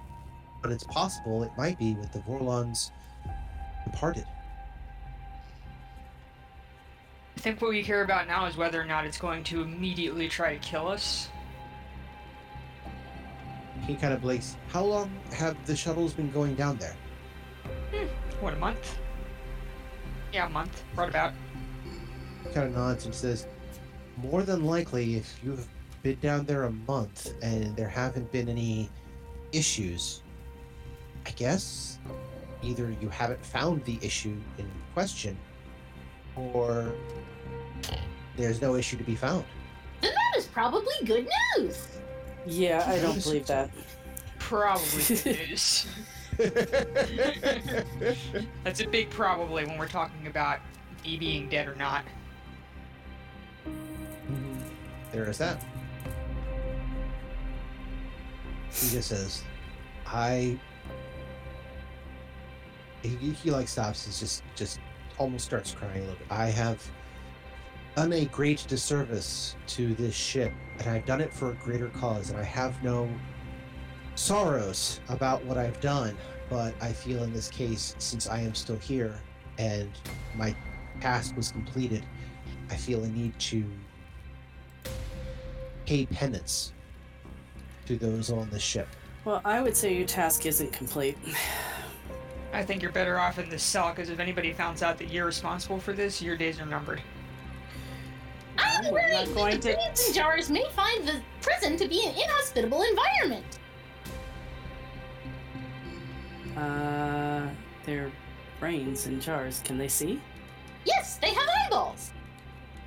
But 0.62 0.72
it's 0.72 0.84
possible 0.84 1.42
it 1.42 1.52
might 1.58 1.80
be 1.80 1.96
with 1.96 2.12
the 2.12 2.20
Vorlons 2.20 2.92
departed. 3.86 4.26
I 7.42 7.44
think 7.44 7.60
what 7.60 7.72
we 7.72 7.82
care 7.82 8.04
about 8.04 8.28
now 8.28 8.46
is 8.46 8.56
whether 8.56 8.80
or 8.80 8.86
not 8.86 9.04
it's 9.04 9.18
going 9.18 9.44
to 9.46 9.64
immediately 9.64 10.30
try 10.30 10.56
to 10.56 10.60
kill 10.60 10.88
us. 10.88 11.28
He 13.88 13.96
kind 13.96 14.14
of 14.14 14.22
blinks. 14.22 14.58
How 14.68 14.84
long 14.84 15.10
have 15.34 15.58
the 15.66 15.76
shuttles 15.76 16.14
been 16.14 16.30
going 16.30 16.54
down 16.54 16.78
there? 16.78 16.94
Hmm, 17.92 18.06
what, 18.42 18.54
a 18.54 18.58
month? 18.58 18.96
Yeah, 20.32 20.46
a 20.46 20.50
month. 20.52 20.84
Right 20.96 21.10
about. 21.10 21.34
kind 22.54 22.68
of 22.68 22.76
nods 22.76 23.06
and 23.06 23.16
says, 23.16 23.48
More 24.18 24.44
than 24.44 24.64
likely, 24.64 25.16
if 25.16 25.40
you've 25.44 25.68
been 26.04 26.20
down 26.20 26.46
there 26.46 26.66
a 26.66 26.72
month 26.72 27.34
and 27.42 27.76
there 27.76 27.90
haven't 27.90 28.32
been 28.32 28.50
any 28.50 28.88
issues, 29.52 30.22
I 31.26 31.32
guess 31.32 31.98
either 32.62 32.96
you 33.02 33.10
haven't 33.10 33.44
found 33.44 33.84
the 33.86 33.98
issue 34.04 34.38
in 34.60 34.70
question 34.94 35.36
or 36.36 36.94
there's 38.42 38.62
no 38.62 38.76
issue 38.76 38.98
to 38.98 39.04
be 39.04 39.16
found. 39.16 39.46
Then 40.02 40.14
that 40.14 40.38
is 40.38 40.48
probably 40.48 40.94
good 41.06 41.28
news. 41.58 41.88
Yeah, 42.46 42.84
I 42.88 43.00
don't 43.00 43.22
believe 43.24 43.48
that. 43.48 43.70
Probably 44.40 45.04
good 45.04 45.26
news. 45.50 45.88
That's 48.64 48.82
a 48.82 48.88
big 48.88 49.10
probably 49.10 49.66
when 49.66 49.78
we're 49.78 49.88
talking 49.88 50.28
about 50.28 50.60
me 51.04 51.18
being 51.18 51.50
dead 51.50 51.68
or 51.68 51.76
not. 51.76 52.04
Mm-hmm. 53.68 54.56
there 55.12 55.30
is 55.30 55.38
that. 55.38 55.64
He 58.72 58.90
just 58.90 59.10
says, 59.10 59.44
I. 60.08 60.58
He, 63.04 63.10
he 63.32 63.52
like 63.52 63.68
stops 63.68 64.06
and 64.06 64.16
just 64.16 64.44
just 64.56 64.80
almost 65.18 65.46
starts 65.46 65.74
crying 65.74 65.98
a 65.98 66.02
little 66.02 66.16
bit. 66.16 66.28
I 66.30 66.48
have 66.48 66.82
done 67.96 68.14
a 68.14 68.26
great 68.26 68.66
disservice 68.68 69.56
to 69.68 69.94
this 69.96 70.16
ship, 70.16 70.54
and 70.80 70.88
I've 70.88 71.06
done 71.06 71.22
it 71.22 71.34
for 71.34 71.52
a 71.52 71.54
greater 71.56 71.90
cause, 71.90 72.30
and 72.30 72.40
I 72.40 72.44
have 72.44 72.82
no 72.84 73.10
sorrows 74.16 75.00
about 75.10 75.44
what 75.46 75.58
I've 75.58 75.80
done, 75.82 76.18
but 76.50 76.74
I 76.82 76.92
feel 76.92 77.24
in 77.24 77.34
this 77.34 77.50
case, 77.50 77.96
since 77.98 78.28
I 78.28 78.40
am 78.42 78.54
still 78.56 78.78
here 78.78 79.20
and 79.58 79.90
my 80.36 80.56
task 81.00 81.36
was 81.36 81.52
completed, 81.52 82.06
I 82.70 82.76
feel 82.76 83.04
a 83.04 83.08
need 83.08 83.38
to 83.40 83.66
pay 85.86 86.06
penance 86.06 86.74
to 87.86 87.98
those 87.98 88.32
on 88.32 88.50
the 88.50 88.60
ship. 88.60 88.88
Well, 89.26 89.42
I 89.44 89.62
would 89.62 89.76
say 89.76 89.96
your 89.96 90.08
task 90.08 90.46
isn't 90.46 90.72
complete. 90.72 91.18
I 92.54 92.64
think 92.64 92.82
you're 92.82 92.92
better 92.92 93.20
off 93.20 93.40
in 93.40 93.50
this 93.50 93.64
cell 93.64 93.90
because 93.90 94.10
if 94.10 94.20
anybody 94.20 94.52
finds 94.54 94.82
out 94.82 94.98
that 94.98 95.10
you're 95.10 95.26
responsible 95.26 95.80
for 95.80 95.94
this, 95.94 96.22
your 96.22 96.36
days 96.36 96.60
are 96.60 96.66
numbered. 96.66 97.02
I'm 98.78 98.86
I'm 98.86 99.12
not 99.12 99.36
going 99.36 99.60
the 99.60 99.70
to- 99.70 99.74
brains 99.76 100.06
and 100.06 100.16
jars 100.16 100.50
may 100.50 100.66
find 100.72 101.08
the 101.08 101.22
prison 101.42 101.78
to 101.78 101.88
be 101.88 102.06
an 102.06 102.14
inhospitable 102.16 102.82
environment. 102.84 103.60
Uh, 106.58 107.48
their 107.86 108.12
brains 108.60 109.08
in 109.08 109.20
jars. 109.20 109.62
Can 109.64 109.78
they 109.78 109.88
see? 109.88 110.22
Yes, 110.86 111.18
they 111.18 111.34
have 111.34 111.48
eyeballs. 111.66 112.12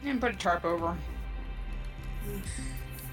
And 0.04 0.20
put 0.20 0.34
a 0.34 0.36
tarp 0.36 0.64
over 0.64 0.88
'em. 0.88 2.42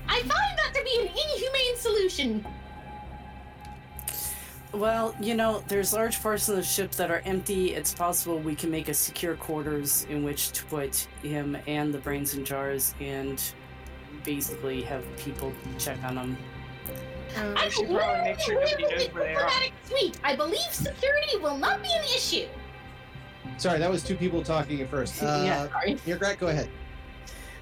I 0.08 0.20
find 0.22 0.58
that 0.58 0.72
to 0.74 0.84
be 0.84 1.00
an 1.02 1.08
inhumane 1.08 1.78
solution. 1.78 2.46
Well, 4.74 5.14
you 5.20 5.36
know, 5.36 5.64
there's 5.68 5.92
large 5.92 6.22
parts 6.22 6.48
of 6.48 6.56
the 6.56 6.64
ship 6.64 6.92
that 6.92 7.12
are 7.12 7.22
empty. 7.26 7.74
It's 7.76 7.94
possible 7.94 8.40
we 8.40 8.56
can 8.56 8.72
make 8.72 8.88
a 8.88 8.94
secure 8.94 9.36
quarters 9.36 10.06
in 10.10 10.24
which 10.24 10.52
to 10.54 10.66
put 10.66 11.08
him 11.22 11.58
and 11.68 11.94
the 11.94 11.98
brains 11.98 12.36
in 12.36 12.46
jars 12.46 12.96
and 13.02 13.44
basically 14.24 14.82
have 14.84 15.04
people 15.18 15.52
check 15.78 16.02
on 16.06 16.16
them. 16.16 16.38
Uh, 17.36 17.54
I 17.58 17.66
we 17.66 17.72
should 17.72 17.88
probably 17.90 18.22
make 18.24 18.40
sure 18.40 18.56
nobody 18.56 18.84
knows 18.84 19.14
where 19.14 19.24
they 19.24 19.34
are. 19.36 19.40
diplomatic 19.40 19.74
suite. 19.86 20.20
I 20.24 20.36
believe 20.36 20.60
security 20.72 21.38
will 21.42 21.58
not 21.58 21.82
be 21.82 21.90
an 21.94 22.04
issue. 22.04 22.48
Sorry, 23.58 23.78
that 23.80 23.90
was 23.92 24.04
two 24.04 24.16
people 24.16 24.42
talking 24.42 24.80
at 24.82 24.90
first. 24.90 25.22
Uh, 25.24 25.42
Yeah. 25.46 25.68
Sorry. 25.70 25.96
mrr'grr'rat, 25.96 26.40
go 26.40 26.48
ahead. 26.48 26.70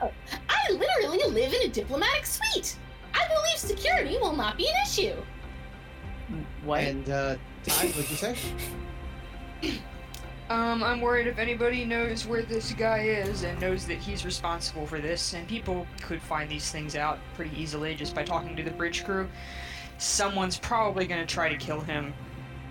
I 0.02 0.72
literally 0.72 1.24
live 1.30 1.54
in 1.54 1.64
a 1.64 1.74
diplomatic 1.74 2.26
suite. 2.26 2.78
I 3.16 3.28
believe 3.28 3.58
security 3.58 4.18
will 4.18 4.36
not 4.36 4.58
be 4.58 4.68
an 4.68 4.76
issue. 4.86 5.16
What? 6.64 6.84
And 6.84 7.10
uh, 7.10 7.36
Ty, 7.64 7.88
what'd 7.88 8.10
you 8.10 8.16
say? 8.16 8.36
Um, 10.50 10.84
I'm 10.84 11.00
worried 11.00 11.28
if 11.28 11.38
anybody 11.38 11.86
knows 11.86 12.26
where 12.26 12.42
this 12.42 12.74
guy 12.74 13.02
is 13.02 13.44
and 13.44 13.62
knows 13.62 13.86
that 13.86 14.00
he's 14.00 14.26
responsible 14.26 14.88
for 14.88 15.00
this, 15.00 15.36
and 15.36 15.48
people 15.48 15.86
could 16.02 16.20
find 16.24 16.50
these 16.50 16.72
things 16.72 16.96
out 16.96 17.20
pretty 17.36 17.56
easily 17.56 17.94
just 17.94 18.16
by 18.16 18.24
talking 18.24 18.56
to 18.56 18.64
the 18.64 18.72
bridge 18.72 19.06
crew. 19.06 19.30
Someone's 20.00 20.58
probably 20.58 21.06
gonna 21.06 21.28
try 21.28 21.50
to 21.50 21.56
kill 21.56 21.82
him 21.82 22.16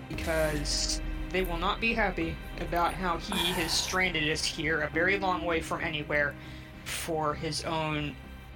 because 0.09 0.99
they 1.29 1.43
will 1.43 1.57
not 1.57 1.79
be 1.79 1.93
happy 1.93 2.35
about 2.59 2.93
how 2.93 3.17
he 3.17 3.37
has 3.53 3.71
stranded 3.71 4.29
us 4.29 4.43
here 4.43 4.81
a 4.81 4.89
very 4.89 5.17
long 5.17 5.45
way 5.45 5.61
from 5.61 5.81
anywhere 5.81 6.35
for 6.83 7.33
his 7.33 7.63
own 7.63 8.13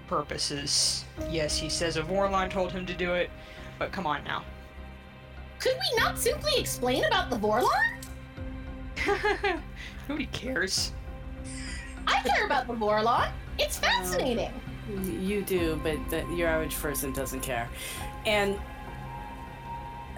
purposes. 0.08 1.06
Yes, 1.30 1.58
he 1.58 1.70
says 1.70 1.96
a 1.96 2.02
Vorlon 2.02 2.50
told 2.50 2.74
him 2.74 2.86
to 2.88 2.94
do 2.94 3.14
it, 3.14 3.30
but 3.80 3.94
come 3.94 4.06
on 4.06 4.22
now. 4.26 4.44
Could 5.64 5.76
we 5.76 5.98
not 5.98 6.20
simply 6.20 6.52
explain 6.58 7.06
about 7.06 7.30
the 7.30 7.38
Vorlon? 7.38 7.70
Nobody 10.10 10.26
cares. 10.34 10.92
I 12.06 12.22
care 12.22 12.46
about 12.46 12.68
the 12.68 12.74
Vorlon. 12.74 13.32
It's 13.58 13.78
fascinating. 13.78 14.52
You 15.22 15.42
do, 15.42 15.80
but 15.82 15.98
the, 16.10 16.26
your 16.36 16.50
average 16.50 16.76
person 16.76 17.14
doesn't 17.14 17.40
care. 17.40 17.70
And 18.26 18.60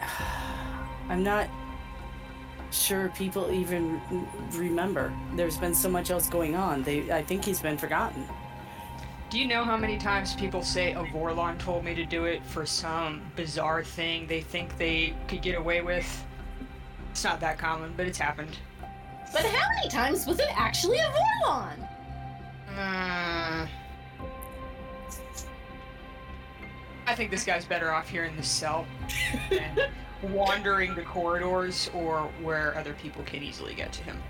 I'm 1.10 1.24
not 1.24 1.48
sure 2.72 3.10
people 3.10 3.52
even 3.52 4.02
remember. 4.54 5.14
There's 5.36 5.58
been 5.58 5.76
so 5.76 5.90
much 5.90 6.10
else 6.10 6.28
going 6.28 6.56
on. 6.56 6.82
They, 6.82 7.12
I 7.12 7.22
think 7.22 7.46
he's 7.46 7.62
been 7.62 7.78
forgotten. 7.78 8.28
Do 9.30 9.40
you 9.40 9.48
know 9.48 9.64
how 9.64 9.76
many 9.76 9.98
times 9.98 10.36
people 10.36 10.62
say 10.62 10.94
a 10.94 11.04
Vorlon 11.04 11.58
told 11.58 11.84
me 11.84 11.96
to 11.96 12.06
do 12.06 12.26
it 12.26 12.46
for 12.46 12.66
some 12.66 13.22
bizarre 13.36 13.84
thing 13.84 14.28
they 14.28 14.42
think 14.42 14.78
they 14.78 15.16
could 15.28 15.42
get 15.42 15.58
away 15.58 15.82
with? 15.82 16.26
It's 17.10 17.24
not 17.24 17.40
that 17.40 17.58
common, 17.58 17.94
but 17.98 18.06
it's 18.06 18.20
happened. 18.20 18.56
But 19.34 19.44
how 19.46 19.68
many 19.76 19.90
times 19.90 20.28
was 20.28 20.40
it 20.40 20.48
actually 20.56 21.00
a 21.00 21.12
Vorlon? 21.44 21.90
Uh, 22.78 23.68
I 27.08 27.16
think 27.16 27.32
this 27.32 27.44
guy's 27.44 27.66
better 27.66 27.92
off 27.92 28.08
here 28.08 28.26
in 28.26 28.36
the 28.38 28.44
cell 28.44 28.86
than 29.50 29.90
wandering 30.34 30.94
the 30.94 31.02
corridors 31.02 31.90
or 31.96 32.30
where 32.44 32.78
other 32.78 32.94
people 32.94 33.24
can 33.24 33.42
easily 33.42 33.74
get 33.74 33.92
to 33.94 34.04
him. 34.04 34.22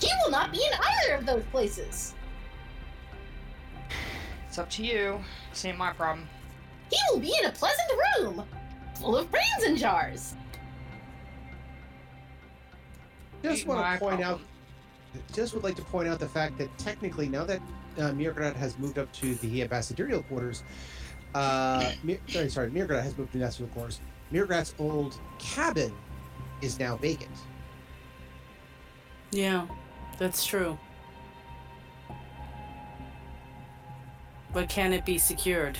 He 0.00 0.08
will 0.22 0.30
not 0.30 0.52
be 0.52 0.58
in 0.58 0.72
either 0.80 1.14
of 1.16 1.26
those 1.26 1.42
places. 1.50 2.14
It's 4.48 4.58
up 4.58 4.70
to 4.70 4.84
you. 4.84 5.20
This 5.50 5.64
ain't 5.66 5.78
my 5.78 5.92
problem. 5.92 6.26
He 6.90 6.96
will 7.10 7.20
be 7.20 7.34
in 7.38 7.44
a 7.46 7.52
pleasant 7.52 7.88
room, 8.18 8.44
full 8.98 9.16
of 9.16 9.30
brains 9.30 9.64
and 9.66 9.76
jars. 9.76 10.34
Just 13.42 13.60
Ain't 13.60 13.68
want 13.68 13.92
to 13.92 14.04
point 14.04 14.22
out, 14.22 14.40
just 15.32 15.54
would 15.54 15.62
like 15.62 15.76
to 15.76 15.82
point 15.82 16.08
out 16.08 16.18
the 16.18 16.28
fact 16.28 16.56
that 16.58 16.76
technically, 16.78 17.28
now 17.28 17.44
that 17.44 17.60
uh, 17.98 18.10
mrr'grr'rat 18.10 18.56
has 18.56 18.78
moved 18.78 18.98
up 18.98 19.12
to 19.12 19.34
the 19.36 19.62
ambassadorial 19.62 20.22
quarters, 20.24 20.64
uh, 21.34 21.92
Mir- 22.02 22.18
sorry, 22.28 22.48
sorry, 22.48 22.70
mrr'grr'rat 22.70 23.02
has 23.02 23.16
moved 23.18 23.32
to 23.32 23.38
the 23.38 23.44
ambassadorial 23.44 23.74
quarters. 23.74 24.00
mrr'grr'rat's 24.32 24.74
old 24.78 25.20
cabin 25.38 25.92
is 26.62 26.78
now 26.80 26.96
vacant. 26.96 27.30
Yeah, 29.30 29.66
that's 30.18 30.44
true. 30.44 30.78
But 34.52 34.68
can 34.68 34.92
it 34.92 35.04
be 35.04 35.18
secured? 35.18 35.78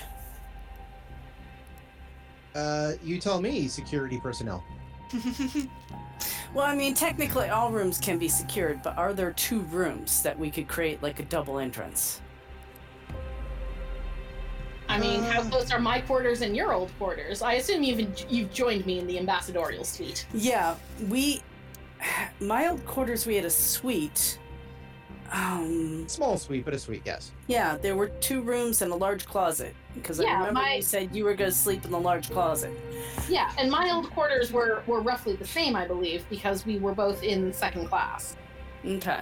Uh, 2.54 2.92
you 3.02 3.18
tell 3.18 3.40
me, 3.40 3.68
security 3.68 4.18
personnel. 4.20 4.64
Well, 6.54 6.64
I 6.64 6.74
mean, 6.74 6.94
technically 6.94 7.50
all 7.50 7.70
rooms 7.70 7.98
can 7.98 8.16
be 8.18 8.26
secured, 8.28 8.82
but 8.82 8.96
are 8.96 9.12
there 9.12 9.32
two 9.32 9.60
rooms 9.64 10.22
that 10.22 10.36
we 10.38 10.50
could 10.50 10.66
create 10.66 11.02
like 11.02 11.20
a 11.20 11.24
double 11.24 11.58
entrance? 11.58 12.22
I 14.88 14.98
mean, 14.98 15.22
how 15.24 15.42
Uh. 15.42 15.50
close 15.50 15.70
are 15.70 15.78
my 15.78 16.00
quarters 16.00 16.40
and 16.40 16.56
your 16.56 16.72
old 16.72 16.90
quarters? 16.98 17.42
I 17.42 17.54
assume 17.54 17.82
you've 17.82 18.18
you've 18.30 18.50
joined 18.50 18.86
me 18.86 18.98
in 18.98 19.06
the 19.06 19.18
ambassadorial 19.18 19.84
suite. 19.84 20.26
Yeah, 20.32 20.76
we. 21.08 21.42
My 22.40 22.68
old 22.68 22.84
quarters, 22.86 23.26
we 23.26 23.36
had 23.36 23.44
a 23.44 23.50
suite. 23.50 24.38
Um, 25.30 26.08
Small 26.08 26.38
suite, 26.38 26.64
but 26.64 26.72
a 26.72 26.78
suite, 26.78 27.02
yes. 27.04 27.32
yeah, 27.48 27.76
there 27.76 27.94
were 27.96 28.08
two 28.08 28.40
rooms 28.40 28.80
and 28.80 28.90
a 28.92 28.94
large 28.96 29.26
closet. 29.26 29.74
Because 29.94 30.20
I 30.20 30.24
remember 30.24 30.52
my- 30.52 30.74
you 30.76 30.82
said 30.82 31.14
you 31.14 31.24
were 31.24 31.34
going 31.34 31.50
to 31.50 31.56
sleep 31.56 31.84
in 31.84 31.90
the 31.90 32.00
large 32.00 32.30
closet. 32.30 32.72
Yeah, 33.28 33.52
and 33.58 33.70
my 33.70 33.90
old 33.90 34.08
quarters 34.10 34.52
were 34.52 34.82
were 34.86 35.00
roughly 35.00 35.36
the 35.36 35.46
same, 35.46 35.76
I 35.76 35.86
believe, 35.86 36.24
because 36.30 36.64
we 36.64 36.78
were 36.78 36.94
both 36.94 37.22
in 37.22 37.52
second 37.52 37.88
class. 37.88 38.36
Okay. 38.86 39.20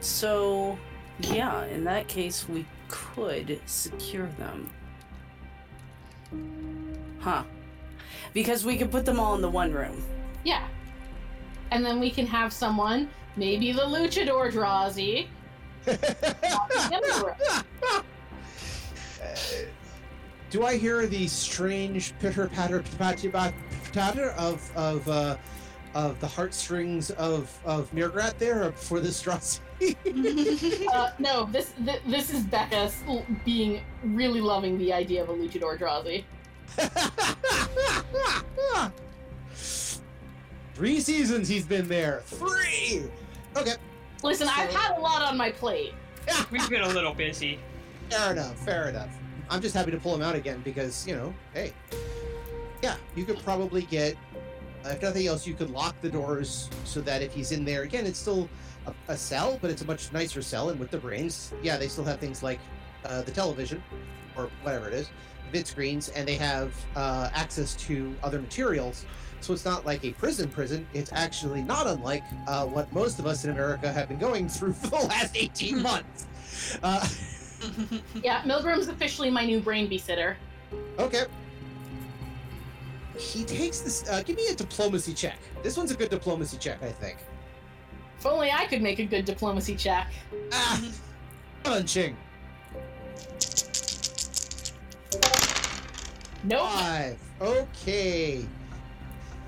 So, 0.00 0.78
yeah, 1.20 1.64
in 1.66 1.84
that 1.84 2.08
case, 2.08 2.48
we 2.48 2.64
could 2.88 3.60
secure 3.66 4.28
them. 4.38 4.70
Huh. 7.20 7.44
Because 8.32 8.64
we 8.64 8.76
could 8.78 8.90
put 8.90 9.04
them 9.04 9.20
all 9.20 9.34
in 9.34 9.42
the 9.42 9.50
one 9.50 9.72
room. 9.72 10.02
Yeah. 10.42 10.66
And 11.70 11.84
then 11.84 12.00
we 12.00 12.10
can 12.10 12.26
have 12.26 12.52
someone, 12.52 13.08
maybe 13.36 13.72
the 13.72 13.82
luchador 13.82 14.50
Drazi, 14.50 15.28
walk 15.86 15.94
in 15.94 16.00
the 16.90 16.96
other 16.96 17.26
room. 17.26 17.36
Do 20.50 20.64
I 20.64 20.76
hear 20.76 21.06
the 21.06 21.28
strange 21.28 22.12
pitter 22.18 22.48
patter 22.48 22.82
patter 22.98 23.52
patter 23.92 24.30
of 24.30 24.76
of 24.76 25.08
uh, 25.08 25.36
of 25.94 26.18
the 26.20 26.26
heartstrings 26.26 27.10
of 27.12 27.56
of 27.64 27.90
mrr'grr'rat 27.92 28.36
there 28.38 28.72
for 28.72 28.98
this 29.00 29.22
Drazi? 29.22 29.60
Uh, 30.92 31.10
no, 31.18 31.46
this, 31.46 31.72
th- 31.86 32.02
this 32.06 32.30
is 32.34 32.42
Becca 32.42 32.90
being 33.46 33.80
really 34.04 34.42
loving 34.42 34.76
the 34.76 34.92
idea 34.92 35.22
of 35.22 35.30
a 35.30 35.32
luchador 35.32 35.78
Drazi. 35.78 36.22
Three 40.80 41.00
seasons 41.00 41.46
he's 41.46 41.66
been 41.66 41.88
there. 41.88 42.22
Three. 42.24 43.02
Okay, 43.54 43.74
Listen, 44.22 44.48
I've 44.48 44.72
had 44.72 44.96
a 44.96 45.00
lot 45.02 45.20
on 45.20 45.36
my 45.36 45.50
plate. 45.50 45.92
We've 46.50 46.70
been 46.70 46.80
a 46.80 46.88
little 46.88 47.12
busy. 47.12 47.58
fair 48.08 48.32
enough. 48.32 48.56
Fair 48.64 48.88
enough. 48.88 49.14
I'm 49.50 49.60
just 49.60 49.74
happy 49.74 49.90
to 49.90 49.98
pull 49.98 50.14
him 50.14 50.22
out 50.22 50.36
again 50.36 50.62
because 50.64 51.06
you 51.06 51.14
know, 51.14 51.34
hey, 51.52 51.74
yeah, 52.82 52.96
you 53.14 53.26
could 53.26 53.38
probably 53.40 53.82
get. 53.82 54.16
If 54.86 55.02
nothing 55.02 55.26
else, 55.26 55.46
you 55.46 55.52
could 55.52 55.68
lock 55.68 56.00
the 56.00 56.08
doors 56.08 56.70
so 56.84 57.02
that 57.02 57.20
if 57.20 57.34
he's 57.34 57.52
in 57.52 57.66
there 57.66 57.82
again, 57.82 58.06
it's 58.06 58.18
still 58.18 58.48
a, 58.86 58.94
a 59.08 59.18
cell, 59.18 59.58
but 59.60 59.70
it's 59.70 59.82
a 59.82 59.86
much 59.86 60.10
nicer 60.14 60.40
cell. 60.40 60.70
And 60.70 60.80
with 60.80 60.90
the 60.90 60.96
brains, 60.96 61.52
yeah, 61.62 61.76
they 61.76 61.88
still 61.88 62.04
have 62.04 62.20
things 62.20 62.42
like 62.42 62.58
uh, 63.04 63.20
the 63.20 63.32
television 63.32 63.82
or 64.34 64.48
whatever 64.62 64.88
it 64.88 64.94
is. 64.94 65.10
vid 65.52 65.66
screens 65.66 66.08
and 66.08 66.26
they 66.26 66.36
have 66.36 66.72
uh, 66.96 67.28
access 67.34 67.74
to 67.74 68.14
other 68.22 68.40
materials. 68.40 69.04
So 69.40 69.52
it's 69.54 69.64
not 69.64 69.86
like 69.86 70.04
a 70.04 70.12
prison 70.12 70.48
prison. 70.48 70.86
It's 70.92 71.12
actually 71.12 71.62
not 71.62 71.86
unlike 71.86 72.22
uh, 72.46 72.66
what 72.66 72.92
most 72.92 73.18
of 73.18 73.26
us 73.26 73.44
in 73.44 73.50
America 73.50 73.90
have 73.92 74.08
been 74.08 74.18
going 74.18 74.48
through 74.48 74.72
for 74.74 74.88
the 74.88 74.96
last 74.96 75.36
18 75.36 75.82
months. 75.82 76.26
Uh, 76.82 77.06
Yeah, 78.22 78.40
Milgram's 78.42 78.88
officially 78.88 79.30
my 79.30 79.44
new 79.44 79.60
brain 79.60 79.98
sitter. 79.98 80.36
okay. 80.98 81.24
He 83.18 83.44
takes 83.44 83.80
this. 83.80 84.08
Uh, 84.08 84.22
give 84.22 84.36
me 84.36 84.46
a 84.48 84.54
diplomacy 84.54 85.12
check. 85.12 85.38
This 85.62 85.76
one's 85.76 85.90
a 85.90 85.94
good 85.94 86.08
diplomacy 86.08 86.56
check, 86.56 86.82
I 86.82 86.90
think. 86.90 87.18
If 88.18 88.24
only 88.24 88.50
I 88.50 88.64
could 88.64 88.80
make 88.80 88.98
a 88.98 89.04
good 89.04 89.26
diplomacy 89.26 89.76
check. 89.76 90.10
Ah, 90.52 90.82
punching. 91.64 92.16
Nope. 96.44 96.60
Five. 96.70 97.18
Okay. 97.42 98.46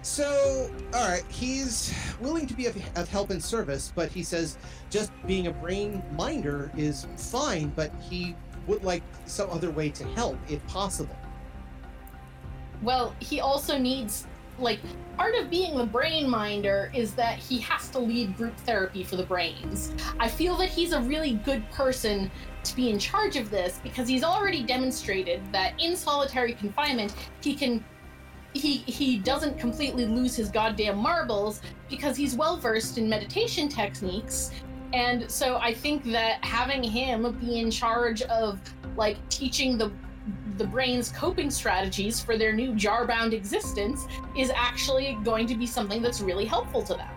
So, 0.03 0.69
all 0.93 1.09
right, 1.09 1.25
he's 1.29 1.95
willing 2.21 2.49
to 2.49 2.55
be 2.55 2.67
of, 2.67 2.77
of 2.97 3.09
help 3.09 3.31
and 3.31 3.43
service, 3.43 3.93
but 3.95 4.11
he 4.11 4.25
says 4.25 4.59
just 4.91 5.13
being 5.27 5.47
a 5.47 5.53
brain 5.53 6.03
minder 6.17 6.73
is 6.77 7.07
fine, 7.17 7.73
but 7.77 7.93
he 8.01 8.35
would 8.67 8.83
like 8.83 9.03
some 9.27 9.49
other 9.51 9.71
way 9.71 9.91
to 9.91 10.05
help 10.09 10.37
if 10.49 10.65
possible. 10.67 11.17
Well, 12.83 13.15
he 13.21 13.41
also 13.41 13.79
needs 13.79 14.27
like 14.59 14.81
part 15.17 15.35
of 15.37 15.49
being 15.49 15.77
the 15.77 15.87
brain 15.87 16.29
minder 16.29 16.91
is 16.95 17.15
that 17.15 17.39
he 17.39 17.59
has 17.61 17.89
to 17.91 17.99
lead 17.99 18.37
group 18.37 18.57
therapy 18.59 19.05
for 19.05 19.17
the 19.17 19.25
brains. 19.25 19.93
I 20.19 20.29
feel 20.29 20.57
that 20.57 20.69
he's 20.69 20.93
a 20.93 21.01
really 21.01 21.35
good 21.45 21.69
person 21.71 22.31
to 22.65 22.77
be 22.77 22.91
in 22.91 22.99
charge 22.99 23.37
of 23.37 23.51
this 23.51 23.81
because 23.83 24.09
he's 24.09 24.25
already 24.25 24.63
demonstrated 24.63 25.41
that 25.53 25.75
in 25.81 25.97
solitary 25.97 26.55
confinement 26.55 27.15
he 27.41 27.55
can 27.55 27.85
he 28.55 28.79
he 28.79 29.19
doesn't 29.19 29.59
completely 29.59 30.07
lose 30.07 30.37
his 30.37 30.51
goddamn 30.51 30.99
marbles 30.99 31.61
because 31.89 32.17
he's 32.17 32.37
well 32.37 32.57
versed 32.57 32.99
in 32.99 33.09
meditation 33.09 33.69
techniques 33.69 34.51
and 34.93 35.31
so 35.31 35.57
i 35.57 35.73
think 35.73 36.05
that 36.05 36.45
having 36.45 36.83
him 36.83 37.33
be 37.39 37.61
in 37.61 37.71
charge 37.71 38.23
of 38.23 38.61
like 38.97 39.17
teaching 39.29 39.79
the 39.79 39.91
the 40.59 40.67
brain's 40.67 41.11
coping 41.11 41.51
strategies 41.51 42.21
for 42.21 42.37
their 42.37 42.53
new 42.53 42.75
jar-bound 42.75 43.33
existence 43.33 44.07
is 44.37 44.51
actually 44.55 45.19
going 45.25 45.47
to 45.47 45.57
be 45.57 45.67
something 45.67 46.03
that's 46.03 46.21
really 46.21 46.45
helpful 46.45 46.83
to 46.83 46.95
them 46.95 47.09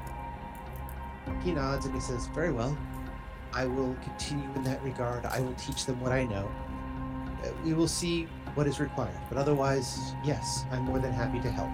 He 1.44 1.52
nods 1.52 1.86
and 1.86 1.94
he 1.94 2.02
says, 2.02 2.28
Very 2.28 2.52
well. 2.52 2.76
I 3.54 3.66
will 3.66 3.96
continue 4.04 4.50
in 4.56 4.64
that 4.64 4.84
regard. 4.84 5.26
I 5.26 5.40
will 5.40 5.54
teach 5.54 5.86
them 5.86 6.00
what 6.02 6.12
I 6.12 6.24
know. 6.26 6.52
Uh, 7.44 7.50
we 7.64 7.74
will 7.74 7.88
see 7.88 8.28
what 8.56 8.68
is 8.68 8.80
required. 8.80 9.18
But 9.30 9.38
otherwise, 9.38 10.14
yes, 10.24 10.66
I'm 10.72 10.84
more 10.84 11.00
than 11.00 11.12
happy 11.12 11.40
to 11.42 11.52
help. 11.52 11.70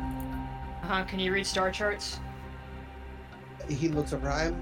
Uh-huh. 0.83 1.03
Can 1.05 1.19
you 1.19 1.31
read 1.31 1.45
star 1.45 1.71
charts? 1.71 2.19
He 3.69 3.87
looks 3.87 4.13
over. 4.13 4.29
I'm, 4.29 4.55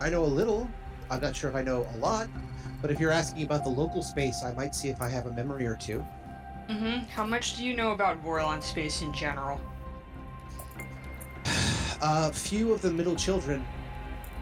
I 0.00 0.10
know 0.10 0.24
a 0.24 0.26
little. 0.26 0.70
I'm 1.10 1.20
not 1.20 1.34
sure 1.34 1.50
if 1.50 1.56
I 1.56 1.62
know 1.62 1.86
a 1.94 1.96
lot. 1.96 2.28
But 2.80 2.90
if 2.90 3.00
you're 3.00 3.10
asking 3.10 3.42
about 3.44 3.64
the 3.64 3.70
local 3.70 4.02
space, 4.02 4.44
I 4.44 4.52
might 4.52 4.74
see 4.74 4.88
if 4.90 5.00
I 5.00 5.08
have 5.08 5.26
a 5.26 5.32
memory 5.32 5.66
or 5.66 5.74
two. 5.74 6.04
Mm-hmm. 6.68 7.06
How 7.10 7.24
much 7.26 7.56
do 7.56 7.64
you 7.64 7.74
know 7.74 7.92
about 7.92 8.22
Vorlon 8.22 8.62
space 8.62 9.02
in 9.02 9.12
general? 9.12 9.60
Uh, 12.02 12.30
few 12.30 12.70
of 12.70 12.82
the 12.82 12.90
middle 12.90 13.16
children 13.16 13.64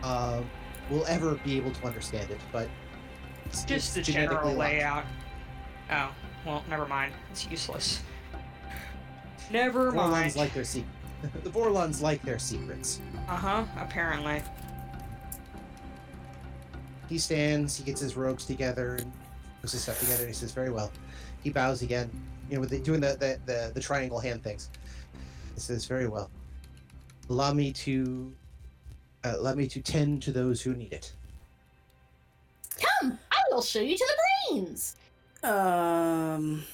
uh, 0.03 0.41
will 0.91 1.05
ever 1.07 1.37
be 1.45 1.57
able 1.57 1.71
to 1.71 1.87
understand 1.87 2.29
it, 2.29 2.41
but 2.51 2.69
it's, 3.45 3.63
Just 3.65 3.95
the 3.95 4.03
general 4.03 4.47
locked. 4.49 4.59
layout. 4.59 5.05
Oh, 5.93 6.11
well, 6.47 6.65
never 6.69 6.87
mind. 6.87 7.13
It's 7.31 7.47
useless. 7.49 8.03
Never 9.51 9.93
mind. 9.93 10.33
Vorlons 10.33 10.37
like 10.37 10.55
their 10.55 10.65
secret. 10.65 10.91
the 11.45 11.51
Vorlons 11.51 12.01
like 12.01 12.23
their 12.23 12.39
secrets. 12.39 13.01
Uh-huh, 13.29 13.65
apparently. 13.77 14.43
He 17.09 17.19
stands, 17.19 17.77
he 17.77 17.85
gets 17.85 18.01
his 18.01 18.17
robes 18.17 18.47
together, 18.47 18.97
and 18.97 19.13
puts 19.61 19.73
his 19.73 19.83
stuff 19.83 20.01
together, 20.01 20.23
and 20.23 20.29
he 20.29 20.35
says, 20.35 20.53
"Very 20.53 20.71
well." 20.71 20.91
He 21.43 21.51
bows 21.51 21.83
again, 21.83 22.11
you 22.49 22.55
know, 22.55 22.61
with 22.61 22.71
the, 22.71 22.79
doing 22.79 23.01
the, 23.01 23.17
the 23.19 23.39
the 23.45 23.73
the 23.75 23.81
triangle 23.81 24.19
hand 24.19 24.43
things. 24.43 24.71
He 25.55 25.61
says, 25.61 25.85
"Very 25.87 26.09
well. 26.09 26.31
Allow 27.29 27.53
me 27.53 27.73
to, 27.73 28.33
uh, 29.25 29.35
allow 29.37 29.55
me 29.55 29.69
to 29.69 29.81
tend 29.81 30.23
to 30.23 30.33
those 30.33 30.63
who 30.63 30.75
need 30.75 30.93
it." 30.93 31.13
come 32.81 33.19
i 33.31 33.43
will 33.51 33.63
show 33.63 33.81
you 33.81 33.97
to 33.97 34.07
the 34.09 34.55
brains 34.55 34.97
Um, 35.43 36.65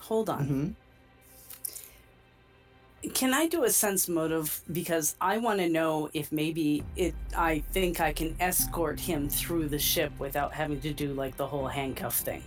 hold 0.00 0.28
on. 0.28 0.44
Mm-hmm. 0.44 0.68
Can 3.14 3.32
I 3.32 3.46
do 3.46 3.64
a 3.64 3.70
sense 3.70 4.08
motive 4.08 4.60
because 4.72 5.14
I 5.20 5.38
want 5.38 5.60
to 5.60 5.68
know 5.68 6.10
if 6.12 6.32
maybe 6.32 6.84
it 6.96 7.14
I 7.36 7.60
think 7.70 8.00
I 8.00 8.12
can 8.12 8.36
escort 8.40 8.98
him 8.98 9.28
through 9.28 9.68
the 9.68 9.78
ship 9.78 10.12
without 10.18 10.52
having 10.52 10.80
to 10.80 10.92
do 10.92 11.14
like 11.14 11.36
the 11.36 11.46
whole 11.46 11.68
handcuff 11.68 12.16
thing. 12.16 12.42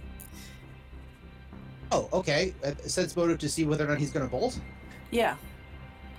Oh, 1.91 2.07
okay. 2.13 2.53
Uh, 2.63 2.73
sense 2.85 3.15
motive 3.15 3.39
to 3.39 3.49
see 3.49 3.65
whether 3.65 3.85
or 3.85 3.87
not 3.87 3.97
he's 3.97 4.11
going 4.11 4.25
to 4.25 4.31
bolt. 4.31 4.59
Yeah. 5.09 5.35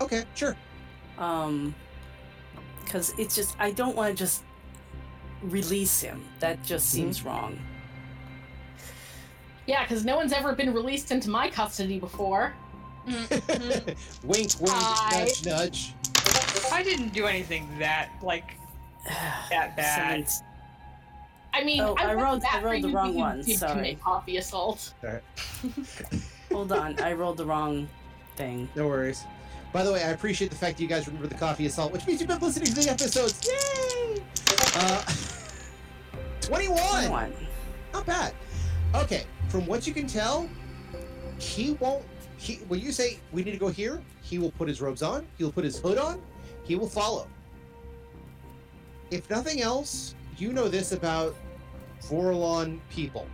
Okay, 0.00 0.24
sure. 0.34 0.56
Um 1.18 1.74
cuz 2.86 3.12
it's 3.18 3.34
just 3.34 3.54
I 3.58 3.70
don't 3.70 3.94
want 3.94 4.16
to 4.16 4.24
just 4.24 4.42
release 5.42 6.00
him. 6.00 6.24
That 6.40 6.62
just 6.64 6.88
seems 6.88 7.22
wrong. 7.22 7.58
Yeah 9.66 9.82
because 9.84 10.04
no 10.04 10.16
one's 10.16 10.32
ever 10.32 10.52
been 10.54 10.72
released 10.74 11.10
into 11.10 11.30
my 11.30 11.48
custody 11.48 11.98
before 11.98 12.54
Mm-hmm. 13.08 14.26
wink, 14.28 14.52
wink, 14.60 14.70
I- 14.72 15.24
nudge, 15.24 15.44
nudge. 15.44 15.94
I 16.72 16.84
didn't 16.84 17.12
do 17.12 17.26
anything 17.26 17.68
that, 17.80 18.10
like, 18.22 18.54
that 19.50 19.74
bad. 19.76 20.28
I 21.52 21.64
mean 21.64 21.80
Oh, 21.80 21.94
I 21.98 22.14
wasn't 22.14 22.22
rolled- 22.22 22.42
I 22.44 22.60
that 22.60 22.62
rolled 22.64 22.76
for 22.76 22.82
the 22.82 22.88
you 22.88 22.94
wrong 22.96 23.06
being 23.12 23.18
one, 23.20 23.42
big 23.42 23.58
sorry. 23.58 23.72
commit 23.74 24.00
coffee 24.00 24.36
assault 24.36 24.94
Hold 26.52 26.70
on, 26.72 26.98
I 27.00 27.12
rolled 27.14 27.38
the 27.38 27.44
wrong 27.46 27.88
thing. 28.36 28.68
No 28.76 28.86
worries. 28.86 29.24
By 29.72 29.82
the 29.82 29.92
way, 29.92 30.04
I 30.04 30.10
appreciate 30.10 30.50
the 30.50 30.56
fact 30.56 30.76
that 30.76 30.82
you 30.82 30.88
guys 30.88 31.06
remember 31.08 31.26
the 31.28 31.34
coffee 31.34 31.66
assault, 31.66 31.92
which 31.92 32.06
means 32.06 32.20
you've 32.20 32.28
been 32.28 32.38
listening 32.38 32.66
to 32.68 32.74
the 32.74 32.90
episodes. 32.90 33.48
Yay! 33.48 34.22
Uh, 34.76 35.02
21. 36.42 36.76
21. 36.78 37.32
Not 37.94 38.06
bad. 38.06 38.34
Okay, 38.94 39.24
from 39.53 39.66
what 39.66 39.86
you 39.86 39.92
can 39.92 40.07
tell, 40.07 40.48
he 41.38 41.72
won't. 41.74 42.03
He 42.38 42.55
when 42.68 42.80
you 42.80 42.90
say 42.90 43.18
we 43.32 43.44
need 43.44 43.53
to 43.53 43.59
go 43.59 43.68
here, 43.68 44.03
he 44.22 44.38
will 44.38 44.50
put 44.53 44.66
his 44.66 44.80
robes 44.80 45.03
on. 45.03 45.26
He'll 45.36 45.53
put 45.53 45.62
his 45.62 45.78
hood 45.78 45.98
on. 45.98 46.20
He 46.64 46.74
will 46.74 46.88
follow. 46.88 47.28
If 49.11 49.28
nothing 49.28 49.61
else, 49.61 50.14
you 50.38 50.55
know 50.55 50.68
this 50.68 50.92
about 50.92 51.36
Vorlon 52.00 52.80
people. 52.90 53.26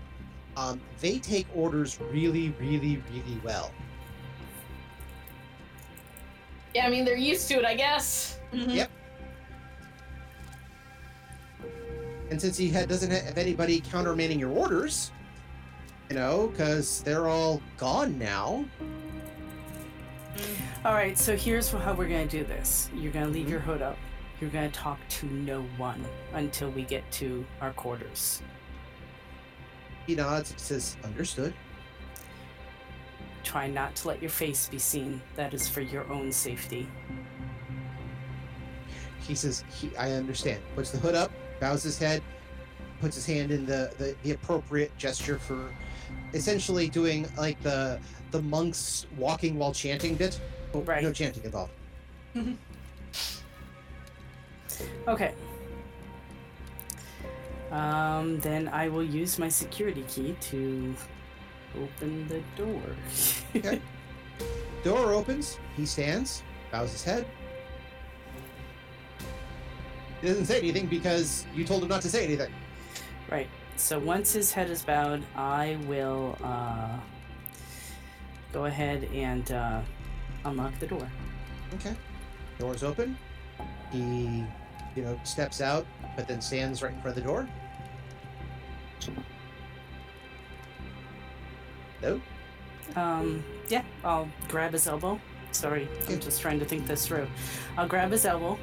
Um, 0.57 0.81
they 1.01 1.21
take 1.21 1.47
orders 1.55 2.01
really, 2.11 2.53
really, 2.59 3.01
really 3.12 3.41
well. 3.45 3.71
yeah 6.75 6.85
i 6.87 6.91
mean 6.91 7.05
they're 7.05 7.16
used 7.16 7.49
to 7.49 7.55
it 7.59 7.64
i 7.64 7.75
guess 7.75 8.39
Mhm. 8.53 8.75
Yep. 8.75 8.91
And 12.31 12.41
since 12.41 12.57
he 12.59 12.71
ha- 12.71 12.85
doesn't 12.87 13.11
have 13.11 13.39
anybody 13.39 13.81
countermanding 13.81 14.39
your 14.39 14.51
orders, 14.51 15.11
you 16.09 16.17
know, 16.17 16.49
because 16.49 17.03
they're 17.03 17.29
all 17.29 17.61
gone 17.77 18.19
now. 18.19 18.65
All 20.85 20.95
right, 20.95 21.19
so 21.19 21.37
here's 21.37 21.71
how 21.71 21.93
we're 21.95 22.09
gonna 22.09 22.27
do 22.27 22.45
this. 22.45 22.89
You're 22.95 23.13
gonna 23.13 23.29
leave 23.29 23.47
Mhm. 23.47 23.51
your 23.51 23.61
hood 23.61 23.83
up. 23.83 23.99
You're 24.41 24.51
gonna 24.51 24.71
talk 24.71 24.99
to 25.09 25.27
no 25.27 25.63
one 25.77 26.05
until 26.33 26.71
we 26.71 26.83
get 26.83 27.11
to 27.13 27.45
our 27.61 27.73
quarters. 27.73 28.41
He 30.07 30.15
nods 30.15 30.53
and 30.53 30.61
says, 30.61 30.97
Understood. 31.05 31.53
Try 33.43 33.67
not 33.67 33.95
to 33.97 34.09
let 34.09 34.21
your 34.23 34.31
face 34.31 34.69
be 34.69 34.79
seen. 34.79 35.21
That 35.35 35.55
is 35.55 35.69
for 35.69 35.81
your 35.81 36.09
own 36.13 36.31
safety. 36.33 36.89
He 39.21 39.35
says, 39.35 39.65
he, 39.71 39.95
I 39.97 40.13
understand. 40.13 40.63
Puts 40.75 40.91
the 40.91 40.99
hood 40.99 41.15
up, 41.15 41.31
bows 41.61 41.83
his 41.83 41.99
head, 41.99 42.23
puts 43.01 43.14
his 43.16 43.26
hand 43.26 43.51
in 43.51 43.66
the, 43.66 43.92
the, 43.99 44.14
the 44.22 44.32
appropriate 44.32 44.96
gesture 44.99 45.38
for 45.38 45.74
essentially 46.34 46.88
doing 46.88 47.26
like 47.36 47.61
the 47.62 47.99
the 48.30 48.42
monks 48.42 49.07
walking 49.16 49.59
while 49.59 49.72
chanting 49.72 50.14
bit. 50.14 50.38
Oh, 50.74 50.80
Right. 50.82 51.03
No 51.03 51.12
chanting 51.12 51.44
involved. 51.44 51.72
Okay. 55.09 55.34
Um, 57.72 58.38
then 58.40 58.68
I 58.68 58.88
will 58.88 59.03
use 59.03 59.38
my 59.38 59.49
security 59.49 60.05
key 60.09 60.36
to 60.42 60.94
open 61.82 62.28
the 62.28 62.42
door. 62.57 62.80
Okay. 63.57 63.80
Door 64.84 65.14
opens. 65.14 65.59
He 65.76 65.84
stands, 65.84 66.42
bows 66.70 66.92
his 66.92 67.03
head. 67.03 67.26
He 70.20 70.28
doesn't 70.28 70.46
say 70.46 70.59
anything 70.59 70.86
because 70.86 71.46
you 71.55 71.64
told 71.64 71.82
him 71.82 71.88
not 71.88 72.03
to 72.03 72.09
say 72.11 72.24
anything. 72.24 72.53
Right. 73.31 73.49
So 73.76 73.99
once 73.99 74.33
his 74.33 74.53
head 74.53 74.70
is 74.70 74.83
bowed, 74.83 75.22
I 75.37 75.79
will 75.87 76.37
uh, 76.43 76.97
go 78.53 78.64
ahead 78.64 79.05
and 79.14 79.51
uh, 79.53 79.81
unlock 80.45 80.79
the 80.81 80.87
door. 80.87 81.09
Okay. 81.74 81.95
Door's 82.59 82.83
open. 82.83 83.16
He, 83.93 84.45
you 84.97 85.03
know, 85.03 85.20
steps 85.24 85.61
out, 85.61 85.87
but 86.16 86.26
then 86.26 86.41
stands 86.41 86.83
right 86.83 86.93
in 86.93 87.01
front 87.01 87.16
of 87.16 87.22
the 87.22 87.29
door. 87.29 87.49
No? 92.03 92.20
Um, 92.97 93.45
yeah, 93.68 93.83
I'll 94.05 94.29
grab 94.49 94.72
his 94.72 94.87
elbow. 94.87 95.20
Sorry, 95.53 95.89
I'm 96.09 96.20
just 96.20 96.41
trying 96.41 96.59
to 96.59 96.64
think 96.64 96.87
this 96.87 97.07
through. 97.07 97.26
I'll 97.76 97.89
grab 97.89 98.11
his 98.11 98.24
elbow. 98.24 98.59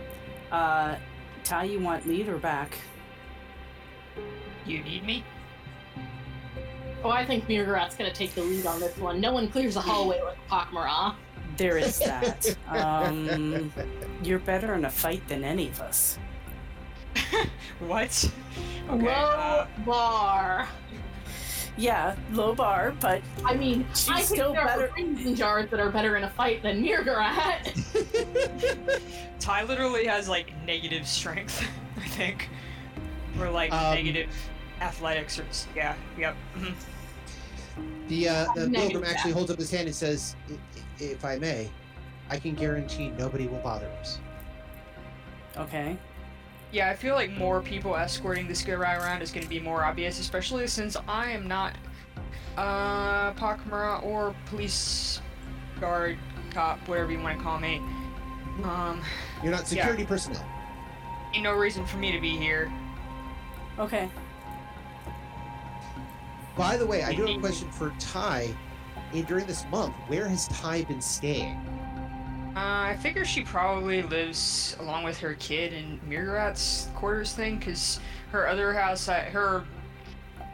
Uh, 0.51 0.95
Ty, 1.43 1.65
you 1.65 1.79
want 1.79 2.07
lead 2.07 2.27
or 2.27 2.37
back? 2.37 2.77
You 4.65 4.81
need 4.83 5.05
me? 5.05 5.23
Oh, 7.03 7.09
I 7.11 7.23
think 7.25 7.47
mrr'grr'rat's 7.47 7.95
gonna 7.95 8.11
take 8.13 8.33
the 8.33 8.41
lead 8.41 8.65
on 8.65 8.79
this 8.79 8.97
one. 8.97 9.21
No 9.21 9.31
one 9.31 9.47
clears 9.47 9.75
a 9.75 9.81
hallway 9.81 10.19
with 10.23 10.35
Pak'ma'ra. 10.49 11.13
There 11.57 11.77
is 11.77 11.99
that. 12.05 12.55
um, 12.67 13.71
you're 14.23 14.39
better 14.39 14.73
in 14.73 14.85
a 14.85 14.89
fight 14.89 15.25
than 15.27 15.43
any 15.43 15.67
of 15.69 15.81
us. 15.81 16.17
What? 17.79 18.31
Okay. 18.89 19.03
Low 19.05 19.11
uh, 19.11 19.67
bar. 19.85 20.67
Yeah, 21.77 22.15
low 22.31 22.55
bar, 22.55 22.93
but 23.01 23.21
I 23.43 23.53
mean, 23.53 23.85
She's 23.93 24.09
I 24.09 24.15
think 24.21 24.27
still 24.27 24.53
there 24.53 24.63
better- 24.65 24.85
are 24.85 24.87
Crimson 24.87 25.35
jars 25.35 25.69
that 25.71 25.79
are 25.81 25.89
better 25.89 26.15
in 26.15 26.23
a 26.23 26.29
fight 26.29 26.63
than 26.63 26.81
mrr'grr'rat. 26.83 27.73
Ty 29.41 29.63
literally 29.63 30.05
has 30.05 30.29
like 30.29 30.53
negative 30.65 31.05
strength, 31.05 31.67
I 31.97 32.07
think. 32.07 32.49
Or 33.39 33.49
like 33.49 33.73
Um, 33.73 33.93
negative 33.93 34.29
athletics 34.81 35.39
or 35.39 35.45
yeah, 35.75 35.95
yep. 36.17 36.35
mhm. 36.57 36.73
The 38.07 38.29
uh, 38.29 38.45
the 38.55 38.69
pilgrim 38.69 39.03
actually 39.03 39.31
holds 39.33 39.51
up 39.51 39.57
his 39.57 39.69
hand 39.71 39.87
and 39.87 39.95
says, 39.95 40.35
"I- 40.49 40.53
i- 40.53 41.03
"If 41.03 41.25
I 41.25 41.37
may, 41.37 41.69
I 42.29 42.37
can 42.39 42.53
guarantee 42.55 43.09
nobody 43.09 43.47
will 43.47 43.59
bother 43.59 43.89
us." 43.99 44.19
okay. 45.57 45.97
Yeah, 46.71 46.89
I 46.89 46.95
feel 46.95 47.15
like 47.15 47.31
more 47.31 47.61
people 47.61 47.95
escorting 47.95 48.47
this 48.47 48.61
guy 48.61 48.73
around 48.73 49.21
is 49.21 49.31
going 49.31 49.43
to 49.43 49.49
be 49.49 49.59
more 49.59 49.83
obvious, 49.85 50.19
especially 50.19 50.67
since 50.67 50.97
I 51.07 51.29
am 51.31 51.47
not 51.47 51.73
uh 52.57 53.31
Pak'ma'ra 53.33 54.03
or 54.03 54.35
police 54.47 55.21
guard, 55.79 56.17
cop, 56.51 56.85
whatever 56.87 57.11
you 57.11 57.19
want 57.19 57.37
to 57.37 57.43
call 57.43 57.59
me. 57.59 57.77
Um, 58.63 59.01
You're 59.43 59.51
not 59.51 59.67
security 59.67 60.05
personnel. 60.05 60.43
ain't 61.33 61.43
no 61.43 61.53
reason 61.53 61.85
for 61.85 61.97
me 61.97 62.11
to 62.13 62.19
be 62.19 62.35
here. 62.37 62.71
Okay. 63.79 64.09
By 66.55 66.77
the 66.77 66.85
way, 66.85 67.03
I 67.03 67.13
do 67.13 67.25
have 67.25 67.37
a 67.37 67.39
question 67.39 67.69
for 67.71 67.91
Ty. 67.99 68.55
Eh, 69.13 69.21
During 69.23 69.45
this 69.45 69.65
month, 69.69 69.93
where 70.07 70.27
has 70.27 70.47
Ty 70.47 70.83
been 70.83 71.01
staying? 71.01 71.57
Uh, 72.55 72.91
I 72.91 72.97
figure 73.01 73.25
she 73.25 73.43
probably 73.43 74.01
lives 74.01 74.77
along 74.79 75.03
with 75.03 75.19
her 75.19 75.33
kid 75.35 75.73
in 75.73 75.99
mrr'grr'rat's 76.07 76.87
quarters 76.95 77.33
thing, 77.33 77.57
because 77.57 77.99
her 78.31 78.47
other 78.47 78.73
house, 78.73 79.07
her 79.07 79.65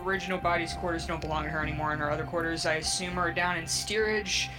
original 0.04 0.39
body's 0.39 0.74
quarters 0.74 1.06
don't 1.06 1.22
belong 1.22 1.43
to 1.43 1.49
her 1.49 1.62
anymore, 1.62 1.91
and 1.91 2.02
her 2.02 2.10
other 2.10 2.24
quarters, 2.26 2.66
I 2.66 2.76
assume, 2.76 3.20
are 3.20 3.32
down 3.32 3.58
in 3.58 3.68
Steerage, 3.68 4.49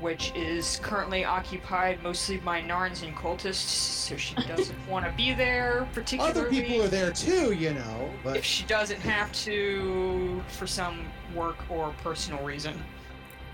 which 0.00 0.32
is 0.36 0.80
currently 0.82 1.24
occupied 1.24 2.02
mostly 2.02 2.36
by 2.36 2.60
Narns 2.62 3.02
and 3.02 3.16
cultists, 3.16 3.54
so 3.68 4.16
she 4.16 4.34
doesn't 4.48 4.78
want 4.88 5.04
to 5.04 5.12
be 5.12 5.32
there 5.34 5.88
particularly. 5.92 6.38
Other 6.40 6.48
people 6.50 6.82
are 6.82 6.88
there 6.88 7.10
too, 7.12 7.52
you 7.52 7.74
know. 7.74 8.10
But 8.22 8.36
If 8.36 8.44
she 8.44 8.64
doesn't 8.64 9.00
have 9.00 9.32
to 9.44 10.42
for 10.48 10.66
some 10.66 11.06
work 11.34 11.56
or 11.70 11.94
personal 12.02 12.42
reason. 12.44 12.74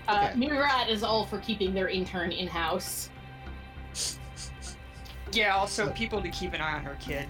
Uh, 0.07 0.29
Okay. 0.31 0.39
mrr'grr'rat 0.47 0.87
is 0.89 1.01
all 1.03 1.25
for 1.25 1.39
keeping 1.39 1.73
their 1.73 1.89
intern 1.89 2.31
in 2.31 2.47
house. 2.47 3.09
Yeah, 5.31 5.55
also 5.55 5.89
people 5.91 6.21
to 6.21 6.29
keep 6.29 6.53
an 6.53 6.61
eye 6.61 6.73
on 6.75 6.83
her 6.83 6.95
kid 6.99 7.27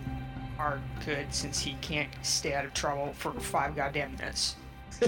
are 0.60 0.80
good 1.06 1.34
since 1.34 1.60
he 1.60 1.74
can't 1.82 2.10
stay 2.22 2.54
out 2.54 2.66
of 2.66 2.74
trouble 2.74 3.14
for 3.14 3.32
five 3.34 3.76
goddamn 3.76 4.16
minutes. 4.18 4.58
fair 5.00 5.08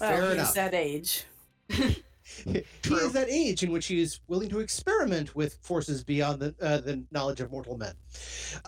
well, 0.00 0.30
enough. 0.32 0.46
he's 0.46 0.54
that 0.54 0.74
age. 0.74 1.24
he 1.68 2.64
is 2.84 3.12
that 3.12 3.28
age 3.28 3.62
in 3.62 3.70
which 3.70 3.86
he 3.86 4.00
is 4.00 4.20
willing 4.28 4.48
to 4.48 4.60
experiment 4.60 5.34
with 5.34 5.54
forces 5.62 6.02
beyond 6.04 6.40
the 6.40 6.54
uh, 6.60 6.78
the 6.78 7.04
knowledge 7.10 7.40
of 7.40 7.50
mortal 7.50 7.76
men. 7.76 7.94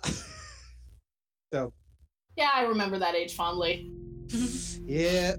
so 1.52 1.72
Yeah, 2.36 2.50
I 2.54 2.62
remember 2.62 2.98
that 2.98 3.14
age 3.14 3.34
fondly. 3.34 3.90
yeah, 4.86 5.36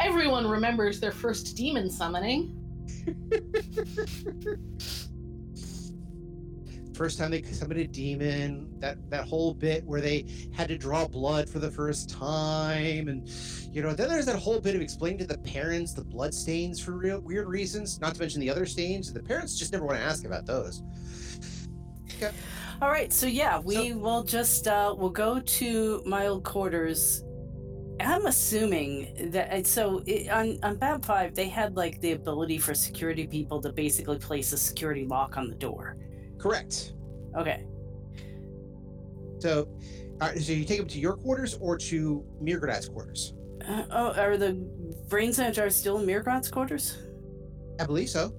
Everyone 0.00 0.46
remembers 0.46 1.00
their 1.00 1.12
first 1.12 1.56
demon 1.56 1.90
summoning. 1.90 2.54
First 6.98 7.16
time 7.16 7.30
they 7.30 7.40
summoned 7.42 7.78
a 7.78 7.86
demon, 7.86 8.68
that 8.80 8.98
that 9.08 9.26
whole 9.26 9.54
bit 9.54 9.84
where 9.84 10.00
they 10.00 10.26
had 10.52 10.66
to 10.68 10.76
draw 10.76 11.06
blood 11.06 11.48
for 11.48 11.60
the 11.60 11.70
first 11.70 12.10
time, 12.10 13.06
and 13.06 13.28
you 13.72 13.80
know, 13.82 13.94
then 13.94 14.08
there's 14.08 14.26
that 14.26 14.36
whole 14.36 14.60
bit 14.60 14.74
of 14.74 14.82
explaining 14.82 15.18
to 15.18 15.26
the 15.26 15.38
parents 15.38 15.94
the 15.94 16.04
blood 16.04 16.34
stains 16.34 16.80
for 16.80 16.92
real 16.92 17.20
weird 17.20 17.48
reasons. 17.48 18.00
Not 18.00 18.14
to 18.14 18.20
mention 18.20 18.40
the 18.40 18.50
other 18.50 18.66
stains. 18.66 19.12
The 19.12 19.22
parents 19.22 19.56
just 19.56 19.72
never 19.72 19.86
want 19.86 19.98
to 19.98 20.04
ask 20.04 20.24
about 20.26 20.44
those. 20.44 20.82
Okay. 22.16 22.32
All 22.82 22.90
right, 22.90 23.12
so 23.12 23.26
yeah, 23.26 23.60
we 23.60 23.92
will 23.92 24.24
just 24.24 24.66
uh, 24.66 24.92
we'll 24.98 25.10
go 25.10 25.38
to 25.40 26.02
my 26.04 26.26
old 26.26 26.42
quarters. 26.42 27.22
I'm 28.00 28.26
assuming 28.26 29.30
that 29.30 29.66
so 29.66 30.02
it, 30.04 30.28
on 30.30 30.58
on 30.64 30.76
Bab 30.76 31.04
Five 31.04 31.36
they 31.36 31.48
had 31.48 31.76
like 31.76 32.00
the 32.00 32.12
ability 32.12 32.58
for 32.58 32.74
security 32.74 33.26
people 33.26 33.60
to 33.62 33.72
basically 33.72 34.18
place 34.18 34.52
a 34.52 34.58
security 34.58 35.04
lock 35.04 35.36
on 35.36 35.48
the 35.48 35.54
door. 35.54 35.96
Correct. 36.38 36.92
Okay, 37.36 37.64
So, 39.38 39.68
all 40.20 40.28
right, 40.28 40.38
so 40.40 40.52
you 40.52 40.64
take 40.64 40.78
them 40.78 40.88
to 40.88 40.98
your 40.98 41.14
quarters 41.16 41.54
or 41.60 41.76
to 41.78 42.24
mrr'grr'rat's 42.42 42.88
quarters? 42.88 43.34
uh, 43.68 43.84
oh, 43.90 44.12
are 44.12 44.36
the 44.36 44.52
brain 45.08 45.32
centers 45.32 45.58
are 45.58 45.68
still 45.70 45.98
in 45.98 46.06
mrr'grr'rat's 46.06 46.50
quarters? 46.50 46.96
I 47.80 47.84
believe 47.84 48.08
so. 48.08 48.32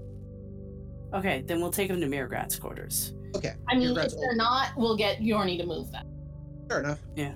Okay, 1.13 1.43
then 1.45 1.61
we'll 1.61 1.71
take 1.71 1.87
them 1.89 2.01
to 2.01 2.07
mrr'grr'rat's 2.07 2.57
quarters. 2.57 3.13
Okay. 3.35 3.53
I 3.69 3.75
mean, 3.75 3.89
mrr'grr'rat's 3.89 4.13
if 4.13 4.19
they're 4.19 4.35
not, 4.35 4.69
we'll 4.75 4.97
get 4.97 5.19
Jorni 5.19 5.57
to 5.59 5.65
move 5.65 5.91
them. 5.91 6.07
Fair 6.67 6.79
enough. 6.81 6.99
Yeah. 7.15 7.33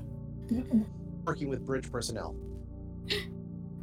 Working 1.25 1.47
with 1.49 1.65
bridge 1.65 1.89
personnel. 1.91 2.35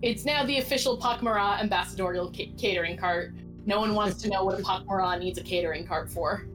It's 0.03 0.24
now 0.24 0.45
the 0.45 0.59
official 0.59 0.99
Pak'ma'ra 0.99 1.61
ambassadorial 1.61 2.31
ca- 2.35 2.53
catering 2.59 2.97
cart. 2.97 3.35
No 3.66 3.78
one 3.81 3.95
wants 3.95 4.20
to 4.22 4.28
know 4.28 4.45
what 4.45 4.59
a 4.59 4.62
Pak'ma'ra 4.62 5.18
needs 5.18 5.39
a 5.39 5.43
catering 5.43 5.87
cart 5.87 6.11
for. 6.11 6.47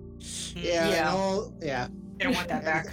Yeah. 0.56 0.90
Yeah. 0.90 1.04
no, 1.12 1.54
yeah. 1.62 1.88
They 2.18 2.26
don't 2.26 2.34
want 2.36 2.48
that 2.48 2.64
back. 2.66 2.88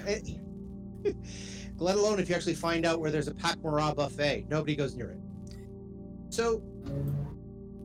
Let 1.79 1.97
alone 1.97 2.21
if 2.21 2.29
you 2.29 2.35
actually 2.35 2.55
find 2.55 2.87
out 2.87 3.01
where 3.01 3.11
there's 3.11 3.29
a 3.29 3.35
Pak'ma'ra 3.35 3.95
buffet. 3.97 4.47
Nobody 4.49 4.77
goes 4.77 4.95
near 4.95 5.11
it. 5.11 5.19
So, 6.31 6.63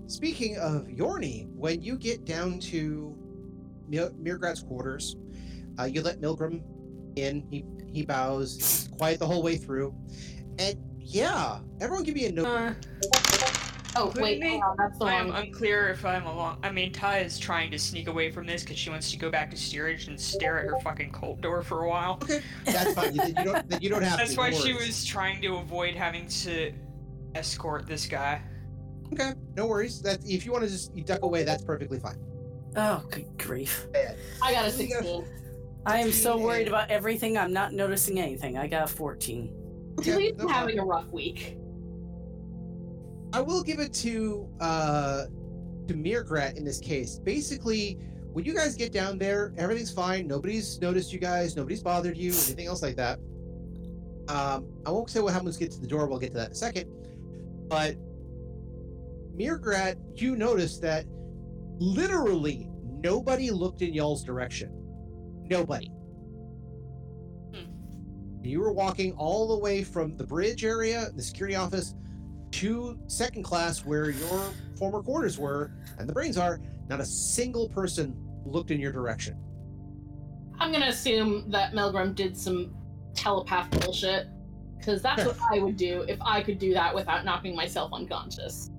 speaking 0.08 0.58
of 0.58 0.84
Jorni, 0.88 1.48
when 1.54 1.82
you 1.82 1.98
get 1.98 2.26
down 2.26 2.60
to 2.60 3.16
Mir- 3.88 4.12
mrr'grr'rat's 4.22 4.62
quarters, 4.64 5.16
uh, 5.80 5.86
you 5.86 6.02
let 6.02 6.22
Milgram 6.22 6.62
in. 7.16 7.42
He 7.50 7.66
he 7.92 8.04
bows, 8.06 8.90
quiet 8.98 9.20
the 9.20 9.26
whole 9.26 9.42
way 9.42 9.58
through, 9.58 9.96
and 10.60 10.76
yeah, 11.00 11.60
everyone 11.82 12.04
give 12.04 12.16
me 12.16 12.26
a 12.26 12.32
note. 12.32 12.46
Uh, 12.46 12.74
Oh, 14.00 14.14
wait, 14.18 14.40
me? 14.40 14.50
hold 14.52 14.64
on, 14.64 14.76
that's 14.78 15.00
the 15.00 15.06
I 15.06 15.14
am 15.16 15.32
wrong. 15.32 15.46
unclear 15.46 15.90
if 15.90 16.06
I'm 16.06 16.26
along. 16.26 16.60
I 16.64 16.72
mean, 16.72 16.92
Ty 16.92 17.20
is 17.20 17.40
trying 17.40 17.72
to 17.72 17.80
sneak 17.80 18.08
away 18.08 18.32
from 18.32 18.46
this 18.46 18.62
because 18.64 18.78
she 18.78 18.90
wants 18.90 19.12
to 19.12 19.18
go 19.18 19.30
back 19.30 19.50
to 19.52 19.58
steerage 19.58 20.08
and 20.08 20.20
stare 20.20 20.60
at 20.60 20.66
her 20.66 20.80
fucking 20.82 21.12
cult 21.12 21.42
door 21.42 21.64
for 21.64 21.84
a 21.84 21.90
while. 21.90 22.20
Okay, 22.24 22.42
that's 22.66 22.94
fine. 22.94 23.16
You, 23.16 23.22
you 23.26 23.34
don't 23.44 23.82
you 23.84 23.90
don't 23.90 24.04
have 24.04 24.18
That's 24.20 24.34
to. 24.34 24.38
why 24.40 24.52
she 24.52 24.74
was 24.74 25.04
trying 25.06 25.42
to 25.42 25.56
avoid 25.58 25.96
having 25.96 26.28
to 26.28 26.72
escort 27.36 27.88
this 27.88 28.06
guy. 28.06 28.42
Okay, 29.14 29.34
no 29.56 29.66
worries. 29.68 30.02
That 30.02 30.20
if 30.26 30.46
you 30.46 30.52
want 30.52 30.64
to 30.66 30.70
just 30.70 30.96
you 30.96 31.04
duck 31.04 31.24
away, 31.24 31.44
that's 31.44 31.64
perfectly 31.64 32.00
fine. 32.00 32.18
Oh, 32.76 33.04
good 33.10 33.26
grief! 33.38 33.88
I 34.44 34.52
got 34.54 34.66
a 34.74 34.84
You 34.84 34.90
got- 34.94 35.04
16. 35.04 35.26
I 35.86 36.00
am 36.00 36.12
so 36.12 36.38
worried 36.38 36.68
about 36.68 36.92
everything. 36.92 37.38
I'm 37.38 37.54
not 37.54 37.72
noticing 37.74 38.20
anything. 38.20 38.58
I 38.58 38.68
got 38.68 38.84
a 38.84 38.88
14. 38.94 39.54
Okay, 40.00 40.12
Julie's 40.12 40.36
no 40.36 40.48
having 40.50 40.80
a 40.80 40.86
rough 40.86 41.08
week. 41.08 41.58
I 43.34 43.42
will 43.42 43.64
give 43.64 43.80
it 43.80 43.94
to 43.96 44.50
uh 44.60 45.26
to 45.88 45.94
mrr'grr'rat 45.94 46.58
in 46.58 46.66
this 46.66 46.80
case. 46.80 47.20
Basically, 47.20 47.98
when 48.34 48.46
you 48.46 48.54
guys 48.54 48.76
get 48.76 48.92
down 48.92 49.18
there, 49.18 49.54
everything's 49.58 49.92
fine. 49.92 50.28
Nobody's 50.28 50.80
noticed 50.82 51.14
you 51.14 51.20
guys. 51.20 51.56
Nobody's 51.56 51.82
bothered 51.82 52.18
you. 52.18 52.30
Anything 52.30 52.68
else 52.68 52.82
like 52.82 52.96
that. 52.98 53.20
Um, 54.28 54.68
I 54.86 54.92
won't 54.92 55.10
say 55.10 55.22
what 55.22 55.34
happens 55.34 55.58
to 55.58 55.64
get 55.64 55.72
to 55.72 55.80
the 55.80 55.88
door. 55.88 56.08
We'll 56.08 56.20
get 56.20 56.32
to 56.32 56.38
that 56.38 56.48
in 56.48 56.52
a 56.52 56.56
second. 56.56 56.92
But 57.70 57.96
mrr'grr'rat, 59.38 60.22
you 60.22 60.36
notice 60.36 60.78
that 60.80 61.06
literally 61.80 62.70
nobody 62.86 63.50
looked 63.52 63.82
in 63.82 63.94
y'all's 63.94 64.24
direction. 64.24 64.72
Nobody. 65.50 65.92
You 68.44 68.62
were 68.62 68.72
walking 68.72 69.12
all 69.14 69.48
the 69.48 69.58
way 69.58 69.84
from 69.84 70.16
the 70.16 70.24
bridge 70.24 70.64
area, 70.64 71.10
the 71.14 71.22
security 71.22 71.56
office, 71.56 71.96
to 72.52 72.98
second 73.08 73.44
class 73.44 73.86
where 73.86 74.10
your 74.10 74.52
former 74.78 75.02
quarters 75.02 75.38
were 75.38 75.72
and 76.00 76.08
the 76.08 76.14
brains 76.14 76.38
are. 76.38 76.60
Not 76.90 77.02
a 77.02 77.06
single 77.06 77.68
person 77.70 78.16
looked 78.46 78.72
in 78.72 78.80
your 78.80 78.92
direction. 78.92 79.38
I'm 80.60 80.72
gonna 80.72 80.88
assume 80.88 81.52
that 81.52 81.74
Milgram 81.74 82.16
did 82.16 82.38
some 82.38 82.74
telepath 83.14 83.70
bullshit. 83.72 84.28
Because 84.78 85.02
that's 85.02 85.26
what 85.26 85.38
I 85.52 85.60
would 85.60 85.76
do 85.76 86.06
if 86.08 86.22
I 86.22 86.42
could 86.42 86.60
do 86.60 86.74
that 86.74 86.94
without 86.94 87.26
knocking 87.26 87.56
myself 87.56 87.92
unconscious. 87.94 88.70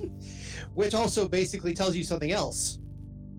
Which 0.74 0.94
also 0.94 1.28
basically 1.28 1.74
tells 1.74 1.96
you 1.96 2.04
something 2.04 2.32
else. 2.32 2.78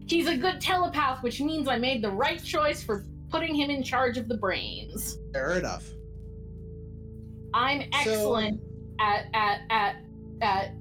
He's 0.07 0.28
a 0.28 0.38
good 0.38 0.59
telepath, 0.59 1.22
which 1.22 1.39
means 1.39 1.67
I 1.67 1.78
made 1.78 2.01
the 2.01 2.09
right 2.09 2.43
choice 2.43 2.82
for 2.82 3.05
putting 3.30 3.53
him 3.53 3.70
in 3.70 3.84
charge 3.84 4.17
of 4.17 4.28
the 4.28 4.38
brains. 4.38 5.20
Fair 5.34 5.59
enough. 5.59 5.86
I'm 7.53 7.88
excellent 7.93 8.59
at 9.00 9.26
at 9.34 9.62
at 9.70 9.95
at 10.41 10.72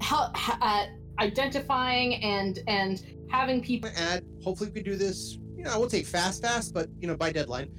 hel- 0.00 0.32
ha- 0.34 0.58
at 0.60 0.90
identifying 1.20 2.14
and 2.22 2.60
and 2.66 3.04
having 3.30 3.62
people. 3.62 3.90
add 3.96 4.24
hopefully 4.42 4.70
we 4.70 4.82
can 4.82 4.92
do 4.92 4.96
this 4.96 5.38
you 5.56 5.64
know 5.64 5.72
i 5.72 5.76
won't 5.76 5.90
say 5.90 6.02
fast 6.02 6.42
fast 6.42 6.74
but 6.74 6.88
you 7.00 7.06
know 7.08 7.16
by 7.16 7.30
deadline. 7.32 7.70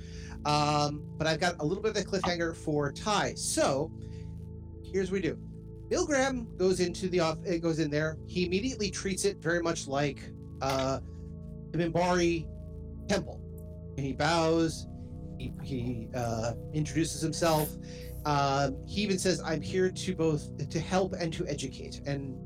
Um 0.46 1.04
but 1.18 1.28
i've 1.28 1.40
got 1.40 1.56
a 1.60 1.66
little 1.66 1.82
bit 1.84 1.92
of 1.92 1.98
a 1.98 2.06
cliffhanger 2.06 2.56
for 2.56 2.92
ty. 2.92 3.34
So 3.36 3.92
here's 4.84 5.10
what 5.12 5.22
we 5.22 5.30
do. 5.30 5.38
Bill 5.90 6.06
graham 6.06 6.48
goes 6.58 6.80
into 6.80 7.08
the 7.10 7.20
off 7.20 7.38
it 7.46 7.60
goes 7.60 7.80
in 7.80 7.90
there. 7.90 8.18
He 8.28 8.46
immediately 8.46 8.90
treats 8.90 9.26
it 9.26 9.38
very 9.42 9.62
much 9.62 9.88
like 9.88 10.20
uh 10.62 11.00
the 11.72 11.78
Minbari 11.78 12.48
temple. 13.08 13.42
And 13.98 14.06
he 14.06 14.14
bows 14.14 14.88
he, 15.38 15.54
he 15.64 16.08
uh 16.16 16.54
introduces 16.74 17.22
himself 17.22 17.70
um 18.26 18.78
he 18.88 19.02
even 19.02 19.18
says 19.20 19.42
i'm 19.46 19.62
here 19.62 19.90
to 19.92 20.16
both 20.16 20.50
to 20.70 20.80
help 20.80 21.14
and 21.14 21.34
to 21.34 21.46
educate 21.48 22.02
and 22.06 22.38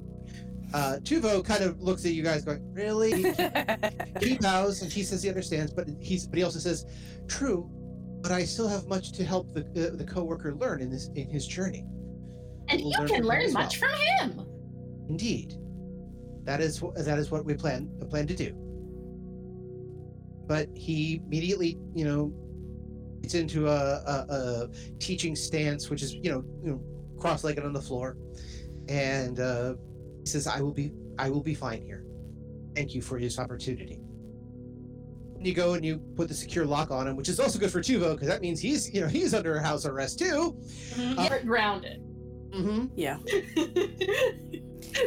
uh 0.73 0.97
tuvo 1.01 1.43
kind 1.45 1.63
of 1.63 1.79
looks 1.81 2.03
at 2.05 2.11
you 2.13 2.23
guys 2.23 2.43
going 2.43 2.61
really 2.73 3.33
he 4.21 4.37
bows 4.41 4.81
and 4.81 4.91
he 4.91 5.03
says 5.03 5.23
he 5.23 5.29
understands, 5.29 5.71
but 5.71 5.87
he's 6.01 6.27
but 6.27 6.37
he 6.37 6.43
also 6.43 6.59
says, 6.59 6.85
"True, 7.27 7.69
but 8.21 8.31
I 8.33 8.43
still 8.43 8.67
have 8.67 8.85
much 8.87 9.11
to 9.13 9.23
help 9.23 9.53
the 9.53 9.61
uh, 9.61 9.95
the 9.95 10.03
coworker 10.03 10.55
learn 10.55 10.81
in 10.81 10.89
this 10.89 11.09
in 11.15 11.29
his 11.29 11.47
journey." 11.47 11.85
And 12.67 12.81
We'll 12.81 12.91
you 12.91 12.97
learn 12.99 13.07
can 13.07 13.23
learn 13.23 13.53
much 13.53 13.79
well. 13.79 13.91
from 13.91 14.29
him. 14.31 14.45
Indeed, 15.07 15.53
that 16.43 16.59
is 16.59 16.79
wh- 16.79 16.93
that 16.97 17.17
is 17.17 17.31
what 17.31 17.45
we 17.45 17.53
plan 17.53 17.89
plan 18.09 18.27
to 18.27 18.35
do. 18.35 18.51
But 20.47 20.67
he 20.75 21.21
immediately, 21.25 21.77
you 21.95 22.03
know, 22.03 22.33
gets 23.27 23.33
into 23.35 23.67
a, 23.67 23.71
a, 23.71 24.25
a 24.29 24.69
teaching 24.99 25.35
stance, 25.35 25.89
which 25.89 26.01
is 26.01 26.13
you 26.13 26.31
know 26.31 26.43
you 26.63 26.71
know 26.71 26.81
cross-legged 27.19 27.63
on 27.65 27.73
the 27.73 27.81
floor, 27.81 28.15
and 28.87 29.39
uh, 29.41 29.73
he 30.21 30.25
says, 30.25 30.47
"I 30.47 30.61
will 30.61 30.71
be 30.73 30.93
I 31.19 31.29
will 31.29 31.43
be 31.43 31.53
fine 31.53 31.81
here. 31.81 32.05
Thank 32.73 32.95
you 32.95 33.01
for 33.01 33.19
this 33.19 33.37
opportunity." 33.39 33.99
you 35.39 35.53
go 35.53 35.75
and 35.75 35.85
you 35.85 35.99
put 36.15 36.27
the 36.27 36.33
secure 36.33 36.65
lock 36.65 36.89
on 36.89 37.07
him, 37.07 37.15
which 37.15 37.29
is 37.29 37.39
also 37.39 37.59
good 37.59 37.71
for 37.71 37.79
Tuvo 37.79 38.13
because 38.15 38.27
that 38.27 38.41
means 38.41 38.59
he's 38.59 38.91
you 38.91 39.01
know 39.01 39.07
he's 39.07 39.35
under 39.35 39.59
house 39.59 39.85
arrest 39.85 40.17
too. 40.17 40.57
You're 40.97 41.41
grounded. 41.43 42.01
Mm-hmm. 42.49 42.85
yeah. 42.95 43.17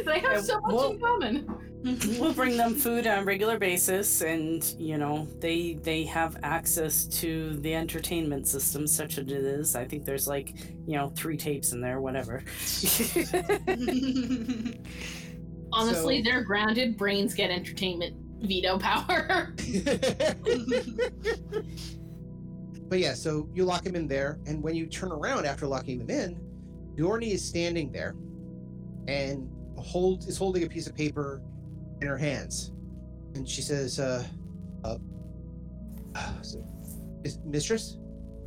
they 0.05 0.19
have 0.19 0.31
Yeah, 0.33 0.41
so 0.41 0.61
much 0.61 0.73
well- 0.73 0.91
in 0.91 0.99
common. 1.01 1.70
Mm-hmm. 1.83 2.19
we'll 2.19 2.33
bring 2.33 2.57
them 2.57 2.75
food 2.75 3.07
on 3.07 3.19
a 3.19 3.23
regular 3.23 3.57
basis 3.57 4.21
and 4.21 4.63
you 4.77 4.99
know 4.99 5.27
they 5.39 5.79
they 5.81 6.03
have 6.03 6.37
access 6.43 7.05
to 7.05 7.55
the 7.57 7.73
entertainment 7.73 8.47
system 8.47 8.85
such 8.85 9.17
as 9.17 9.25
it 9.25 9.31
is 9.31 9.75
i 9.75 9.83
think 9.83 10.05
there's 10.05 10.27
like 10.27 10.53
you 10.85 10.95
know 10.95 11.09
three 11.15 11.37
tapes 11.37 11.71
in 11.71 11.81
there 11.81 11.99
whatever 11.99 12.43
Honestly, 15.73 16.17
So- 16.21 16.29
they're 16.29 16.43
grounded. 16.43 16.97
Brains 16.97 17.33
get 17.33 17.49
entertainment 17.49 18.15
veto 18.41 18.77
power. 18.77 19.53
but 22.89 22.99
yeah, 22.99 23.13
so 23.13 23.47
you 23.53 23.63
lock 23.63 23.85
him 23.85 23.95
in 23.95 24.05
there, 24.07 24.39
and 24.45 24.61
when 24.61 24.75
you 24.75 24.85
turn 24.85 25.11
around 25.13 25.45
after 25.45 25.65
locking 25.67 25.97
them 25.99 26.09
in, 26.09 26.41
Jorni 26.97 27.31
is 27.31 27.41
standing 27.43 27.89
there 27.91 28.15
and 29.07 29.49
hold 29.77 30.27
is 30.27 30.37
holding 30.37 30.63
a 30.63 30.67
piece 30.67 30.87
of 30.87 30.95
paper 30.95 31.41
in 32.01 32.07
her 32.07 32.17
hands, 32.17 32.71
and 33.35 33.47
she 33.47 33.61
says, 33.61 33.99
"Uh, 33.99 34.25
uh, 34.83 34.97
so, 36.41 36.63
is- 37.23 37.39
mistress, 37.45 37.97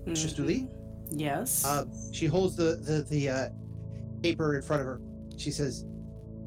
mistress 0.06 0.34
Mhm. 0.34 0.36
Du'li." 0.36 0.68
yes 1.10 1.64
Uh, 1.64 1.84
she 2.12 2.26
holds 2.26 2.56
the 2.56 2.76
the 2.76 3.02
the 3.08 3.28
uh, 3.28 3.48
paper 4.22 4.56
in 4.56 4.62
front 4.62 4.80
of 4.80 4.86
her. 4.86 5.00
She 5.36 5.50
says, 5.50 5.84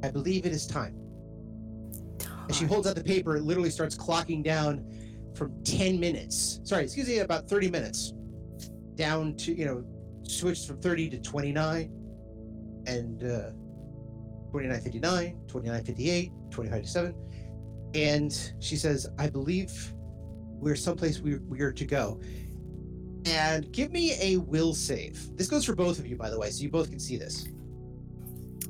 "I 0.04 0.10
believe 0.12 0.46
it 0.46 0.52
is 0.52 0.66
time." 0.68 0.96
And 2.48 2.56
she 2.56 2.66
holds 2.66 2.88
out 2.88 2.96
the 2.96 3.04
paper. 3.04 3.36
It 3.38 3.44
literally 3.44 3.70
starts 3.70 3.96
clocking 3.96 4.42
down 4.44 4.86
from 5.36 5.52
10 5.64 6.00
minutes. 6.00 6.62
Sorry, 6.64 6.84
excuse 6.84 7.08
me, 7.08 7.20
about 7.20 7.48
30 7.48 7.70
minutes. 7.70 8.14
Down 8.96 9.36
to, 9.36 9.54
you 9.54 9.66
know, 9.66 9.84
switched 10.24 10.66
from 10.66 10.80
30 10.80 11.10
to 11.10 11.20
29 11.20 11.92
and 12.88 13.24
uh, 13.24 13.52
29.59, 14.52 15.48
29.58, 15.48 16.32
25.57. 16.50 17.14
And 17.96 18.54
she 18.60 18.76
says, 18.76 19.08
I 19.18 19.30
believe 19.30 19.94
we're 20.60 20.76
someplace 20.76 21.20
we, 21.20 21.38
we 21.38 21.62
are 21.62 21.72
to 21.72 21.86
go. 21.86 22.20
And 23.26 23.72
give 23.72 23.92
me 23.92 24.14
a 24.22 24.38
will 24.38 24.74
save. 24.74 25.36
This 25.36 25.48
goes 25.48 25.66
for 25.66 25.76
both 25.76 26.00
of 26.00 26.08
you, 26.08 26.16
by 26.16 26.30
the 26.30 26.40
way, 26.40 26.50
so 26.50 26.64
you 26.64 26.70
both 26.70 26.90
can 26.90 27.00
see 27.00 27.18
this. 27.18 27.48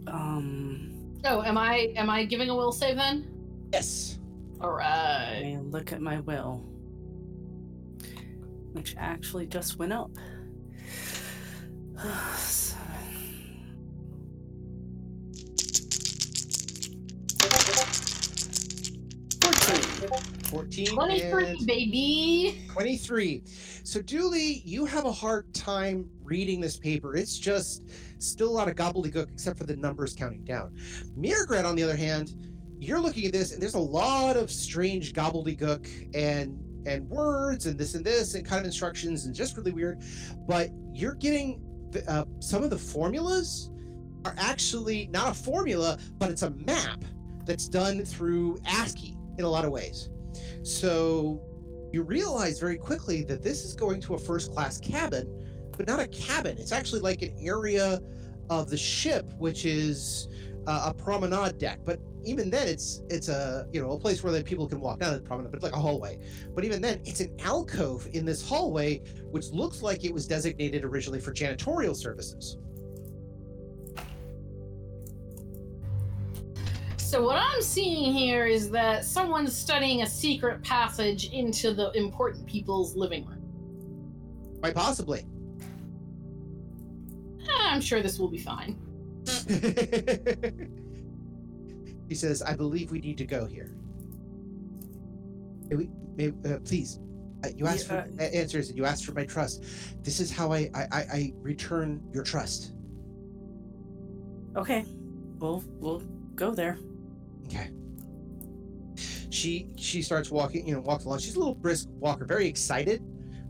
um 0.07 0.93
oh, 1.25 1.43
am 1.43 1.57
I 1.57 1.93
am 1.95 2.09
I 2.09 2.25
giving 2.25 2.49
a 2.49 2.55
will 2.55 2.71
save 2.71 2.95
then? 2.95 3.27
Yes. 3.71 4.19
All 4.59 4.71
right. 4.71 5.33
let 5.33 5.43
me 5.43 5.57
look 5.69 5.91
at 5.91 6.01
my 6.01 6.19
will 6.21 6.63
which 8.73 8.95
actually 8.97 9.45
just 9.45 9.77
went 9.79 9.93
up 9.93 10.11
14 20.49 20.87
Twenty-three, 20.87 21.45
and- 21.45 21.67
baby. 21.67 22.61
23. 22.71 23.43
So, 23.83 24.01
Du'li, 24.01 24.61
you 24.65 24.85
have 24.85 25.05
a 25.05 25.11
hard 25.11 25.51
time 25.53 26.09
reading 26.23 26.61
this 26.61 26.77
paper. 26.77 27.15
It's 27.15 27.37
just 27.37 27.83
still 28.19 28.49
a 28.49 28.51
lot 28.51 28.67
of 28.67 28.75
gobbledygook, 28.75 29.31
except 29.31 29.57
for 29.57 29.65
the 29.65 29.75
numbers 29.75 30.13
counting 30.13 30.43
down. 30.43 30.75
mrr'grr'rat, 31.19 31.65
on 31.65 31.75
the 31.75 31.83
other 31.83 31.95
hand, 31.95 32.33
you're 32.79 32.99
looking 32.99 33.25
at 33.25 33.33
this, 33.33 33.51
and 33.53 33.61
there's 33.61 33.73
a 33.73 33.79
lot 33.79 34.37
of 34.37 34.51
strange 34.51 35.13
gobbledygook 35.13 36.15
and 36.15 36.63
and 36.85 37.09
words 37.09 37.65
and 37.65 37.77
this 37.77 37.95
and 37.95 38.05
this 38.05 38.35
and 38.35 38.45
kind 38.45 38.59
of 38.61 38.65
instructions 38.65 39.25
and 39.25 39.35
just 39.35 39.57
really 39.57 39.71
weird. 39.71 40.01
But 40.47 40.69
you're 40.93 41.15
getting 41.15 41.61
the, 41.91 42.09
uh, 42.09 42.23
some 42.39 42.63
of 42.63 42.69
the 42.69 42.77
formulas 42.77 43.71
are 44.23 44.33
actually 44.37 45.07
not 45.11 45.31
a 45.31 45.33
formula, 45.33 45.97
but 46.17 46.29
it's 46.31 46.43
a 46.43 46.51
map 46.51 47.03
that's 47.45 47.67
done 47.67 48.05
through 48.05 48.57
ASCII 48.65 49.16
in 49.37 49.45
a 49.45 49.49
lot 49.49 49.65
of 49.65 49.71
ways. 49.71 50.09
So 50.63 51.41
you 51.91 52.03
realize 52.03 52.59
very 52.59 52.77
quickly 52.77 53.23
that 53.23 53.41
this 53.41 53.63
is 53.63 53.73
going 53.73 54.01
to 54.01 54.15
a 54.15 54.17
first 54.17 54.53
class 54.53 54.79
cabin, 54.79 55.45
but 55.75 55.87
not 55.87 55.99
a 55.99 56.07
cabin. 56.07 56.57
It's 56.57 56.71
actually 56.71 57.01
like 57.01 57.21
an 57.21 57.35
area 57.39 58.01
of 58.49 58.69
the 58.69 58.77
ship, 58.77 59.33
which 59.37 59.65
is 59.65 60.27
uh, 60.67 60.91
a 60.91 60.93
promenade 60.93 61.57
deck. 61.57 61.79
But 61.85 61.99
even 62.25 62.49
then, 62.49 62.67
it's 62.67 63.01
it's 63.09 63.29
a 63.29 63.67
you 63.71 63.81
know 63.81 63.91
a 63.91 63.99
place 63.99 64.23
where 64.23 64.41
people 64.43 64.67
can 64.67 64.81
walk 64.81 64.99
down 64.99 65.13
the 65.13 65.21
promenade, 65.21 65.51
but 65.51 65.57
it's 65.57 65.63
like 65.63 65.73
a 65.73 65.79
hallway. 65.79 66.19
But 66.53 66.65
even 66.65 66.81
then, 66.81 67.01
it's 67.05 67.21
an 67.21 67.35
alcove 67.39 68.07
in 68.13 68.25
this 68.25 68.47
hallway, 68.47 69.01
which 69.31 69.49
looks 69.51 69.81
like 69.81 70.03
it 70.03 70.13
was 70.13 70.27
designated 70.27 70.83
originally 70.83 71.19
for 71.19 71.33
janitorial 71.33 71.95
services. 71.95 72.57
So 77.07 77.23
what 77.23 77.37
I'm 77.37 77.61
seeing 77.61 78.11
here 78.11 78.45
is 78.47 78.69
that 78.71 79.05
someone's 79.05 79.55
studying 79.55 80.01
a 80.01 80.05
secret 80.05 80.61
passage 80.61 81.31
into 81.31 81.73
the 81.73 81.89
important 81.91 82.45
people's 82.45 82.97
living 82.97 83.25
room. 83.25 84.59
Quite 84.59 84.75
possibly. 84.75 85.25
Eh, 87.39 87.47
I'm 87.49 87.79
sure 87.79 88.01
this 88.01 88.19
will 88.19 88.27
be 88.27 88.39
fine. 88.39 88.77
he 92.09 92.13
says, 92.13 92.41
"I 92.41 92.53
believe 92.57 92.91
we 92.91 92.99
need 92.99 93.17
to 93.19 93.25
go 93.25 93.45
here." 93.45 93.73
May 95.69 95.77
we, 95.77 95.89
may, 96.17 96.33
uh, 96.45 96.59
please, 96.59 96.99
uh, 97.45 97.47
you 97.55 97.67
asked 97.67 97.87
Yeah, 97.87 98.03
for 98.03 98.21
uh, 98.21 98.23
answers, 98.25 98.67
and 98.67 98.77
you 98.77 98.83
asked 98.83 99.05
for 99.05 99.13
my 99.13 99.23
trust. 99.23 99.63
This 100.03 100.19
is 100.19 100.29
how 100.29 100.51
I, 100.51 100.69
I, 100.75 100.81
I, 100.91 100.99
I 100.99 101.33
return 101.37 102.01
your 102.13 102.25
trust. 102.25 102.73
Okay, 104.57 104.83
we'll 105.39 105.63
we'll 105.79 106.03
go 106.35 106.51
there. 106.51 106.77
Okay. 107.47 107.71
She 109.29 109.69
she 109.77 110.01
starts 110.01 110.31
walking, 110.31 110.67
you 110.67 110.73
know, 110.73 110.81
walks 110.81 111.05
along. 111.05 111.19
She's 111.19 111.35
a 111.35 111.39
little 111.39 111.55
brisk 111.55 111.87
walker, 111.99 112.25
very 112.25 112.47
excited, 112.47 113.03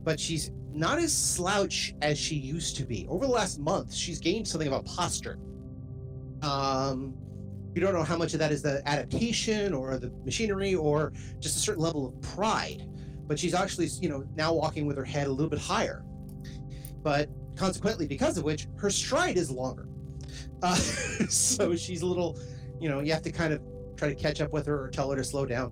but 0.04 0.20
she's 0.20 0.52
not 0.74 1.00
as 1.00 1.16
slouch 1.16 1.96
as 2.02 2.18
she 2.18 2.36
used 2.36 2.76
to 2.78 2.86
be. 2.86 3.08
Over 3.10 3.26
the 3.26 3.32
last 3.32 3.60
month, 3.60 3.94
she's 3.94 4.20
gained 4.20 4.48
something 4.48 4.68
of 4.68 4.74
a 4.74 4.84
posture. 4.84 5.40
Um, 6.42 7.16
you 7.74 7.82
don't 7.82 7.94
know 7.94 8.04
how 8.04 8.18
much 8.18 8.34
of 8.34 8.40
that 8.40 8.52
is 8.52 8.62
the 8.62 8.82
adaptation 8.88 9.74
or 9.74 9.98
the 9.98 10.12
machinery 10.26 10.76
or 10.76 11.14
just 11.40 11.58
a 11.58 11.60
certain 11.60 11.84
level 11.84 12.08
of 12.08 12.22
pride. 12.22 12.84
But 13.28 13.38
she's 13.38 13.54
actually, 13.54 13.88
you 14.02 14.10
know, 14.10 14.24
now 14.36 14.54
walking 14.54 14.86
with 14.86 14.98
her 14.98 15.04
head 15.04 15.28
a 15.28 15.32
little 15.32 15.50
bit 15.50 15.60
higher. 15.60 16.04
But 17.04 17.30
consequently, 17.56 18.08
because 18.08 18.38
of 18.38 18.44
which, 18.44 18.68
her 18.78 18.90
stride 18.90 19.38
is 19.38 19.52
longer. 19.52 19.88
Uh, 20.62 20.76
so 21.30 21.76
she's 21.76 22.02
a 22.02 22.06
little, 22.06 22.40
you 22.80 22.90
know, 22.90 23.00
you 23.00 23.12
have 23.14 23.22
to 23.24 23.32
kind 23.32 23.54
of 23.54 23.62
try 23.98 24.10
to 24.10 24.16
catch 24.16 24.42
up 24.42 24.54
with 24.54 24.66
her 24.68 24.84
or 24.86 24.90
tell 24.90 25.10
her 25.10 25.18
to 25.18 25.24
slow 25.24 25.46
down. 25.46 25.72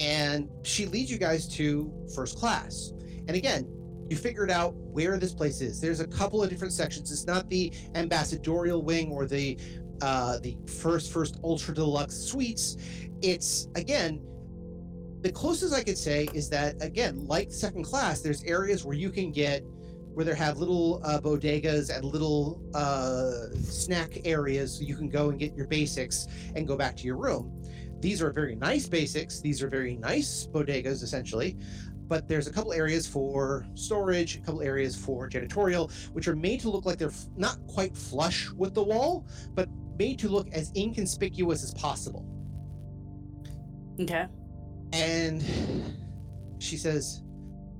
And 0.00 0.48
she 0.62 0.86
leads 0.86 1.10
you 1.10 1.18
guys 1.18 1.48
to 1.56 1.92
first 2.14 2.38
class. 2.38 2.92
And 3.26 3.36
again, 3.36 3.68
you 4.08 4.16
figured 4.16 4.50
out 4.50 4.74
where 4.74 5.18
this 5.18 5.34
place 5.34 5.60
is. 5.60 5.80
There's 5.80 6.00
a 6.00 6.06
couple 6.06 6.42
of 6.42 6.48
different 6.48 6.72
sections. 6.72 7.12
It's 7.12 7.26
not 7.26 7.48
the 7.50 7.72
ambassadorial 7.94 8.82
wing 8.82 9.10
or 9.10 9.26
the 9.26 9.58
uh, 10.00 10.38
the 10.38 10.56
first 10.66 11.12
first 11.12 11.38
ultra 11.42 11.74
deluxe 11.74 12.14
suites. 12.14 12.76
It's 13.20 13.68
again 13.74 14.22
the 15.22 15.32
closest 15.32 15.74
I 15.74 15.82
could 15.82 15.98
say 15.98 16.28
is 16.32 16.48
that 16.50 16.80
again, 16.80 17.26
like 17.26 17.50
second 17.50 17.84
class, 17.84 18.20
there's 18.20 18.44
areas 18.44 18.84
where 18.84 18.94
you 18.96 19.10
can 19.10 19.32
get 19.32 19.64
where 20.18 20.24
they 20.24 20.34
have 20.34 20.58
little 20.58 21.00
uh, 21.04 21.20
bodegas 21.20 21.96
and 21.96 22.04
little 22.04 22.60
uh, 22.74 23.54
snack 23.62 24.18
areas. 24.24 24.76
So 24.76 24.82
you 24.82 24.96
can 24.96 25.08
go 25.08 25.28
and 25.30 25.38
get 25.38 25.54
your 25.54 25.68
basics 25.68 26.26
and 26.56 26.66
go 26.66 26.76
back 26.76 26.96
to 26.96 27.04
your 27.04 27.16
room. 27.16 27.62
These 28.00 28.20
are 28.20 28.32
very 28.32 28.56
nice 28.56 28.88
basics. 28.88 29.40
These 29.40 29.62
are 29.62 29.68
very 29.68 29.94
nice 29.94 30.44
bodegas, 30.52 31.04
essentially. 31.04 31.56
But 32.08 32.26
there's 32.26 32.48
a 32.48 32.52
couple 32.52 32.72
areas 32.72 33.06
for 33.06 33.64
storage, 33.74 34.34
a 34.34 34.40
couple 34.40 34.60
areas 34.60 34.96
for 34.96 35.30
janitorial, 35.30 35.92
which 36.14 36.26
are 36.26 36.34
made 36.34 36.58
to 36.62 36.68
look 36.68 36.84
like 36.84 36.98
they're 36.98 37.10
f- 37.10 37.26
not 37.36 37.64
quite 37.68 37.96
flush 37.96 38.50
with 38.50 38.74
the 38.74 38.82
wall, 38.82 39.24
but 39.54 39.68
made 40.00 40.18
to 40.18 40.28
look 40.28 40.48
as 40.50 40.72
inconspicuous 40.74 41.62
as 41.62 41.72
possible. 41.74 42.26
Okay. 44.00 44.26
And 44.92 45.44
she 46.58 46.76
says, 46.76 47.22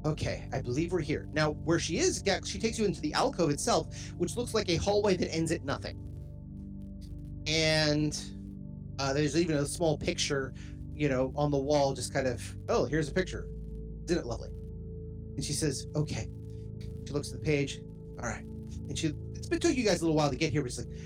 Okay, 0.04 0.48
I 0.52 0.60
believe 0.60 0.92
we're 0.92 1.00
here. 1.00 1.28
Now, 1.32 1.52
where 1.64 1.78
she 1.78 1.98
is, 1.98 2.22
she 2.44 2.58
takes 2.58 2.78
you 2.78 2.84
into 2.84 3.00
the 3.00 3.12
alcove 3.14 3.50
itself, 3.50 3.88
which 4.16 4.36
looks 4.36 4.54
like 4.54 4.68
a 4.68 4.76
hallway 4.76 5.16
that 5.16 5.34
ends 5.34 5.50
at 5.50 5.64
nothing. 5.64 5.98
And 7.46 8.18
uh, 8.98 9.12
there's 9.12 9.36
even 9.36 9.56
a 9.56 9.66
small 9.66 9.98
picture, 9.98 10.54
you 10.94 11.08
know, 11.08 11.32
on 11.34 11.50
the 11.50 11.58
wall, 11.58 11.94
just 11.94 12.12
kind 12.12 12.26
of, 12.26 12.42
oh, 12.68 12.84
here's 12.84 13.08
a 13.08 13.12
picture. 13.12 13.48
Isn't 14.04 14.18
it 14.18 14.26
lovely? 14.26 14.50
And 15.36 15.44
she 15.44 15.52
says, 15.52 15.86
okay. 15.96 16.28
She 17.06 17.12
looks 17.12 17.32
at 17.32 17.40
the 17.40 17.44
page. 17.44 17.80
All 18.22 18.28
right. 18.28 18.44
And 18.88 18.96
she, 18.96 19.14
it's 19.34 19.48
been 19.48 19.60
took 19.60 19.76
you 19.76 19.84
guys 19.84 20.00
a 20.00 20.04
little 20.04 20.16
while 20.16 20.30
to 20.30 20.36
get 20.36 20.52
here, 20.52 20.62
but 20.62 20.70
she's 20.70 20.86
like, 20.86 20.98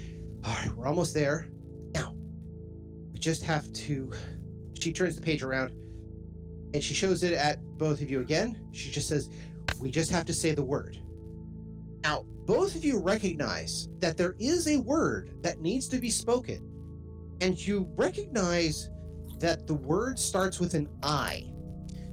all 0.44 0.54
right, 0.54 0.72
we're 0.76 0.86
almost 0.86 1.14
there. 1.14 1.48
Now, 1.94 2.14
we 3.12 3.18
just 3.18 3.42
have 3.44 3.72
to. 3.72 4.12
She 4.78 4.92
turns 4.92 5.16
the 5.16 5.22
page 5.22 5.42
around 5.42 5.72
and 6.74 6.82
she 6.82 6.94
shows 6.94 7.22
it 7.22 7.32
at 7.32 7.62
both 7.78 8.00
of 8.00 8.10
you 8.10 8.20
again. 8.20 8.68
She 8.72 8.90
just 8.90 9.08
says, 9.08 9.28
we 9.80 9.90
just 9.90 10.10
have 10.10 10.24
to 10.26 10.34
say 10.34 10.52
the 10.52 10.64
word. 10.64 10.98
Now, 12.02 12.24
both 12.46 12.74
of 12.74 12.84
you 12.84 12.98
recognize 12.98 13.88
that 13.98 14.16
there 14.16 14.34
is 14.38 14.68
a 14.68 14.78
word 14.78 15.30
that 15.42 15.60
needs 15.60 15.88
to 15.88 15.98
be 15.98 16.10
spoken, 16.10 16.68
and 17.40 17.58
you 17.58 17.88
recognize 17.96 18.90
that 19.38 19.66
the 19.66 19.74
word 19.74 20.18
starts 20.18 20.58
with 20.58 20.74
an 20.74 20.88
I. 21.02 21.46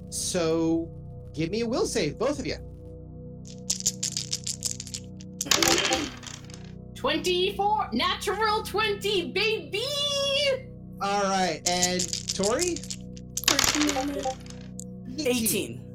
So, 0.10 0.90
give 1.34 1.52
me 1.52 1.62
a 1.62 1.68
will 1.68 1.86
save, 1.86 2.18
both 2.18 2.40
of 2.40 2.46
you. 2.46 2.58
24 6.96 7.90
natural 7.94 8.62
20 8.62 9.32
baby 9.32 9.86
All 11.02 11.24
right, 11.24 11.62
and 11.70 12.36
Tori? 12.36 12.76
18. 15.28 15.86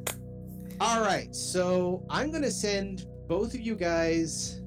All 0.81 1.01
right, 1.01 1.35
so 1.35 2.05
I'm 2.11 2.31
gonna 2.31 2.51
send 2.51 3.07
both 3.29 3.55
of 3.55 3.61
you 3.61 3.75
guys 3.75 4.61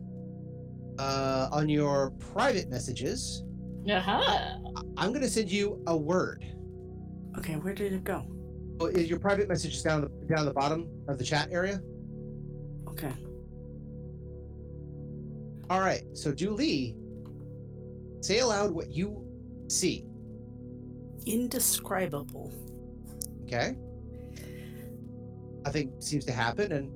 uh, 0.99 1.49
on 1.51 1.69
your 1.69 2.11
private 2.11 2.69
messages. 2.69 3.43
uh-huh 3.89 4.57
I'm 4.97 5.13
gonna 5.13 5.29
send 5.29 5.51
you 5.51 5.81
a 5.87 5.95
word. 5.95 6.45
Okay, 7.37 7.55
where 7.55 7.73
did 7.73 7.93
it 7.93 8.03
go? 8.03 8.25
Oh, 8.79 8.87
Is 8.87 9.09
your 9.09 9.19
private 9.19 9.47
messages 9.49 9.81
down 9.83 10.01
the 10.01 10.09
down 10.33 10.45
the 10.45 10.53
bottom 10.53 10.87
of 11.07 11.17
the 11.17 11.23
chat 11.23 11.49
area? 11.51 11.79
Okay. 12.87 13.13
All 15.69 15.81
right, 15.81 16.03
so 16.13 16.33
Julie, 16.33 16.95
say 18.21 18.39
aloud 18.39 18.71
what 18.71 18.89
you 18.91 19.23
see. 19.67 20.05
Indescribable. 21.25 22.53
Okay. 23.43 23.75
Nothing 25.67 25.91
seems 25.99 26.23
to 26.23 26.31
happen, 26.31 26.71
and 26.71 26.89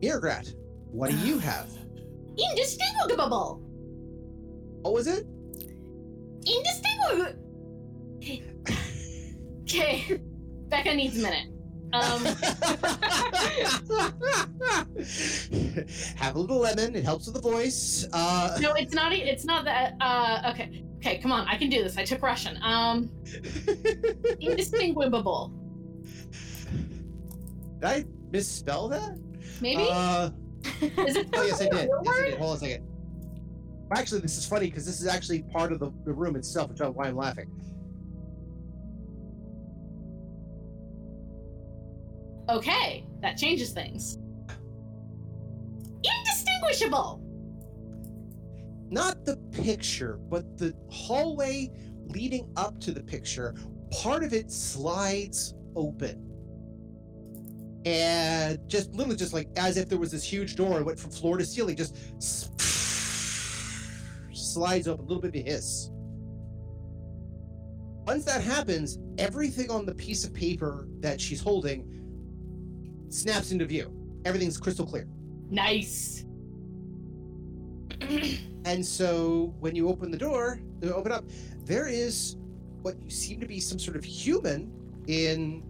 mrr'grr'rat, 0.00 0.54
what 0.92 1.10
do 1.10 1.16
you 1.26 1.38
have? 1.40 1.68
indistinguishable 2.38 3.60
What 4.82 4.94
was 4.94 5.08
it? 5.08 5.26
indistinguishable 6.46 7.34
okay 9.62 10.20
becca 10.68 10.94
needs 10.94 11.18
a 11.18 11.20
minute 11.20 11.48
um 11.92 12.24
have 16.14 16.36
a 16.36 16.38
little 16.38 16.60
lemon. 16.60 16.94
It 16.94 17.04
helps 17.04 17.26
with 17.26 17.34
the 17.34 17.40
voice. 17.40 18.06
Uh, 18.12 18.56
no 18.60 18.74
it's 18.74 18.94
not 18.94 19.12
it's 19.12 19.44
not 19.44 19.64
that 19.64 19.94
uh 20.00 20.52
okay 20.52 20.84
okay 20.98 21.18
come 21.18 21.32
on 21.32 21.44
i 21.48 21.56
can 21.56 21.68
do 21.68 21.82
this 21.82 21.98
i 21.98 22.04
took 22.04 22.22
russian 22.22 22.56
um 22.62 23.10
indistinguishable 24.40 25.57
Did 27.80 27.84
I 27.84 28.04
misspell 28.30 28.88
that? 28.88 29.18
maybe 29.60 29.86
Uh, 29.88 30.30
is 30.80 31.16
it 31.16 31.28
oh 31.34 31.42
yes, 31.42 31.60
I 31.62 31.68
did. 31.68 31.88
Yes, 32.04 32.18
I 32.18 32.24
did. 32.24 32.38
Hold 32.38 32.50
on 32.50 32.56
a 32.56 32.60
second. 32.60 32.86
Actually, 33.94 34.20
this 34.20 34.36
is 34.36 34.44
funny 34.44 34.66
because 34.66 34.84
this 34.84 35.00
is 35.00 35.06
actually 35.06 35.42
part 35.42 35.72
of 35.72 35.78
the, 35.78 35.90
the 36.04 36.12
room 36.12 36.36
itself, 36.36 36.68
which 36.70 36.80
is 36.80 36.88
why 36.88 37.06
I'm 37.06 37.16
laughing. 37.16 37.50
okay 42.48 43.04
that 43.20 43.36
changes 43.36 43.72
things 43.72 44.18
indistinguishable 46.02 47.20
Not 48.90 49.26
the 49.26 49.36
picture, 49.52 50.18
but 50.30 50.56
the 50.56 50.74
hallway 50.90 51.70
leading 52.06 52.50
up 52.56 52.80
to 52.80 52.90
the 52.90 53.02
picture. 53.02 53.54
Part 54.02 54.24
of 54.24 54.32
it 54.32 54.50
slides 54.50 55.54
open. 55.76 56.27
And 57.84 58.58
just 58.68 58.92
literally 58.92 59.16
just 59.16 59.32
like 59.32 59.48
as 59.56 59.76
if 59.76 59.88
there 59.88 59.98
was 59.98 60.10
this 60.10 60.24
huge 60.24 60.56
door, 60.56 60.80
it 60.80 60.84
went 60.84 60.98
from 60.98 61.10
floor 61.10 61.38
to 61.38 61.44
ceiling, 61.44 61.76
just 61.76 61.96
slides 64.32 64.88
open, 64.88 65.04
a 65.04 65.08
little 65.08 65.22
bit 65.22 65.28
of 65.28 65.34
a 65.36 65.50
hiss. 65.50 65.90
Once 68.06 68.24
that 68.24 68.42
happens, 68.42 68.98
everything 69.18 69.70
on 69.70 69.84
the 69.86 69.94
piece 69.94 70.24
of 70.24 70.32
paper 70.32 70.88
that 71.00 71.20
she's 71.20 71.40
holding 71.40 71.84
snaps 73.10 73.52
into 73.52 73.64
view. 73.64 73.92
Everything's 74.24 74.58
crystal 74.58 74.86
clear. 74.86 75.06
nice 75.50 76.24
And 78.64 78.84
so 78.84 79.54
when 79.60 79.74
you 79.74 79.88
open 79.88 80.10
the 80.10 80.18
door, 80.18 80.60
open 80.82 81.10
up, 81.10 81.24
there 81.64 81.88
is 81.88 82.36
what 82.82 83.00
you 83.02 83.10
seem 83.10 83.40
to 83.40 83.46
be 83.46 83.60
some 83.60 83.78
sort 83.78 83.96
of 83.96 84.04
human 84.04 84.70
in 85.06 85.62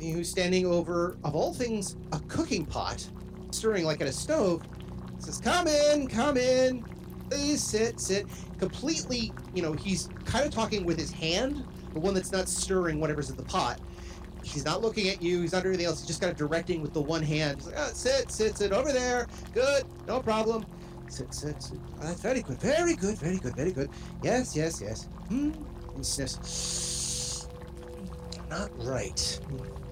who's 0.00 0.28
standing 0.28 0.66
over, 0.66 1.16
of 1.24 1.34
all 1.34 1.52
things, 1.52 1.96
a 2.12 2.18
cooking 2.28 2.66
pot, 2.66 3.06
stirring 3.50 3.84
like 3.84 4.00
at 4.00 4.06
a 4.06 4.12
stove. 4.12 4.62
Says, 5.18 5.38
"Come 5.38 5.66
in, 5.66 6.06
come 6.06 6.36
in, 6.36 6.84
please 7.30 7.62
sit, 7.62 8.00
sit." 8.00 8.26
Completely, 8.58 9.32
you 9.54 9.62
know, 9.62 9.72
he's 9.72 10.08
kind 10.24 10.44
of 10.44 10.52
talking 10.52 10.84
with 10.84 10.98
his 10.98 11.10
hand, 11.10 11.64
the 11.92 12.00
one 12.00 12.14
that's 12.14 12.32
not 12.32 12.48
stirring 12.48 13.00
whatever's 13.00 13.30
in 13.30 13.36
the 13.36 13.42
pot. 13.44 13.80
He's 14.42 14.64
not 14.64 14.82
looking 14.82 15.08
at 15.08 15.22
you. 15.22 15.40
He's 15.40 15.52
not 15.52 15.62
doing 15.62 15.74
anything 15.74 15.86
else. 15.86 16.00
He's 16.00 16.06
just 16.06 16.20
kind 16.20 16.30
of 16.30 16.36
directing 16.36 16.82
with 16.82 16.92
the 16.92 17.00
one 17.00 17.22
hand. 17.22 17.56
He's 17.58 17.66
like, 17.66 17.76
"Ah, 17.78 17.90
sit, 17.92 18.30
sit, 18.30 18.58
sit 18.58 18.72
over 18.72 18.92
there. 18.92 19.26
Good, 19.54 19.84
no 20.06 20.20
problem. 20.20 20.66
Sit, 21.08 21.32
sit, 21.32 21.62
sit. 21.62 21.78
That's 22.00 22.20
very 22.20 22.42
good, 22.42 22.58
very 22.58 22.94
good, 22.94 23.16
very 23.18 23.38
good, 23.38 23.54
very 23.56 23.72
good. 23.72 23.90
Yes, 24.22 24.54
yes, 24.56 24.80
yes. 24.82 25.08
Hmm. 25.28 25.52
He 25.96 26.02
sniffs. 26.02 27.48
Not 28.50 28.70
right. 28.84 29.40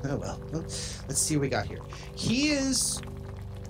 Oh 0.05 0.17
well. 0.17 0.41
Let's 0.53 1.19
see 1.19 1.37
what 1.37 1.43
we 1.43 1.49
got 1.49 1.67
here. 1.67 1.81
He 2.15 2.51
is 2.51 3.01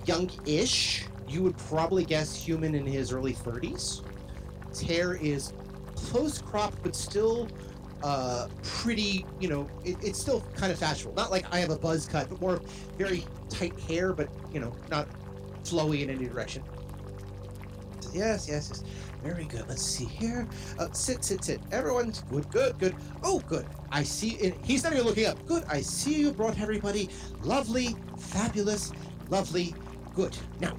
young-ish. 0.05 1.05
You 1.27 1.43
would 1.43 1.57
probably 1.57 2.03
guess 2.03 2.35
human 2.35 2.75
in 2.75 2.85
his 2.85 3.11
early 3.11 3.33
30s. 3.33 4.01
His 4.69 4.81
hair 4.81 5.15
is 5.15 5.53
close 5.95 6.41
cropped, 6.41 6.81
but 6.83 6.95
still 6.95 7.47
uh, 8.03 8.47
pretty. 8.63 9.25
You 9.39 9.47
know, 9.47 9.69
it, 9.85 9.97
it's 10.01 10.19
still 10.19 10.41
kind 10.55 10.71
of 10.71 10.79
fashionable. 10.79 11.15
Not 11.15 11.31
like 11.31 11.45
I 11.53 11.59
have 11.59 11.69
a 11.69 11.77
buzz 11.77 12.07
cut, 12.07 12.29
but 12.29 12.41
more 12.41 12.61
very 12.97 13.25
tight 13.49 13.79
hair, 13.81 14.13
but 14.13 14.29
you 14.51 14.59
know, 14.59 14.75
not 14.89 15.07
flowy 15.63 16.01
in 16.01 16.09
any 16.09 16.25
direction. 16.25 16.63
Yes, 18.13 18.47
yes, 18.47 18.69
yes. 18.69 18.83
Very 19.23 19.45
good. 19.45 19.67
Let's 19.69 19.81
see 19.81 20.03
here. 20.03 20.45
Uh, 20.77 20.91
sit, 20.91 21.23
sit, 21.23 21.45
sit. 21.45 21.61
Everyone's 21.71 22.23
good, 22.23 22.49
good, 22.51 22.77
good. 22.77 22.95
Oh, 23.23 23.39
good. 23.47 23.65
I 23.89 24.03
see. 24.03 24.31
It. 24.31 24.57
He's 24.63 24.83
not 24.83 24.91
even 24.91 25.05
looking 25.05 25.25
up. 25.27 25.43
Good. 25.47 25.63
I 25.69 25.79
see 25.79 26.15
you 26.19 26.31
brought 26.31 26.59
everybody. 26.59 27.09
Lovely, 27.41 27.95
fabulous, 28.17 28.91
lovely, 29.29 29.73
good. 30.13 30.37
Now, 30.59 30.75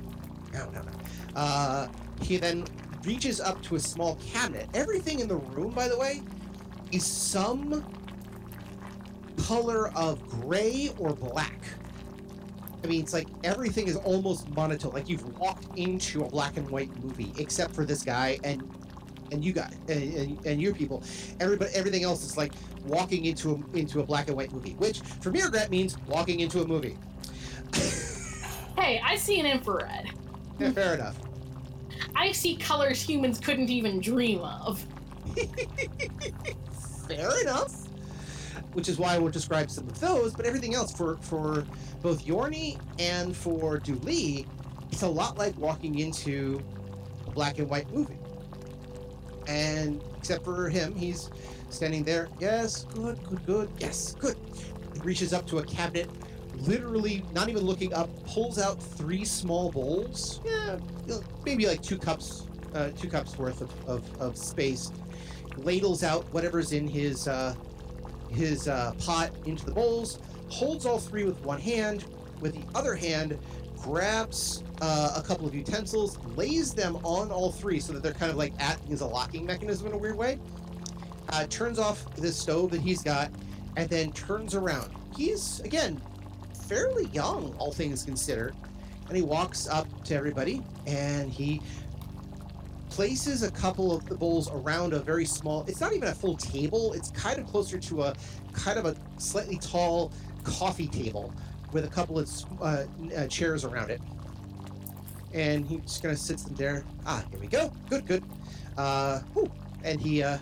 now, 0.53 0.68
now, 0.70 0.82
now. 0.82 0.92
Uh, 1.34 1.88
he 2.20 2.36
then 2.36 2.66
reaches 3.03 3.40
up 3.40 3.62
to 3.62 3.76
a 3.76 3.80
small 3.80 4.16
cabinet. 4.16 4.68
Everything 4.74 5.20
in 5.20 5.28
the 5.28 5.36
room, 5.36 5.72
by 5.72 5.88
the 5.88 5.99
way, 5.99 6.22
is 6.92 7.05
some 7.05 7.82
color 9.38 9.88
of 9.97 10.26
gray 10.28 10.90
or 10.99 11.14
black. 11.14 11.61
I 12.85 12.87
mean, 12.87 13.01
it's 13.01 13.14
like 13.14 13.28
everything 13.43 13.89
is 13.89 13.97
almost 13.97 14.49
monotone. 14.55 14.93
Like 14.93 15.09
you've 15.09 15.39
walked 15.39 15.78
into 15.78 16.22
a 16.24 16.28
black 16.28 16.59
and 16.59 16.68
white 16.68 16.95
movie, 17.03 17.32
except 17.39 17.74
for 17.74 17.87
this 17.87 18.03
guy 18.03 18.39
and 18.45 18.62
and 19.32 19.43
you 19.43 19.55
guys 19.55 19.74
and, 19.89 20.14
and, 20.14 20.47
and 20.47 20.61
your 20.61 20.74
people. 20.74 21.03
Everybody, 21.41 21.70
everything 21.74 22.05
else 22.05 22.22
is 22.22 22.37
like 22.37 22.53
walking 22.87 23.24
into 23.24 23.53
a 23.53 23.76
into 23.76 24.01
a 24.01 24.03
black 24.05 24.28
and 24.28 24.37
white 24.37 24.53
movie, 24.53 24.74
which 24.74 25.01
for 25.01 25.30
me, 25.30 25.41
that 25.51 25.70
means 25.70 25.97
walking 26.07 26.41
into 26.41 26.61
a 26.61 26.66
movie. 26.66 26.97
Hey, 28.76 29.01
I 29.03 29.16
see 29.16 29.41
an 29.41 29.47
infrared. 29.47 30.11
Yeah, 30.59 30.72
fair 30.72 30.95
enough. 30.95 31.16
I 32.14 32.32
see 32.32 32.57
colors 32.57 33.01
humans 33.01 33.41
couldn't 33.41 33.70
even 33.70 34.01
dream 34.01 34.41
of. 34.41 34.85
Fair 37.09 37.41
enough. 37.41 37.72
Which 38.72 38.89
is 38.89 38.99
why 38.99 39.14
I 39.14 39.18
won't 39.18 39.32
describe 39.32 39.70
some 39.70 39.87
of 39.89 39.99
those, 40.01 40.35
but 40.35 40.45
everything 40.45 40.74
else 40.74 40.93
for 40.93 41.16
for 41.18 41.64
both 42.05 42.26
Jorni 42.26 42.78
and 42.98 43.34
for 43.34 43.78
Du'li, 43.78 44.46
it's 44.92 45.00
a 45.00 45.09
lot 45.09 45.38
like 45.38 45.57
walking 45.57 46.00
into 46.00 46.61
a 47.26 47.30
black 47.30 47.59
and 47.59 47.68
white 47.68 47.90
movie. 47.94 48.18
And 49.48 50.05
except 50.18 50.44
for 50.44 50.68
him, 50.68 50.94
he's 50.94 51.30
standing 51.70 52.05
there. 52.05 52.28
Yes, 52.38 52.84
good, 52.92 53.18
good, 53.24 53.46
good. 53.46 53.70
Yes, 53.78 54.14
good. 54.18 54.36
He 54.92 55.00
reaches 55.00 55.32
up 55.32 55.46
to 55.46 55.59
a 55.59 55.64
cabinet, 55.64 56.11
literally 56.59 57.24
not 57.32 57.48
even 57.48 57.62
looking 57.62 57.94
up, 57.94 58.11
pulls 58.26 58.59
out 58.59 58.82
three 58.82 59.24
small 59.24 59.72
bowls. 59.72 60.40
Yeah, 60.44 60.78
maybe 61.46 61.66
like 61.66 61.80
two 61.80 61.96
cups, 61.96 62.46
uh, 62.74 62.90
two 62.90 63.09
cups 63.09 63.38
worth 63.38 63.62
of, 63.62 63.88
of, 63.88 64.20
of 64.20 64.36
space. 64.36 64.92
Ladles 65.57 66.05
out 66.05 66.26
whatever's 66.34 66.72
in 66.72 66.86
his 66.86 67.28
uh, 67.28 67.55
his 68.28 68.68
uh, 68.68 68.92
pot 68.98 69.30
into 69.46 69.64
the 69.64 69.72
bowls, 69.72 70.18
holds 70.55 70.86
all 70.86 70.98
three 70.98 71.24
with 71.24 71.40
one 71.44 71.61
hand, 71.61 72.05
with 72.40 72.55
the 72.55 72.78
other 72.78 72.94
hand 72.94 73.36
grabs 73.82 74.62
uh, 74.80 75.12
a 75.16 75.22
couple 75.22 75.46
of 75.46 75.55
utensils, 75.55 76.18
lays 76.36 76.72
them 76.72 76.96
on 77.02 77.30
all 77.30 77.50
three 77.50 77.80
so 77.80 77.92
that 77.92 78.02
they're 78.02 78.12
kind 78.12 78.30
of 78.30 78.36
like 78.36 78.52
acting 78.61 78.92
as 78.92 79.00
a 79.00 79.07
locking 79.07 79.44
mechanism 79.44 79.88
in 79.88 79.92
a 79.92 79.98
weird 79.98 80.16
way. 80.16 80.38
Uh, 81.30 81.44
turns 81.48 81.78
off 81.78 82.14
the 82.14 82.30
stove 82.30 82.70
that 82.70 82.80
he's 82.80 83.02
got, 83.02 83.30
and 83.76 83.90
then 83.90 84.12
turns 84.12 84.55
around. 84.55 84.90
He's 85.16 85.61
again 85.61 86.00
fairly 86.68 87.07
young, 87.07 87.55
all 87.59 87.72
things 87.72 88.05
considered, 88.05 88.55
and 89.09 89.16
he 89.16 89.22
walks 89.22 89.66
up 89.66 89.86
to 90.05 90.14
everybody 90.14 90.62
and 90.86 91.30
he 91.30 91.61
places 92.94 93.42
a 93.42 93.50
couple 93.50 93.92
of 93.92 94.07
the 94.09 94.14
bowls 94.14 94.48
around 94.52 94.92
a 94.92 95.00
very 95.00 95.24
small 95.24 95.64
it's 95.66 95.80
not 95.80 95.92
even 95.92 96.07
a 96.09 96.14
full 96.14 96.36
table 96.36 96.92
it's 96.92 97.11
kind 97.11 97.40
of 97.40 97.46
closer 97.48 97.76
to 97.76 98.05
a 98.05 98.14
kind 98.52 98.78
of 98.78 98.86
a 98.86 98.94
slightly 99.18 99.59
tall 99.59 100.12
coffee 100.45 100.86
table 100.86 101.32
with 101.72 101.84
a 101.84 101.88
couple 101.88 102.18
of 102.18 102.30
uh, 102.61 102.84
uh, 103.16 103.26
chairs 103.26 103.64
around 103.64 103.90
it. 103.90 104.01
And 105.32 105.66
he 105.66 105.78
just 105.78 106.03
kind 106.03 106.12
of 106.12 106.18
sits 106.18 106.45
there. 106.45 106.84
Ah 107.07 107.24
here 107.30 107.40
we 107.40 107.49
go. 107.49 107.72
Good 107.90 108.07
good. 108.07 108.22
Uh 108.76 109.20
whew. 109.32 109.51
and 109.82 110.01
he 110.01 110.22
uh 110.22 110.38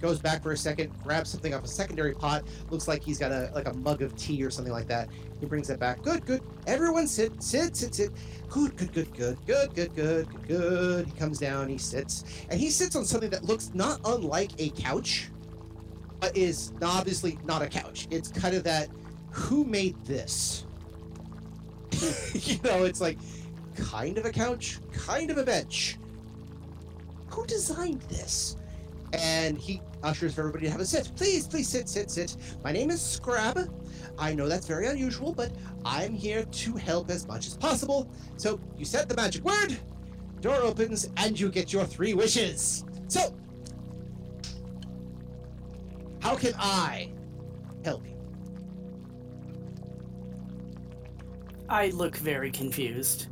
goes 0.00 0.18
back 0.18 0.42
for 0.42 0.52
a 0.52 0.56
second 0.56 0.92
grabs 1.02 1.30
something 1.30 1.54
off 1.54 1.64
a 1.64 1.68
secondary 1.68 2.14
pot. 2.14 2.42
Looks 2.70 2.88
like 2.88 3.02
he's 3.02 3.18
got 3.18 3.32
a 3.32 3.50
like 3.54 3.68
a 3.68 3.72
mug 3.74 4.02
of 4.02 4.16
tea 4.16 4.42
or 4.44 4.50
something 4.50 4.72
like 4.72 4.88
that. 4.88 5.08
He 5.40 5.46
brings 5.46 5.70
it 5.70 5.78
back. 5.78 6.02
Good 6.02 6.26
good. 6.26 6.42
Everyone 6.66 7.06
sit 7.06 7.42
sit 7.42 7.76
sit 7.76 7.94
sit. 7.94 8.10
Good, 8.48 8.76
good, 8.76 8.92
good, 8.92 9.14
good, 9.14 9.38
good, 9.46 9.74
good, 9.74 9.94
good, 9.94 10.46
good. 10.46 11.06
He 11.06 11.12
comes 11.12 11.38
down, 11.38 11.68
he 11.68 11.78
sits, 11.78 12.24
and 12.50 12.60
he 12.60 12.70
sits 12.70 12.94
on 12.96 13.04
something 13.04 13.30
that 13.30 13.44
looks 13.44 13.70
not 13.74 14.00
unlike 14.04 14.50
a 14.58 14.70
couch, 14.70 15.28
but 16.20 16.36
is 16.36 16.72
obviously 16.82 17.38
not 17.44 17.62
a 17.62 17.66
couch. 17.66 18.06
It's 18.10 18.28
kind 18.28 18.54
of 18.54 18.62
that 18.64 18.88
who 19.34 19.64
made 19.64 19.96
this? 20.04 20.64
you 22.34 22.58
know, 22.62 22.84
it's 22.84 23.00
like 23.00 23.18
kind 23.74 24.16
of 24.16 24.24
a 24.24 24.30
couch, 24.30 24.78
kind 24.92 25.28
of 25.30 25.38
a 25.38 25.42
bench. 25.42 25.98
Who 27.30 27.44
designed 27.46 28.02
this? 28.02 28.56
And 29.12 29.58
he 29.58 29.82
ushers 30.04 30.34
for 30.34 30.42
everybody 30.42 30.66
to 30.66 30.70
have 30.70 30.80
a 30.80 30.84
sit. 30.84 31.10
Please, 31.16 31.48
please 31.48 31.68
sit, 31.68 31.88
sit, 31.88 32.12
sit. 32.12 32.36
My 32.62 32.70
name 32.70 32.90
is 32.90 33.02
Scrab. 33.02 33.58
I 34.18 34.34
know 34.34 34.48
that's 34.48 34.68
very 34.68 34.86
unusual, 34.86 35.32
but 35.32 35.50
I'm 35.84 36.14
here 36.14 36.44
to 36.44 36.76
help 36.76 37.10
as 37.10 37.26
much 37.26 37.48
as 37.48 37.56
possible. 37.56 38.08
So 38.36 38.60
you 38.78 38.84
said 38.84 39.08
the 39.08 39.16
magic 39.16 39.42
word, 39.44 39.76
door 40.40 40.56
opens, 40.56 41.10
and 41.16 41.38
you 41.38 41.48
get 41.48 41.72
your 41.72 41.84
three 41.84 42.14
wishes. 42.14 42.84
So, 43.08 43.34
how 46.20 46.36
can 46.36 46.54
I 46.56 47.10
help 47.84 48.06
you? 48.06 48.13
I 51.74 51.88
look 51.88 52.16
very 52.18 52.52
confused. 52.52 53.26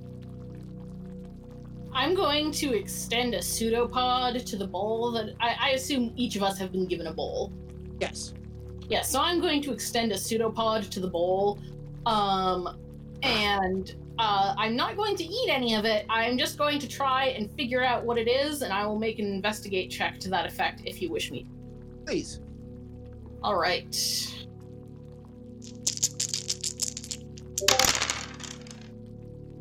I'm 1.93 2.12
going 2.12 2.51
to 2.53 2.76
extend 2.76 3.34
a 3.34 3.38
pseudopod 3.38 4.45
to 4.45 4.57
the 4.57 4.66
bowl 4.66 5.12
that 5.12 5.36
I, 5.38 5.55
I 5.61 5.70
assume 5.70 6.12
each 6.16 6.34
of 6.34 6.43
us 6.43 6.59
have 6.59 6.72
been 6.72 6.86
given 6.86 7.07
a 7.07 7.12
bowl. 7.12 7.53
Yes. 8.01 8.34
Yeah, 8.88 9.03
so 9.03 9.20
I'm 9.20 9.40
going 9.40 9.62
to 9.62 9.72
extend 9.72 10.11
a 10.11 10.18
pseudopod 10.18 10.90
to 10.90 10.99
the 10.99 11.07
bowl. 11.07 11.61
Um, 12.05 12.80
and 13.22 13.95
uh, 14.18 14.57
I'm 14.59 14.74
not 14.74 14.97
going 14.97 15.14
to 15.18 15.24
eat 15.24 15.49
any 15.49 15.76
of 15.76 15.84
it. 15.84 16.05
I'm 16.11 16.36
just 16.36 16.59
going 16.59 16.80
to 16.80 16.88
try 16.88 17.26
and 17.26 17.49
figure 17.53 17.84
out 17.84 18.05
what 18.05 18.18
it 18.18 18.26
is, 18.26 18.62
and 18.62 18.72
I 18.72 18.84
will 18.88 18.99
make 18.99 19.20
an 19.20 19.26
investigate 19.26 19.88
check 19.88 20.18
to 20.18 20.30
that 20.30 20.47
effect 20.47 20.82
if 20.84 21.01
you 21.01 21.12
wish 21.12 21.30
me. 21.30 21.47
Please. 22.05 22.40
All 23.40 23.57
right. 23.57 23.95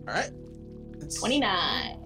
All 0.07 0.13
right. 0.13 0.31
Let's- 0.97 1.19
29. 1.19 1.97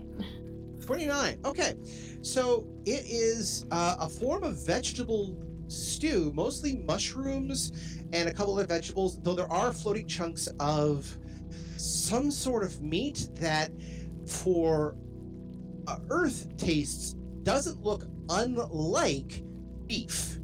29. 0.85 1.39
Okay. 1.45 1.73
So 2.21 2.67
it 2.85 3.05
is 3.07 3.65
uh, 3.71 3.95
a 3.99 4.09
form 4.09 4.43
of 4.43 4.65
vegetable 4.65 5.37
stew, 5.67 6.31
mostly 6.35 6.77
mushrooms 6.77 7.71
and 8.13 8.29
a 8.29 8.33
couple 8.33 8.59
of 8.59 8.67
vegetables, 8.67 9.19
though 9.21 9.33
there 9.33 9.51
are 9.51 9.73
floating 9.73 10.07
chunks 10.07 10.47
of 10.59 11.17
some 11.77 12.29
sort 12.31 12.63
of 12.63 12.81
meat 12.81 13.29
that, 13.35 13.71
for 14.27 14.95
uh, 15.87 15.97
earth 16.09 16.55
tastes, 16.57 17.13
doesn't 17.43 17.81
look 17.83 18.05
unlike 18.29 19.43
beef, 19.87 20.37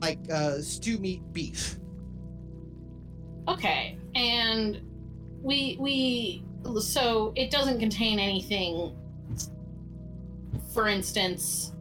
like 0.00 0.18
uh, 0.32 0.60
stew 0.60 0.98
meat 0.98 1.22
beef. 1.32 1.78
Okay, 3.48 3.98
and 4.14 4.80
we 5.42 5.76
we 5.80 6.44
so 6.80 7.32
it 7.36 7.50
doesn't 7.50 7.78
contain 7.78 8.18
anything. 8.18 8.96
For 10.72 10.88
instance, 10.88 11.72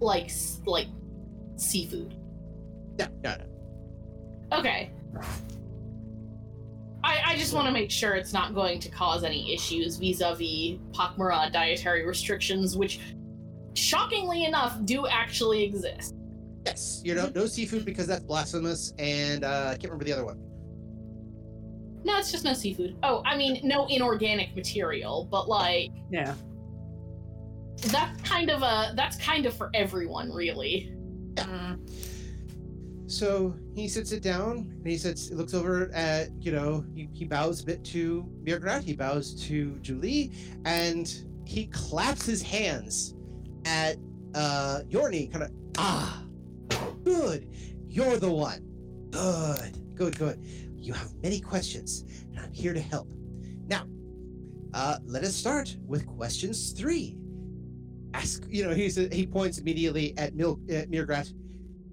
like 0.00 0.30
like 0.64 0.88
seafood. 1.56 2.14
yeah 2.98 3.08
no, 3.22 3.36
no. 3.36 4.58
Okay. 4.58 4.90
I, 7.04 7.32
I 7.32 7.36
just 7.36 7.52
want 7.54 7.66
to 7.66 7.72
make 7.72 7.90
sure 7.90 8.14
it's 8.14 8.32
not 8.32 8.54
going 8.54 8.80
to 8.80 8.88
cause 8.90 9.24
any 9.24 9.52
issues 9.52 9.96
vis-a-vis 9.96 10.78
Pak'ma'ra 10.92 11.52
dietary 11.52 12.04
restrictions, 12.04 12.76
which, 12.76 13.00
shockingly 13.74 14.44
enough, 14.44 14.84
do 14.84 15.06
actually 15.06 15.62
exist. 15.62 16.14
Yes, 16.66 17.00
you 17.04 17.14
know, 17.14 17.30
no 17.34 17.46
seafood 17.46 17.84
because 17.84 18.06
that's 18.06 18.24
blasphemous, 18.24 18.92
and 18.98 19.44
uh, 19.44 19.68
I 19.68 19.70
can't 19.72 19.84
remember 19.84 20.04
the 20.04 20.12
other 20.12 20.24
one. 20.24 20.42
No, 22.04 22.18
it's 22.18 22.30
just 22.30 22.44
no 22.44 22.52
seafood. 22.52 22.96
Oh, 23.02 23.22
I 23.26 23.36
mean, 23.36 23.60
no 23.64 23.86
inorganic 23.86 24.54
material, 24.56 25.28
but 25.30 25.48
like 25.48 25.90
Yeah. 26.10 26.34
that's 27.86 28.20
kind 28.22 28.50
of 28.50 28.62
a 28.62 28.92
that's 28.94 29.16
kind 29.16 29.46
of 29.46 29.54
for 29.56 29.70
everyone, 29.74 30.32
really. 30.32 30.94
So 33.06 33.54
he 33.74 33.88
sits 33.88 34.12
it 34.12 34.22
down 34.22 34.70
and 34.70 34.86
he 34.86 34.98
sits, 34.98 35.30
looks 35.30 35.54
over 35.54 35.90
at, 35.94 36.28
you 36.42 36.52
know, 36.52 36.84
he, 36.94 37.08
he 37.14 37.24
bows 37.24 37.62
a 37.62 37.64
bit 37.64 37.82
to 37.86 38.30
mrr'grr'rat, 38.44 38.82
he 38.82 38.92
bows 38.92 39.34
to 39.46 39.78
Julie, 39.80 40.32
and 40.66 41.24
he 41.46 41.66
claps 41.68 42.26
his 42.26 42.42
hands 42.42 43.14
at 43.64 43.96
uh 44.34 44.80
Jorni, 44.90 45.32
kind 45.32 45.44
of, 45.44 45.50
ah, 45.78 46.22
good, 47.02 47.48
you're 47.88 48.18
the 48.18 48.30
one. 48.30 48.60
Good, 49.10 49.78
good, 49.94 50.18
good. 50.18 50.44
You 50.80 50.92
have 50.92 51.12
many 51.22 51.40
questions, 51.40 52.04
and 52.30 52.38
I'm 52.38 52.52
here 52.52 52.72
to 52.72 52.80
help. 52.80 53.08
Now, 53.66 53.86
uh, 54.74 54.98
let 55.04 55.24
us 55.24 55.34
start 55.34 55.76
with 55.86 56.06
questions 56.06 56.72
three. 56.72 57.16
ask. 58.14 58.44
You 58.48 58.64
know, 58.64 58.74
he's 58.74 58.96
he 58.96 59.26
points 59.26 59.58
immediately 59.58 60.16
at 60.16 60.34
Mil 60.34 60.60
at 60.70 60.90
mrr'grr'rat. 60.90 61.32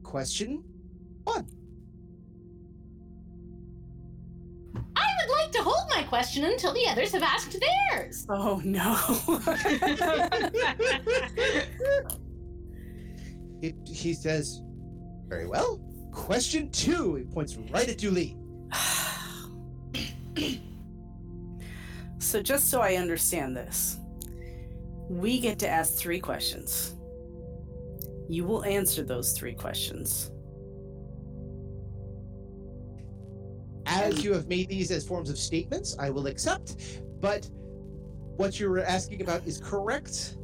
Question 0.04 0.64
one. 1.24 1.48
I 4.96 5.08
would 5.20 5.32
like 5.36 5.52
to 5.54 5.62
hold 5.64 5.90
my 5.90 6.04
question 6.04 6.46
until 6.46 6.74
the 6.74 6.88
others 6.88 7.12
have 7.12 7.24
asked 7.24 7.58
theirs. 7.60 8.26
Oh 8.30 8.62
no. 8.64 8.96
He, 13.62 13.74
he 13.88 14.14
says, 14.14 14.62
"Very 15.28 15.48
well." 15.48 15.80
Question 16.12 16.70
two. 16.72 17.16
He 17.16 17.24
points 17.24 17.56
right 17.72 17.88
at 17.90 17.98
Du'li. 17.98 18.38
So 22.26 22.42
just 22.42 22.70
so 22.70 22.82
I 22.82 22.96
understand 22.96 23.56
this, 23.56 23.98
we 25.10 25.40
get 25.40 25.60
to 25.60 25.70
ask 25.70 25.96
three 25.96 26.20
questions. 26.20 26.96
You 28.28 28.46
will 28.46 28.64
answer 28.66 29.04
those 29.04 29.34
three 29.34 29.54
questions. 29.54 30.32
As 33.86 34.24
you 34.24 34.34
have 34.34 34.48
made 34.48 34.68
these 34.70 34.90
as 34.90 35.08
forms 35.08 35.30
of 35.30 35.38
statements, 35.38 35.96
I 36.00 36.10
will 36.10 36.26
accept. 36.26 37.02
But 37.22 37.48
what 38.38 38.60
you're 38.60 38.80
asking 38.80 39.22
about 39.22 39.46
is 39.46 39.60
correct. 39.60 40.38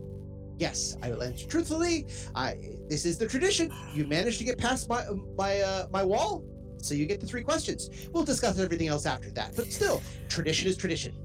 Yes, 0.58 0.96
I 1.02 1.10
will 1.10 1.24
answer 1.24 1.48
truthfully. 1.48 2.06
I 2.36 2.58
this 2.88 3.04
is 3.04 3.18
the 3.18 3.28
tradition. 3.28 3.74
You 3.96 4.06
managed 4.06 4.38
to 4.38 4.44
get 4.44 4.60
past 4.60 4.88
my 4.88 5.04
my 5.36 5.62
uh, 5.62 5.88
my 5.92 6.04
wall, 6.04 6.44
so 6.78 6.94
you 6.94 7.08
get 7.08 7.20
the 7.20 7.26
three 7.26 7.44
questions. 7.44 7.90
We'll 8.14 8.24
discuss 8.24 8.60
everything 8.60 8.88
else 8.88 9.08
after 9.08 9.32
that. 9.32 9.56
But 9.56 9.72
still, 9.72 10.04
tradition 10.30 10.70
is 10.70 10.78
tradition. 10.78 11.16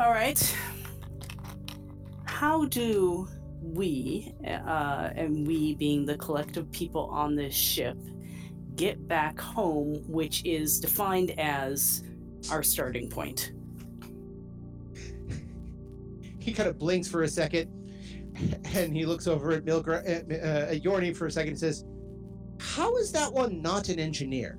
All 0.00 0.12
right. 0.12 0.56
How 2.24 2.64
do 2.64 3.28
we, 3.60 4.32
uh, 4.46 5.10
and 5.14 5.46
we 5.46 5.74
being 5.74 6.06
the 6.06 6.16
collective 6.16 6.72
people 6.72 7.10
on 7.12 7.36
this 7.36 7.54
ship, 7.54 7.98
get 8.76 9.06
back 9.06 9.38
home, 9.38 10.02
which 10.08 10.42
is 10.46 10.80
defined 10.80 11.38
as 11.38 12.02
our 12.50 12.62
starting 12.62 13.10
point? 13.10 13.52
He 16.38 16.54
kind 16.54 16.70
of 16.70 16.78
blinks 16.78 17.06
for 17.06 17.24
a 17.24 17.28
second, 17.28 17.68
and 18.74 18.96
he 18.96 19.04
looks 19.04 19.26
over 19.26 19.52
at 19.52 19.66
Milgra 19.66 19.98
at, 20.08 20.24
uh, 20.32 20.72
at 20.72 20.82
Jorni 20.82 21.14
for 21.14 21.26
a 21.26 21.30
second 21.30 21.50
and 21.50 21.58
says, 21.58 21.84
"How 22.58 22.96
is 22.96 23.12
that 23.12 23.30
one 23.30 23.60
not 23.60 23.90
an 23.90 23.98
engineer?" 23.98 24.58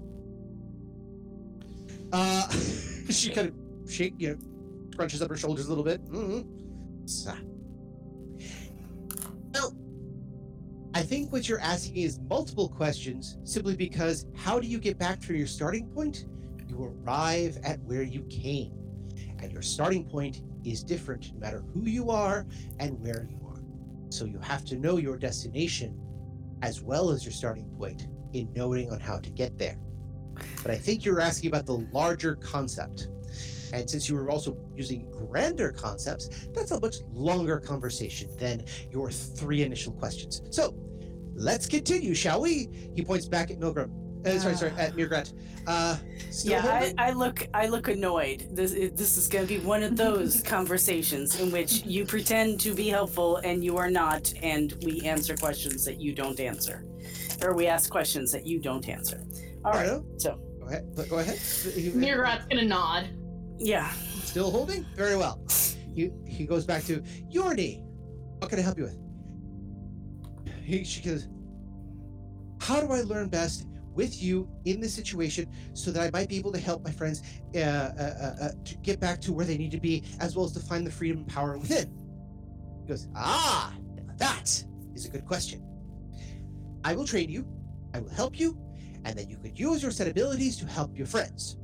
Uh, 2.14 2.48
she 3.10 3.32
kind 3.32 3.48
of 3.48 3.92
shake, 3.92 4.14
you 4.20 4.30
know, 4.30 4.51
scrunches 4.92 5.22
up 5.22 5.30
her 5.30 5.38
shoulders 5.38 5.66
a 5.66 5.70
little 5.70 5.84
bit. 5.84 6.04
Mm-hmm. 6.06 6.42
Well, 9.54 9.76
I 10.94 11.02
think 11.02 11.32
what 11.32 11.48
you're 11.50 11.60
asking 11.60 11.98
is 11.98 12.20
multiple 12.30 12.70
questions 12.70 13.38
simply 13.44 13.76
because 13.76 14.26
how 14.36 14.60
do 14.60 14.68
you 14.68 14.80
get 14.80 14.98
back 14.98 15.20
to 15.22 15.36
your 15.36 15.48
starting 15.48 15.88
point? 15.88 16.26
You 16.68 16.94
arrive 17.04 17.58
at 17.64 17.80
where 17.82 18.04
you 18.04 18.22
came. 18.30 18.74
And 19.40 19.52
your 19.52 19.62
starting 19.62 20.06
point 20.06 20.42
is 20.64 20.84
different 20.84 21.34
no 21.34 21.40
matter 21.40 21.64
who 21.74 21.82
you 21.82 22.12
are 22.12 22.46
and 22.80 23.00
where 23.02 23.28
you 23.30 23.40
are. 23.48 23.62
So 24.10 24.26
you 24.26 24.40
have 24.40 24.64
to 24.66 24.76
know 24.76 24.98
your 24.98 25.18
destination 25.18 26.00
as 26.62 26.82
well 26.82 27.10
as 27.10 27.26
your 27.26 27.32
starting 27.32 27.66
point 27.78 28.08
in 28.34 28.52
knowing 28.54 28.92
on 28.92 29.00
how 29.00 29.18
to 29.20 29.30
get 29.32 29.58
there. 29.58 29.78
But 30.62 30.72
I 30.72 30.78
think 30.78 31.04
you're 31.04 31.20
asking 31.20 31.50
about 31.50 31.66
the 31.66 31.86
larger 31.92 32.36
concept. 32.36 33.08
And 33.74 33.90
since 33.90 34.10
you 34.10 34.16
were 34.16 34.30
also 34.30 34.58
using 34.76 35.10
grander 35.12 35.72
concepts, 35.72 36.48
that's 36.54 36.72
a 36.72 36.80
much 36.80 36.98
longer 37.14 37.60
conversation 37.60 38.30
than 38.38 38.64
your 38.92 39.12
three 39.12 39.64
initial 39.64 39.94
questions. 39.94 40.42
So 40.50 40.76
let's 41.36 41.68
continue, 41.68 42.14
shall 42.14 42.42
we? 42.42 42.70
He 42.96 43.04
points 43.04 43.28
back 43.28 43.52
at 43.52 43.60
Milgram. 43.60 43.92
Uh, 44.26 44.38
sorry, 44.38 44.56
sorry, 44.56 44.72
at 44.78 44.94
mrr'grr'rat. 44.94 45.34
Uh, 45.66 45.98
yeah, 46.44 46.64
I. 46.64 46.94
I 47.08 47.12
look 47.12 47.48
I 47.56 47.66
look 47.66 47.88
annoyed. 47.88 48.48
This 48.52 48.72
is- 48.72 48.92
this 48.92 49.18
is 49.18 49.28
going 49.28 49.48
to 49.48 49.60
be 49.60 49.60
one 49.66 49.82
of 49.82 49.98
those 49.98 50.42
conversations 50.56 51.40
in 51.40 51.52
which 51.52 51.84
you 51.86 52.06
pretend 52.06 52.60
to 52.60 52.76
be 52.76 52.88
helpful 52.88 53.38
and 53.38 53.64
you 53.64 53.78
are 53.78 53.90
not, 53.90 54.32
and 54.44 54.76
we 54.84 55.02
answer 55.02 55.36
questions 55.36 55.84
that 55.86 56.00
you 56.00 56.14
don't 56.14 56.40
answer, 56.40 56.86
or 57.42 57.56
we 57.56 57.66
ask 57.66 57.90
questions 57.90 58.32
that 58.32 58.46
you 58.46 58.60
don't 58.60 58.88
answer. 58.88 59.24
All 59.66 59.72
right, 59.74 60.02
so 60.18 60.40
Go 60.60 60.68
ahead. 60.68 61.10
Go 61.10 61.18
ahead. 61.18 61.38
mrr'grr'rat's 61.38 62.46
gonna 62.46 62.66
nod. 62.66 63.10
Yeah, 63.64 63.92
Still 64.24 64.50
holding? 64.50 64.86
Very 64.96 65.16
well. 65.16 65.40
He 65.94 66.10
he 66.26 66.46
goes 66.46 66.66
back 66.66 66.84
to 66.86 67.02
Jorni. 67.32 67.84
What 68.40 68.50
can 68.50 68.58
I 68.58 68.64
help 68.64 68.78
you 68.78 68.86
with? 68.86 68.98
He 70.64 70.84
she 70.84 71.02
goes. 71.02 71.28
How 72.60 72.82
do 72.82 72.92
I 72.92 73.02
learn 73.02 73.30
best 73.30 73.68
with 73.94 74.24
you 74.24 74.50
in 74.66 74.80
this 74.80 74.94
situation 74.94 75.48
so 75.74 75.92
that 75.92 76.02
I 76.02 76.10
might 76.18 76.30
be 76.30 76.38
able 76.38 76.52
to 76.54 76.60
help 76.60 76.84
my 76.84 76.92
friends 76.92 77.22
uh, 77.54 77.60
uh, 77.60 77.62
uh, 77.62 78.44
uh, 78.46 78.50
to 78.64 78.78
get 78.78 79.00
back 79.00 79.22
to 79.22 79.34
where 79.34 79.46
they 79.46 79.58
need 79.58 79.72
to 79.72 79.80
be, 79.80 80.06
as 80.20 80.36
well 80.36 80.46
as 80.46 80.54
to 80.54 80.60
find 80.60 80.88
the 80.88 80.92
freedom 80.92 81.20
and 81.20 81.28
power 81.28 81.58
within? 81.58 81.94
He 82.82 82.88
goes, 82.88 83.10
Ah, 83.16 83.74
that 84.18 84.64
is 84.96 85.06
a 85.06 85.10
good 85.10 85.26
question. 85.26 85.64
I 86.84 86.96
will 86.96 87.06
train 87.06 87.30
you. 87.30 87.46
I 87.94 88.00
will 88.00 88.10
help 88.10 88.40
you, 88.40 88.58
and 89.06 89.18
then 89.20 89.30
you 89.30 89.38
could 89.38 89.60
use 89.60 89.84
your 89.84 89.92
set 89.92 90.08
abilities 90.08 90.58
to 90.58 90.66
help 90.66 90.98
your 90.98 91.08
friends. 91.08 91.58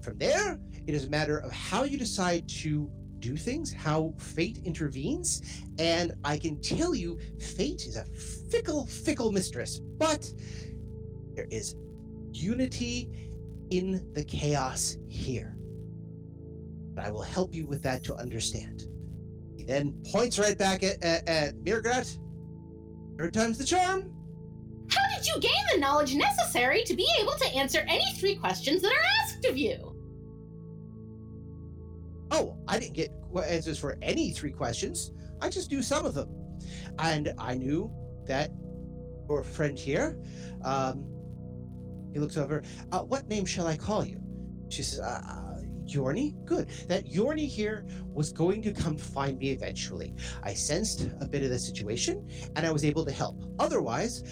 From 0.00 0.18
there, 0.18 0.58
it 0.88 0.94
is 0.94 1.04
a 1.04 1.10
matter 1.10 1.36
of 1.38 1.52
how 1.52 1.84
you 1.84 1.98
decide 1.98 2.48
to 2.48 2.90
do 3.18 3.36
things, 3.36 3.70
how 3.70 4.14
fate 4.16 4.58
intervenes, 4.64 5.42
and 5.78 6.14
I 6.24 6.38
can 6.38 6.58
tell 6.62 6.94
you, 6.94 7.18
fate 7.38 7.84
is 7.84 7.96
a 7.96 8.06
fickle, 8.50 8.86
fickle 8.86 9.30
mistress, 9.30 9.80
but 9.98 10.32
there 11.34 11.46
is 11.50 11.76
unity 12.32 13.10
in 13.68 14.10
the 14.14 14.24
chaos 14.24 14.96
here. 15.08 15.58
And 16.96 17.00
I 17.00 17.10
will 17.10 17.22
help 17.22 17.54
you 17.54 17.66
with 17.66 17.82
that 17.82 18.02
to 18.04 18.14
understand. 18.14 18.84
He 19.58 19.64
then 19.64 19.92
points 20.10 20.38
right 20.38 20.56
back 20.56 20.82
at, 20.82 21.04
at, 21.04 21.28
at 21.28 21.54
mrr'grr'rat. 21.56 22.18
Third 23.18 23.34
time's 23.34 23.58
the 23.58 23.64
charm. 23.64 24.10
How 24.88 25.02
did 25.14 25.26
you 25.26 25.38
gain 25.38 25.64
the 25.74 25.80
knowledge 25.80 26.14
necessary 26.14 26.82
to 26.84 26.96
be 26.96 27.06
able 27.20 27.32
to 27.32 27.46
answer 27.54 27.84
any 27.88 28.10
three 28.14 28.36
questions 28.36 28.80
that 28.80 28.90
are 28.92 29.04
asked 29.22 29.44
of 29.44 29.58
you? 29.58 29.87
I 32.68 32.78
didn't 32.78 32.94
get 32.94 33.10
answers 33.48 33.78
for 33.78 33.96
any 34.02 34.30
three 34.30 34.52
questions. 34.52 35.10
I 35.40 35.48
just 35.48 35.70
knew 35.70 35.82
some 35.82 36.04
of 36.04 36.14
them. 36.14 36.28
And 36.98 37.32
I 37.38 37.54
knew 37.54 37.90
that 38.26 38.50
your 39.28 39.42
friend 39.42 39.78
here, 39.78 40.18
um, 40.64 41.04
he 42.12 42.18
looks 42.18 42.36
over, 42.36 42.62
uh, 42.92 43.00
what 43.00 43.26
name 43.28 43.46
shall 43.46 43.66
I 43.66 43.76
call 43.76 44.04
you? 44.04 44.20
She 44.68 44.82
says, 44.82 45.00
uh, 45.00 45.22
uh, 45.26 45.48
Jorni? 45.86 46.34
Good. 46.44 46.68
That 46.88 47.06
Jorni 47.06 47.48
here 47.48 47.86
was 48.12 48.32
going 48.32 48.60
to 48.62 48.72
come 48.72 48.96
find 48.96 49.38
me 49.38 49.50
eventually. 49.50 50.14
I 50.42 50.52
sensed 50.52 51.08
a 51.20 51.26
bit 51.26 51.42
of 51.42 51.50
the 51.50 51.58
situation 51.58 52.28
and 52.56 52.66
I 52.66 52.70
was 52.70 52.84
able 52.84 53.04
to 53.06 53.12
help. 53.12 53.42
Otherwise, 53.58 54.24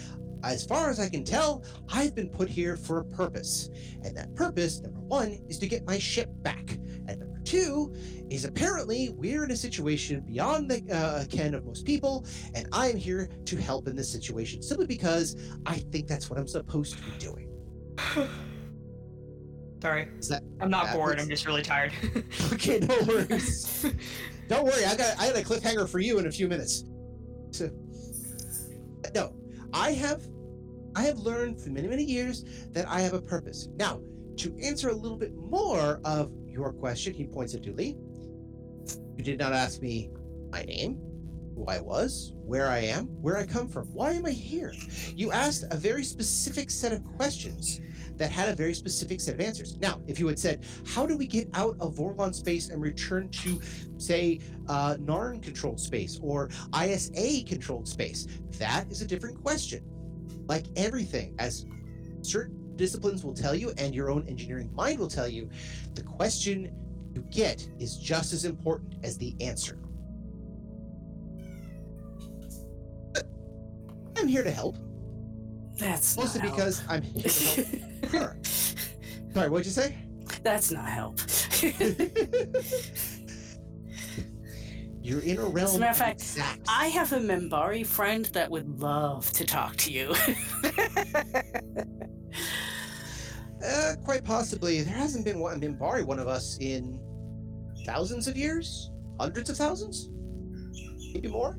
as 0.43 0.63
far 0.63 0.89
as 0.89 0.99
I 0.99 1.09
can 1.09 1.23
tell, 1.23 1.63
I've 1.91 2.13
been 2.13 2.29
put 2.29 2.47
here 2.47 2.77
for 2.77 2.99
a 2.99 3.05
purpose. 3.05 3.69
And 4.03 4.15
that 4.15 4.35
purpose, 4.35 4.81
number 4.81 4.99
one, 4.99 5.39
is 5.47 5.57
to 5.59 5.67
get 5.67 5.85
my 5.85 5.97
ship 5.97 6.29
back. 6.43 6.77
And 7.07 7.23
two 7.47 7.93
is 8.29 8.43
apparently 8.43 9.09
we're 9.15 9.45
in 9.45 9.51
a 9.51 9.55
situation 9.55 10.19
beyond 10.19 10.69
the 10.69 10.83
uh, 10.93 11.23
ken 11.31 11.53
of 11.53 11.65
most 11.65 11.85
people, 11.85 12.25
and 12.53 12.67
I 12.73 12.89
am 12.89 12.97
here 12.97 13.29
to 13.45 13.55
help 13.55 13.87
in 13.87 13.95
this 13.95 14.11
situation 14.11 14.61
simply 14.61 14.85
because 14.85 15.37
I 15.65 15.75
think 15.77 16.07
that's 16.07 16.29
what 16.29 16.37
I'm 16.37 16.47
supposed 16.47 16.97
to 16.97 17.03
be 17.03 17.17
doing. 17.17 17.49
Sorry. 19.81 20.09
That 20.29 20.43
I'm 20.59 20.69
not 20.69 20.93
bored, 20.93 21.15
was- 21.15 21.23
I'm 21.23 21.29
just 21.29 21.45
really 21.45 21.61
tired. 21.61 21.93
okay? 22.53 22.79
No 22.79 22.97
worries. 23.07 23.85
Don't 24.49 24.65
worry, 24.65 24.85
I 24.85 24.95
got 24.95 25.17
I 25.19 25.27
got 25.31 25.37
a 25.37 25.43
cliffhanger 25.45 25.87
for 25.87 25.99
you 25.99 26.19
in 26.19 26.27
a 26.27 26.31
few 26.31 26.47
minutes. 26.49 26.83
So, 27.51 27.69
no, 29.15 29.33
I 29.73 29.91
have 29.91 30.21
I 30.95 31.03
have 31.03 31.19
learned 31.19 31.61
for 31.61 31.69
many 31.69 31.87
many 31.87 32.03
years 32.03 32.43
that 32.71 32.87
I 32.89 33.01
have 33.01 33.13
a 33.13 33.21
purpose. 33.21 33.69
Now, 33.75 34.01
to 34.37 34.55
answer 34.61 34.89
a 34.89 34.95
little 34.95 35.17
bit 35.17 35.33
more 35.35 35.99
of 36.03 36.31
your 36.57 36.73
question, 36.73 37.13
he 37.13 37.25
points 37.25 37.53
at 37.53 37.61
Du'li. 37.61 37.95
You 39.15 39.23
did 39.23 39.37
not 39.37 39.53
ask 39.53 39.79
me 39.81 40.09
my 40.49 40.63
name, 40.63 40.99
who 41.55 41.65
I 41.67 41.79
was, 41.79 42.33
where 42.35 42.67
I 42.67 42.79
am, 42.79 43.05
where 43.21 43.37
I 43.37 43.45
come 43.45 43.67
from, 43.67 43.87
why 43.93 44.13
am 44.13 44.25
I 44.25 44.31
here? 44.31 44.73
You 45.15 45.31
asked 45.31 45.65
a 45.69 45.77
very 45.77 46.03
specific 46.03 46.71
set 46.71 46.91
of 46.91 47.03
questions 47.15 47.79
that 48.15 48.31
had 48.31 48.49
a 48.49 48.55
very 48.55 48.73
specific 48.73 49.21
set 49.21 49.35
of 49.35 49.41
answers. 49.41 49.77
Now, 49.77 50.01
if 50.07 50.19
you 50.19 50.27
had 50.27 50.39
said, 50.39 50.65
How 50.87 51.05
do 51.05 51.15
we 51.15 51.27
get 51.27 51.47
out 51.53 51.75
of 51.79 51.95
Vorlon 51.95 52.33
space 52.33 52.69
and 52.69 52.81
return 52.81 53.29
to, 53.29 53.61
say, 53.97 54.39
uh, 54.67 54.95
Narn 54.95 55.43
controlled 55.43 55.79
space 55.79 56.19
or 56.23 56.49
ISA 56.75 57.43
controlled 57.45 57.87
space? 57.87 58.27
That 58.57 58.89
is 58.89 59.03
a 59.03 59.07
different 59.07 59.41
question. 59.43 59.83
Like 60.47 60.65
everything, 60.75 61.35
as 61.37 61.67
certain 62.21 62.66
disciplines 62.77 63.25
will 63.25 63.33
tell 63.33 63.53
you, 63.53 63.73
and 63.77 63.93
your 63.93 64.09
own 64.09 64.25
engineering 64.27 64.73
mind 64.73 64.99
will 64.99 65.09
tell 65.09 65.27
you, 65.27 65.49
the 65.95 66.03
question 66.03 66.71
you 67.13 67.21
get 67.31 67.67
is 67.79 67.97
just 67.97 68.33
as 68.33 68.45
important 68.45 68.95
as 69.03 69.17
the 69.17 69.35
answer. 69.41 69.79
Uh, 73.15 73.21
I'm 74.17 74.27
here 74.27 74.43
to 74.43 74.51
help. 74.51 74.77
That's 75.77 76.17
Mostly 76.17 76.41
because 76.41 76.83
I'm 76.87 77.01
here 77.01 77.23
to 77.23 77.65
help 77.65 78.11
her. 78.11 78.37
Sorry, 79.33 79.49
what'd 79.49 79.65
you 79.65 79.71
say? 79.71 79.95
That's 80.43 80.71
not 80.71 80.89
help. 80.89 81.19
You're 85.07 85.21
in 85.21 85.37
a 85.37 85.45
realm. 85.45 85.67
As 85.67 85.75
a 85.75 85.79
matter 85.79 85.91
of 85.91 85.97
fact, 85.97 86.21
exacts. 86.21 86.67
I 86.67 86.87
have 86.87 87.13
a 87.13 87.19
Minbari 87.19 87.85
friend 87.85 88.25
that 88.33 88.51
would 88.51 88.79
love 88.79 89.31
to 89.33 89.45
talk 89.45 89.77
to 89.77 89.91
you. 89.91 90.13
Uh, 93.65 93.95
quite 94.03 94.23
possibly. 94.23 94.81
There 94.81 94.93
hasn't 94.93 95.25
been 95.25 95.39
one 95.39 95.59
Minbari 95.59 96.05
one 96.05 96.19
of 96.19 96.27
us 96.27 96.57
in 96.59 96.99
thousands 97.85 98.27
of 98.27 98.37
years? 98.37 98.91
Hundreds 99.19 99.49
of 99.49 99.57
thousands? 99.57 100.09
Maybe 101.13 101.27
more? 101.27 101.57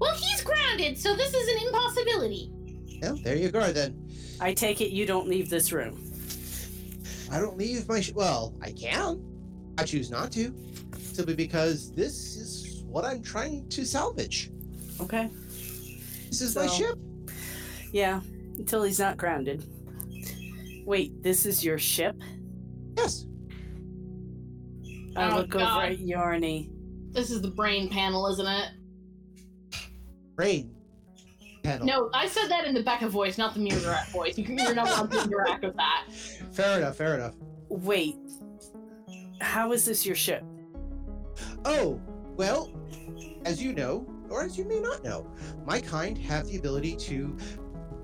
Well, 0.00 0.14
he's 0.14 0.42
grounded, 0.42 0.98
so 0.98 1.14
this 1.14 1.34
is 1.34 1.48
an 1.48 1.66
impossibility. 1.68 2.50
Yeah, 2.86 3.14
there 3.22 3.36
you 3.36 3.50
go 3.50 3.72
then. 3.72 4.08
I 4.40 4.54
take 4.54 4.80
it 4.80 4.90
you 4.90 5.06
don't 5.06 5.28
leave 5.28 5.50
this 5.50 5.72
room. 5.72 6.04
I 7.30 7.38
don't 7.38 7.56
leave 7.56 7.88
my 7.88 8.00
sh- 8.00 8.12
well, 8.12 8.54
I 8.62 8.72
can. 8.72 9.22
I 9.76 9.84
choose 9.84 10.10
not 10.10 10.32
to. 10.32 10.54
Simply 10.98 11.34
because 11.34 11.92
this 11.92 12.36
is 12.36 12.82
what 12.86 13.04
I'm 13.04 13.22
trying 13.22 13.68
to 13.68 13.84
salvage. 13.84 14.50
Okay. 15.00 15.30
This 16.28 16.40
is 16.40 16.56
my 16.56 16.66
ship. 16.66 16.96
Yeah, 17.92 18.20
until 18.58 18.82
he's 18.82 18.98
not 18.98 19.16
grounded. 19.16 19.64
Wait, 20.84 21.22
this 21.22 21.46
is 21.46 21.64
your 21.64 21.78
ship? 21.78 22.16
Yes. 22.96 23.26
I 25.16 25.30
Oh, 25.30 25.36
look 25.38 25.54
over 25.54 25.64
God. 25.64 25.92
at 25.92 25.98
Jorni. 26.00 26.70
This 27.12 27.30
is 27.30 27.40
the 27.42 27.50
brain 27.50 27.88
panel, 27.88 28.26
isn't 28.28 28.46
it? 28.46 28.68
Brain 30.36 30.74
Panel. 31.64 31.86
No, 31.86 32.10
I 32.14 32.26
said 32.28 32.48
that 32.48 32.64
in 32.64 32.74
the 32.74 32.82
Becca 32.82 33.08
voice, 33.08 33.38
not 33.38 33.54
the 33.54 33.60
Murderat 33.60 34.10
voice. 34.12 34.38
You 34.38 34.44
can, 34.44 34.56
you're 34.58 34.74
not 34.74 34.88
allowed 34.88 35.10
to 35.10 35.22
interact 35.24 35.64
with 35.64 35.76
that. 35.76 36.04
Fair 36.52 36.78
enough, 36.78 36.96
fair 36.96 37.14
enough. 37.14 37.34
Wait, 37.68 38.16
how 39.40 39.72
is 39.72 39.84
this 39.84 40.06
your 40.06 40.14
ship? 40.16 40.44
Oh, 41.64 42.00
well, 42.36 42.72
as 43.44 43.62
you 43.62 43.72
know, 43.72 44.06
or 44.30 44.42
as 44.44 44.56
you 44.56 44.64
may 44.64 44.78
not 44.80 45.02
know, 45.04 45.26
my 45.66 45.80
kind 45.80 46.16
have 46.18 46.46
the 46.46 46.56
ability 46.56 46.94
to 46.96 47.36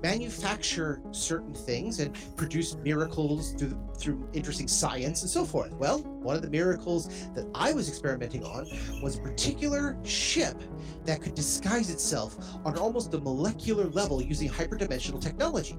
manufacture 0.05 1.01
certain 1.09 1.51
things 1.51 1.99
and 1.99 2.15
produce 2.35 2.75
miracles 2.83 3.53
through 3.53 3.75
through 3.97 4.29
interesting 4.33 4.67
science 4.67 5.23
and 5.23 5.31
so 5.31 5.43
forth. 5.43 5.73
Well, 5.73 5.99
one 5.99 6.35
of 6.35 6.43
the 6.43 6.49
miracles 6.49 7.07
that 7.33 7.47
I 7.55 7.73
was 7.73 7.89
experimenting 7.89 8.43
on 8.43 8.67
was 9.01 9.17
a 9.17 9.21
particular 9.21 9.97
ship 10.03 10.61
that 11.05 11.23
could 11.23 11.33
disguise 11.33 11.89
itself 11.89 12.37
on 12.63 12.77
almost 12.77 13.15
a 13.15 13.17
molecular 13.17 13.85
level 13.85 14.21
using 14.21 14.47
hyperdimensional 14.47 15.19
technology. 15.19 15.75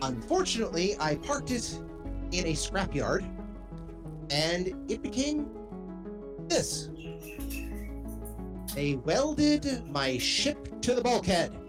Unfortunately, 0.00 0.96
I 0.98 1.16
parked 1.16 1.50
it 1.50 1.78
in 2.30 2.46
a 2.46 2.54
scrapyard 2.54 3.22
and 4.30 4.68
it 4.90 5.02
became 5.02 5.50
this. 6.48 6.88
They 8.74 8.94
welded 8.94 9.86
my 9.90 10.16
ship 10.16 10.80
to 10.80 10.94
the 10.94 11.02
bulkhead. 11.02 11.61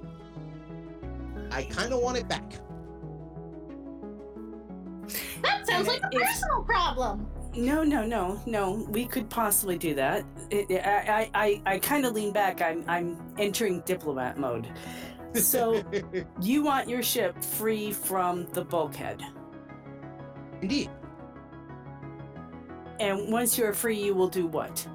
I 1.53 1.63
kind 1.63 1.93
of 1.93 1.99
want 2.01 2.17
it 2.17 2.27
back. 2.27 2.53
That 5.43 5.67
sounds 5.67 5.87
like 5.87 6.01
a 6.03 6.09
If- 6.11 6.21
personal 6.21 6.63
problem. 6.63 7.27
No, 7.55 7.83
no, 7.83 8.03
no, 8.03 8.41
no. 8.47 8.85
We 8.89 9.05
could 9.05 9.29
possibly 9.29 9.77
do 9.77 9.93
that. 9.95 10.25
It, 10.49 10.71
it- 10.71 10.85
I, 10.85 11.29
I, 11.35 11.61
I, 11.65 11.73
I 11.75 11.79
kind 11.79 12.05
of 12.05 12.13
lean 12.13 12.33
back. 12.33 12.61
I'm, 12.61 12.83
I'm 12.87 13.17
entering 13.37 13.81
diplomat 13.81 14.37
mode. 14.39 14.67
So 15.35 15.83
you 16.41 16.63
want 16.63 16.89
your 16.89 17.03
ship 17.03 17.43
free 17.43 17.91
from 17.91 18.45
the 18.53 18.63
bulkhead, 18.63 19.21
Indeed. 20.61 20.89
and 22.99 23.31
once 23.31 23.57
you're 23.57 23.73
free, 23.73 23.99
you 23.99 24.13
will 24.13 24.27
do 24.27 24.45
what? 24.47 24.87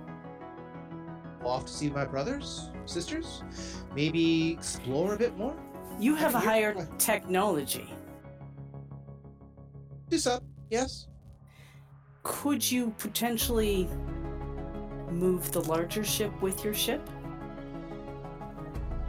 Off 1.44 1.66
to 1.66 1.72
see 1.72 1.90
my 1.90 2.04
brothers, 2.04 2.70
sisters, 2.86 3.42
maybe 3.96 4.52
explore 4.52 5.14
a 5.14 5.16
bit 5.18 5.36
more. 5.36 5.56
You 5.99 6.14
have 6.14 6.34
a 6.34 6.38
higher 6.38 6.86
technology. 6.99 7.92
Do 10.09 10.18
some, 10.18 10.40
yes. 10.70 11.09
Could 12.22 12.70
you 12.70 12.94
potentially 12.99 13.88
move 15.11 15.51
the 15.53 15.62
larger 15.62 16.05
ship 16.05 16.40
with 16.40 16.64
your 16.64 16.74
ship? 16.74 17.09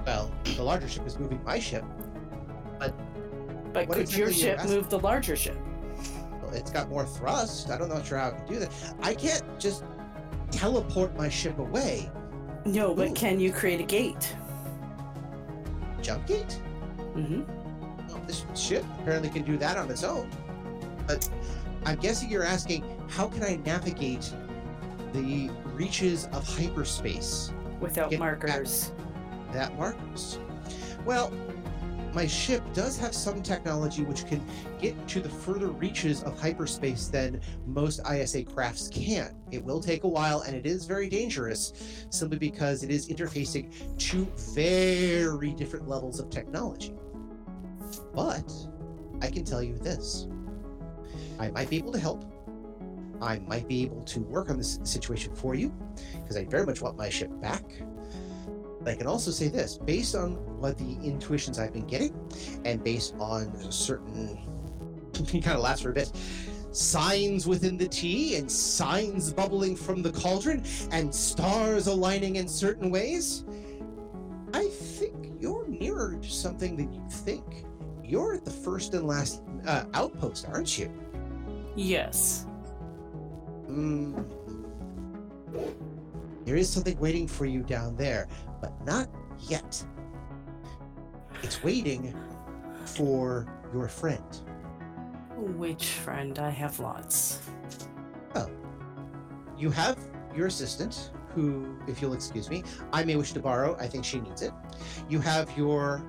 Well, 0.05 0.31
the 0.55 0.63
larger 0.63 0.87
ship 0.87 1.05
is 1.05 1.19
moving 1.19 1.43
my 1.43 1.59
ship. 1.59 1.83
But 2.79 2.95
What 3.87 3.97
could 3.97 4.15
your 4.15 4.29
exactly 4.29 4.67
ship 4.67 4.75
move 4.75 4.89
the 4.89 4.99
larger 4.99 5.35
ship? 5.35 5.57
Well, 6.41 6.53
It's 6.53 6.71
got 6.71 6.89
more 6.89 7.05
thrust. 7.05 7.69
I 7.69 7.77
don't 7.77 7.89
know 7.89 8.01
sure 8.01 8.17
how 8.17 8.29
I 8.29 8.31
can 8.31 8.47
do 8.47 8.59
that. 8.59 8.71
I 9.01 9.13
can't 9.13 9.43
just 9.59 9.83
teleport 10.49 11.15
my 11.15 11.29
ship 11.29 11.59
away. 11.59 12.09
No, 12.65 12.95
but 12.95 13.09
Ooh. 13.09 13.13
can 13.13 13.39
you 13.39 13.51
create 13.51 13.79
a 13.79 13.83
gate? 13.83 14.35
Jump 16.01 16.25
gate? 16.25 16.59
Mm-hmm. 17.15 18.07
Well, 18.07 18.21
this 18.25 18.45
ship 18.55 18.83
apparently 18.99 19.29
can 19.29 19.43
do 19.43 19.57
that 19.57 19.77
on 19.77 19.89
its 19.89 20.03
own. 20.03 20.29
But 21.07 21.29
I'm 21.85 21.97
guessing 21.97 22.29
you're 22.29 22.43
asking, 22.43 22.83
how 23.09 23.27
can 23.27 23.43
I 23.43 23.57
navigate 23.65 24.33
the 25.13 25.49
reaches 25.73 26.25
of 26.33 26.47
hyperspace 26.47 27.51
Without 27.79 28.11
markers. 28.17 28.91
that 29.53 29.75
markers? 29.77 30.37
Well, 31.05 31.31
my 32.13 32.25
ship 32.25 32.63
does 32.73 32.97
have 32.97 33.13
some 33.13 33.41
technology 33.41 34.03
which 34.03 34.25
can 34.25 34.43
get 34.81 35.07
to 35.07 35.19
the 35.19 35.29
further 35.29 35.67
reaches 35.67 36.23
of 36.23 36.39
hyperspace 36.39 37.07
than 37.07 37.41
most 37.65 37.99
ISA 38.11 38.43
crafts 38.43 38.87
can. 38.89 39.35
It 39.51 39.63
will 39.63 39.79
take 39.79 40.03
a 40.03 40.07
while 40.07 40.41
and 40.41 40.55
it 40.55 40.65
is 40.65 40.85
very 40.85 41.09
dangerous 41.09 42.05
simply 42.09 42.37
because 42.37 42.83
it 42.83 42.89
is 42.89 43.09
interfacing 43.09 43.71
two 43.97 44.25
very 44.53 45.51
different 45.51 45.87
levels 45.87 46.19
of 46.19 46.29
technology. 46.29 46.93
But 48.13 48.51
I 49.21 49.29
can 49.29 49.43
tell 49.43 49.61
you 49.61 49.77
this 49.77 50.27
I 51.39 51.49
might 51.51 51.69
be 51.69 51.77
able 51.77 51.91
to 51.93 51.99
help. 51.99 52.25
I 53.21 53.39
might 53.39 53.67
be 53.67 53.83
able 53.83 54.01
to 54.03 54.21
work 54.21 54.49
on 54.49 54.57
this 54.57 54.79
situation 54.83 55.35
for 55.35 55.55
you 55.55 55.73
because 56.21 56.37
I 56.37 56.45
very 56.45 56.65
much 56.65 56.81
want 56.81 56.97
my 56.97 57.09
ship 57.09 57.29
back. 57.41 57.63
But 58.81 58.91
I 58.91 58.95
can 58.95 59.07
also 59.07 59.31
say 59.31 59.47
this 59.47 59.77
based 59.77 60.15
on 60.15 60.35
what 60.59 60.77
the 60.77 60.97
intuitions 61.03 61.59
I've 61.59 61.73
been 61.73 61.87
getting, 61.87 62.15
and 62.65 62.83
based 62.83 63.15
on 63.19 63.71
certain, 63.71 64.39
kind 65.13 65.47
of 65.47 65.59
laughs 65.59 65.81
for 65.81 65.91
a 65.91 65.93
bit, 65.93 66.11
signs 66.71 67.47
within 67.47 67.77
the 67.77 67.87
tea, 67.87 68.35
and 68.37 68.49
signs 68.49 69.33
bubbling 69.33 69.75
from 69.75 70.01
the 70.01 70.11
cauldron, 70.11 70.63
and 70.91 71.13
stars 71.13 71.87
aligning 71.87 72.37
in 72.37 72.47
certain 72.47 72.89
ways, 72.89 73.43
I 74.53 74.67
think 74.67 75.33
you're 75.39 75.67
nearer 75.67 76.17
to 76.21 76.29
something 76.29 76.77
than 76.77 76.93
you 76.93 77.03
think. 77.09 77.65
You're 78.03 78.33
at 78.33 78.45
the 78.45 78.51
first 78.51 78.93
and 78.93 79.05
last 79.05 79.41
uh, 79.67 79.85
outpost, 79.93 80.47
aren't 80.47 80.77
you? 80.77 80.91
Yes. 81.75 82.45
Mm. 83.67 84.25
There 86.49 86.57
is 86.57 86.67
something 86.67 86.97
waiting 86.97 87.27
for 87.27 87.45
you 87.45 87.61
down 87.61 87.95
there, 87.95 88.27
but 88.59 88.73
not 88.83 89.07
yet. 89.37 89.85
It's 91.43 91.61
waiting 91.61 92.17
for 92.85 93.45
your 93.71 93.87
friend. 93.87 94.25
Which 95.37 95.89
friend? 95.89 96.39
I 96.39 96.49
have 96.49 96.79
lots. 96.79 97.43
Oh. 98.33 98.49
You 99.59 99.69
have 99.69 99.99
your 100.35 100.47
assistant, 100.47 101.11
who, 101.35 101.77
if 101.87 102.01
you'll 102.01 102.13
excuse 102.13 102.49
me, 102.49 102.63
I 102.91 103.03
may 103.03 103.15
wish 103.15 103.31
to 103.33 103.39
borrow. 103.39 103.77
I 103.79 103.85
think 103.85 104.03
she 104.03 104.19
needs 104.19 104.41
it. 104.41 104.51
You 105.07 105.19
have 105.19 105.55
your 105.55 106.03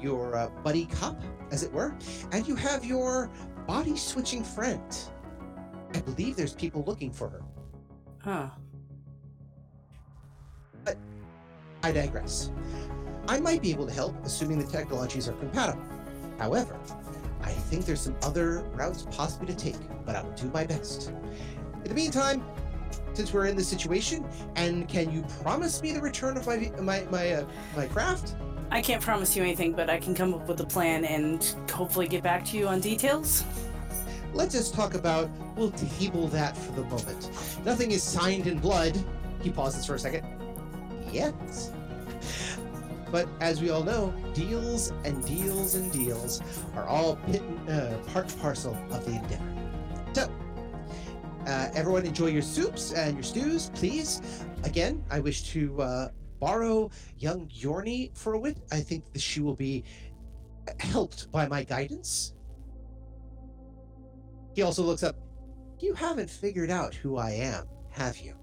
your 0.00 0.34
uh, 0.34 0.48
buddy 0.64 0.86
cop, 0.86 1.20
as 1.50 1.64
it 1.64 1.70
were, 1.70 1.94
and 2.30 2.48
you 2.48 2.56
have 2.56 2.82
your 2.82 3.30
body 3.66 3.98
switching 3.98 4.42
friend. 4.42 4.96
I 5.94 6.00
believe 6.00 6.34
there's 6.34 6.54
people 6.54 6.82
looking 6.86 7.12
for 7.12 7.28
her. 7.28 7.42
Huh. 8.22 8.48
I 11.82 11.92
digress. 11.92 12.50
I 13.28 13.38
might 13.40 13.62
be 13.62 13.70
able 13.70 13.86
to 13.86 13.92
help, 13.92 14.14
assuming 14.24 14.58
the 14.58 14.66
technologies 14.66 15.28
are 15.28 15.32
compatible. 15.32 15.82
However, 16.38 16.78
I 17.42 17.50
think 17.50 17.84
there's 17.84 18.00
some 18.00 18.16
other 18.22 18.60
routes 18.74 19.06
possibly 19.10 19.48
to 19.48 19.56
take, 19.56 19.76
but 20.04 20.16
I 20.16 20.22
will 20.22 20.32
do 20.32 20.48
my 20.50 20.64
best. 20.64 21.08
In 21.08 21.84
the 21.84 21.94
meantime, 21.94 22.44
since 23.14 23.32
we're 23.32 23.46
in 23.46 23.56
this 23.56 23.68
situation, 23.68 24.24
and 24.56 24.88
can 24.88 25.12
you 25.12 25.22
promise 25.42 25.82
me 25.82 25.92
the 25.92 26.00
return 26.00 26.36
of 26.36 26.46
my 26.46 26.72
my 26.80 27.04
my 27.10 27.32
uh, 27.32 27.44
my 27.76 27.86
craft? 27.86 28.36
I 28.70 28.80
can't 28.80 29.02
promise 29.02 29.36
you 29.36 29.42
anything, 29.42 29.72
but 29.72 29.90
I 29.90 29.98
can 29.98 30.14
come 30.14 30.32
up 30.32 30.48
with 30.48 30.60
a 30.60 30.66
plan 30.66 31.04
and 31.04 31.44
hopefully 31.70 32.08
get 32.08 32.22
back 32.22 32.44
to 32.46 32.56
you 32.56 32.68
on 32.68 32.80
details. 32.80 33.44
Let's 34.32 34.54
just 34.54 34.74
talk 34.74 34.94
about. 34.94 35.28
We'll 35.56 35.72
table 35.72 36.28
that 36.28 36.56
for 36.56 36.72
the 36.72 36.84
moment. 36.84 37.30
Nothing 37.66 37.90
is 37.90 38.02
signed 38.02 38.46
in 38.46 38.58
blood. 38.58 38.98
He 39.42 39.50
pauses 39.50 39.84
for 39.84 39.96
a 39.96 39.98
second. 39.98 40.24
Yet. 41.12 41.34
But 43.10 43.28
as 43.40 43.60
we 43.60 43.68
all 43.68 43.84
know, 43.84 44.14
deals 44.32 44.92
and 45.04 45.22
deals 45.26 45.74
and 45.74 45.92
deals 45.92 46.42
are 46.74 46.86
all 46.86 47.16
pit, 47.26 47.42
uh, 47.68 47.98
part 48.08 48.34
parcel 48.40 48.74
of 48.90 49.04
the 49.04 49.12
endeavor. 49.12 49.44
So, 50.14 50.30
uh, 51.46 51.68
everyone 51.74 52.06
enjoy 52.06 52.28
your 52.28 52.42
soups 52.42 52.92
and 52.92 53.14
your 53.14 53.22
stews, 53.22 53.70
please. 53.74 54.22
Again, 54.64 55.04
I 55.10 55.20
wish 55.20 55.42
to 55.50 55.82
uh, 55.82 56.08
borrow 56.40 56.90
young 57.18 57.48
Jorni 57.48 58.16
for 58.16 58.32
a 58.32 58.38
wit. 58.38 58.56
I 58.72 58.80
think 58.80 59.12
that 59.12 59.20
she 59.20 59.40
will 59.40 59.56
be 59.56 59.84
helped 60.80 61.30
by 61.30 61.46
my 61.46 61.64
guidance. 61.64 62.32
He 64.54 64.62
also 64.62 64.82
looks 64.82 65.02
up. 65.02 65.16
You 65.80 65.92
haven't 65.92 66.30
figured 66.30 66.70
out 66.70 66.94
who 66.94 67.18
I 67.18 67.32
am, 67.32 67.66
have 67.90 68.16
you? 68.18 68.34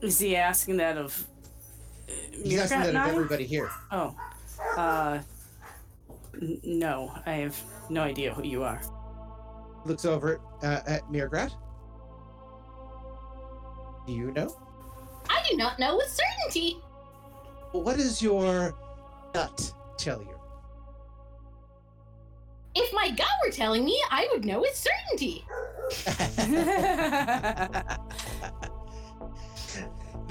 Is 0.00 0.18
he 0.18 0.36
asking 0.36 0.78
that 0.78 0.96
of? 0.96 1.26
Uh, 2.12 2.44
He's 2.44 2.60
asking 2.60 2.80
that 2.80 2.88
and 2.88 2.98
of 2.98 3.08
everybody 3.08 3.44
here. 3.46 3.70
Oh, 3.90 4.14
uh, 4.76 5.20
n- 6.40 6.60
no, 6.64 7.12
I 7.26 7.32
have 7.34 7.60
no 7.90 8.02
idea 8.02 8.32
who 8.34 8.42
you 8.42 8.62
are. 8.62 8.80
Looks 9.84 10.04
over 10.04 10.40
uh, 10.62 10.80
at 10.86 11.02
mrr'grr'rat. 11.10 11.52
Do 14.06 14.12
you 14.12 14.32
know? 14.32 14.56
I 15.28 15.42
do 15.48 15.56
not 15.56 15.78
know 15.78 15.96
with 15.96 16.08
certainty. 16.08 16.78
What 17.72 17.96
does 17.96 18.20
your 18.20 18.74
gut 19.32 19.72
tell 19.96 20.20
you? 20.20 20.38
If 22.74 22.92
my 22.92 23.10
gut 23.10 23.28
were 23.44 23.52
telling 23.52 23.84
me, 23.84 24.02
I 24.10 24.28
would 24.32 24.44
know 24.44 24.60
with 24.60 24.74
certainty. 24.74 25.44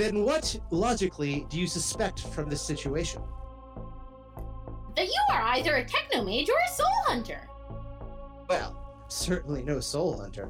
then 0.02 0.24
what 0.24 0.60
logically 0.72 1.46
do 1.50 1.60
you 1.60 1.68
suspect 1.68 2.22
from 2.22 2.50
this 2.50 2.62
situation? 2.62 3.22
That 4.96 5.06
you 5.06 5.22
are 5.32 5.42
either 5.56 5.76
a 5.76 5.86
technomage 5.86 6.50
or 6.50 6.58
a 6.58 6.72
soul 6.74 6.88
hunter. 7.06 7.48
Well, 8.50 9.06
certainly 9.10 9.62
no 9.64 9.80
soul 9.80 10.18
hunter. 10.18 10.50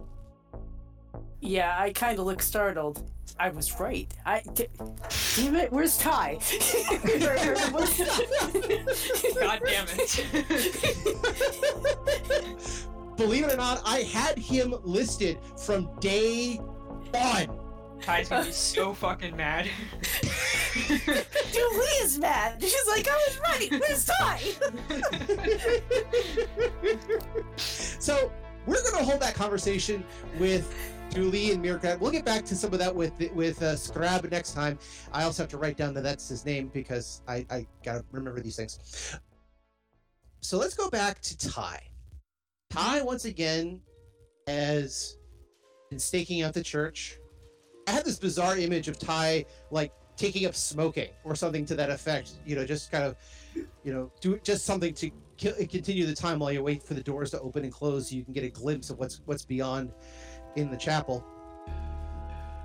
yeah, 1.41 1.75
I 1.77 1.91
kind 1.91 2.17
of 2.17 2.25
look 2.25 2.41
startled. 2.41 3.11
I 3.39 3.49
was 3.49 3.77
right. 3.79 4.11
I 4.25 4.41
d- 4.53 4.67
damn 5.35 5.55
it. 5.55 5.71
Where's 5.71 5.97
Ty? 5.97 6.35
God 9.39 9.61
damn 9.65 9.87
it. 9.89 10.25
Believe 13.17 13.43
it 13.45 13.53
or 13.53 13.57
not, 13.57 13.81
I 13.85 13.99
had 13.99 14.37
him 14.37 14.75
listed 14.83 15.37
from 15.57 15.89
day 15.99 16.55
one. 16.55 17.60
Ty's 18.01 18.29
gonna 18.29 18.45
be 18.45 18.51
so 18.51 18.93
fucking 18.93 19.35
mad. 19.35 19.69
Julie 20.87 21.97
is 22.01 22.17
mad. 22.17 22.61
She's 22.61 22.87
like, 22.87 23.07
I 23.07 23.27
was 23.27 23.39
right. 23.39 23.69
Where's 23.71 24.05
Ty? 24.05 24.39
so 27.57 28.31
we're 28.65 28.81
going 28.81 28.97
to 28.97 29.03
hold 29.03 29.21
that 29.21 29.33
conversation 29.33 30.03
with 30.39 30.73
Julie 31.13 31.51
and 31.51 31.61
Mirkat. 31.63 31.99
We'll 31.99 32.11
get 32.11 32.23
back 32.23 32.45
to 32.45 32.55
some 32.55 32.71
of 32.73 32.79
that 32.79 32.95
with 32.95 33.13
with 33.33 33.61
uh, 33.61 33.75
Scrab 33.75 34.29
next 34.31 34.53
time. 34.53 34.79
I 35.11 35.23
also 35.23 35.43
have 35.43 35.49
to 35.49 35.57
write 35.57 35.77
down 35.77 35.93
that 35.95 36.03
that's 36.03 36.29
his 36.29 36.45
name 36.45 36.69
because 36.73 37.21
I, 37.27 37.45
I 37.49 37.67
got 37.83 37.95
to 37.95 38.05
remember 38.11 38.39
these 38.39 38.55
things. 38.55 39.19
So 40.41 40.57
let's 40.57 40.73
go 40.73 40.89
back 40.89 41.21
to 41.21 41.37
Ty. 41.37 41.81
Ty, 42.69 43.01
once 43.01 43.25
again, 43.25 43.81
has 44.47 45.17
been 45.89 45.99
staking 45.99 46.41
out 46.43 46.53
the 46.53 46.63
church. 46.63 47.17
I 47.91 47.93
had 47.93 48.05
this 48.05 48.17
bizarre 48.17 48.57
image 48.57 48.87
of 48.87 48.97
Ty, 48.97 49.43
like, 49.69 49.91
taking 50.15 50.45
up 50.45 50.55
smoking 50.55 51.09
or 51.25 51.35
something 51.35 51.65
to 51.65 51.75
that 51.75 51.89
effect. 51.89 52.31
You 52.45 52.55
know, 52.55 52.65
just 52.65 52.89
kind 52.89 53.03
of, 53.03 53.17
you 53.83 53.93
know, 53.93 54.09
do 54.21 54.39
just 54.43 54.65
something 54.65 54.93
to 54.93 55.11
continue 55.37 56.05
the 56.05 56.15
time 56.15 56.39
while 56.39 56.53
you 56.53 56.63
wait 56.63 56.83
for 56.83 56.93
the 56.93 57.03
doors 57.03 57.31
to 57.31 57.39
open 57.41 57.65
and 57.65 57.73
close 57.73 58.09
so 58.09 58.15
you 58.15 58.23
can 58.23 58.31
get 58.31 58.45
a 58.45 58.49
glimpse 58.49 58.89
of 58.89 58.97
what's 58.97 59.19
what's 59.25 59.43
beyond 59.43 59.91
in 60.55 60.71
the 60.71 60.77
chapel. 60.77 61.25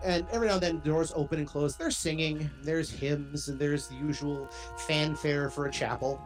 And 0.04 0.24
every 0.30 0.46
now 0.46 0.54
and 0.54 0.62
then, 0.62 0.76
the 0.76 0.90
doors 0.90 1.12
open 1.16 1.40
and 1.40 1.48
close. 1.48 1.74
They're 1.74 1.90
singing. 1.90 2.48
There's 2.62 2.88
hymns, 2.88 3.48
and 3.48 3.58
there's 3.58 3.88
the 3.88 3.96
usual 3.96 4.48
fanfare 4.86 5.50
for 5.50 5.66
a 5.66 5.72
chapel. 5.72 6.22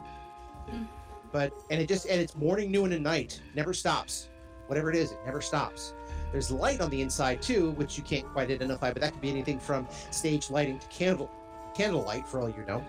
But 1.33 1.55
and 1.71 1.81
it 1.81 1.89
just 1.89 2.05
and 2.05 2.21
it's 2.21 2.37
morning, 2.37 2.71
noon, 2.71 2.93
and 2.93 3.03
night. 3.03 3.41
Never 3.55 3.73
stops. 3.73 4.29
Whatever 4.67 4.91
it 4.91 4.97
is, 4.97 5.13
it 5.13 5.19
never 5.25 5.41
stops. 5.41 5.95
There's 6.33 6.51
light 6.51 6.81
on 6.81 6.91
the 6.91 7.01
inside 7.01 7.43
too, 7.43 7.73
which 7.73 7.99
you 7.99 8.05
can't 8.05 8.27
quite 8.27 8.51
identify, 8.51 8.93
but 8.93 9.03
that 9.03 9.13
could 9.13 9.21
be 9.21 9.31
anything 9.31 9.59
from 9.59 9.89
stage 10.11 10.51
lighting 10.51 10.79
to 10.79 10.87
candle 10.89 11.31
candlelight, 11.75 12.27
for 12.27 12.41
all 12.41 12.49
you 12.49 12.65
know. 12.67 12.85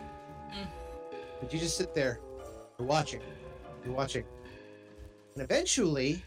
Mm. 0.51 0.68
But 1.39 1.53
you 1.53 1.59
just 1.59 1.77
sit 1.77 1.93
there, 1.93 2.19
you're 2.77 2.88
watching, 2.88 3.22
you're 3.84 3.93
watching, 3.93 4.26
and 5.35 5.43
eventually, 5.43 6.23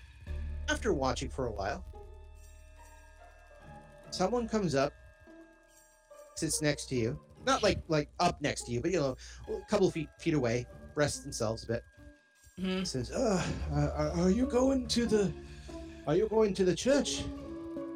after 0.68 0.92
watching 0.92 1.28
for 1.28 1.46
a 1.46 1.52
while, 1.52 1.84
someone 4.10 4.48
comes 4.48 4.74
up, 4.74 4.92
sits 6.36 6.62
next 6.62 6.86
to 6.86 6.96
you, 6.96 7.20
not 7.46 7.62
like 7.62 7.82
like 7.88 8.08
up 8.18 8.40
next 8.40 8.62
to 8.64 8.72
you, 8.72 8.80
but 8.80 8.90
you 8.90 8.98
know, 8.98 9.16
a 9.48 9.70
couple 9.70 9.90
feet 9.90 10.08
feet 10.18 10.34
away, 10.34 10.66
rests 10.94 11.20
themselves 11.20 11.64
a 11.64 11.66
bit. 11.66 11.84
Mhm. 12.58 12.86
Says, 12.86 13.10
uh, 13.10 13.44
are, 13.72 14.10
are 14.10 14.30
you 14.30 14.46
going 14.46 14.86
to 14.88 15.06
the, 15.06 15.32
are 16.06 16.14
you 16.14 16.28
going 16.28 16.52
to 16.54 16.64
the 16.64 16.74
church, 16.74 17.24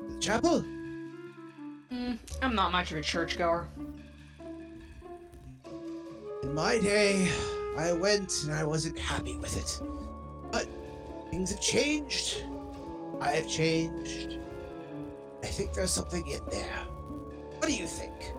the 0.08 0.18
chapel? 0.18 0.64
Mm, 1.92 2.18
I'm 2.42 2.54
not 2.54 2.72
much 2.72 2.90
of 2.90 2.98
a 2.98 3.02
churchgoer. 3.02 3.68
In 6.42 6.54
my 6.54 6.78
day, 6.78 7.28
I 7.76 7.92
went 7.92 8.32
and 8.44 8.54
I 8.54 8.64
wasn't 8.64 8.98
happy 8.98 9.36
with 9.36 9.56
it. 9.56 9.82
But 10.50 10.66
things 11.30 11.50
have 11.50 11.60
changed. 11.60 12.44
I 13.20 13.32
have 13.32 13.48
changed. 13.48 14.38
I 15.42 15.46
think 15.46 15.74
there's 15.74 15.90
something 15.90 16.26
in 16.26 16.40
there. 16.50 16.78
What 17.58 17.68
do 17.68 17.74
you 17.74 17.86
think? 17.86 18.32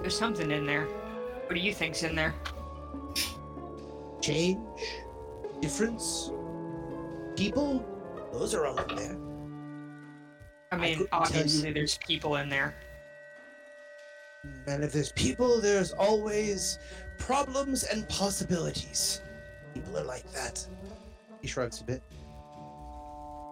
There's 0.00 0.18
something 0.18 0.50
in 0.50 0.66
there. 0.66 0.84
What 0.84 1.54
do 1.54 1.60
you 1.60 1.72
think's 1.72 2.02
in 2.02 2.14
there? 2.14 2.34
Change? 4.20 4.58
Difference? 5.60 6.30
People? 7.38 7.86
Those 8.32 8.52
are 8.52 8.66
all 8.66 8.76
in 8.78 8.96
there. 8.96 9.16
I 10.72 10.76
mean, 10.76 10.94
couldn't 10.94 11.08
obviously 11.12 11.72
there's 11.72 11.96
people 11.98 12.34
in 12.34 12.48
there. 12.48 12.74
And 14.66 14.82
if 14.82 14.92
there's 14.92 15.12
people, 15.12 15.60
there's 15.60 15.92
always 15.92 16.80
problems 17.16 17.84
and 17.84 18.08
possibilities. 18.08 19.20
People 19.72 19.96
are 19.98 20.02
like 20.02 20.28
that. 20.32 20.66
He 21.40 21.46
shrugs 21.46 21.80
a 21.80 21.84
bit. 21.84 22.02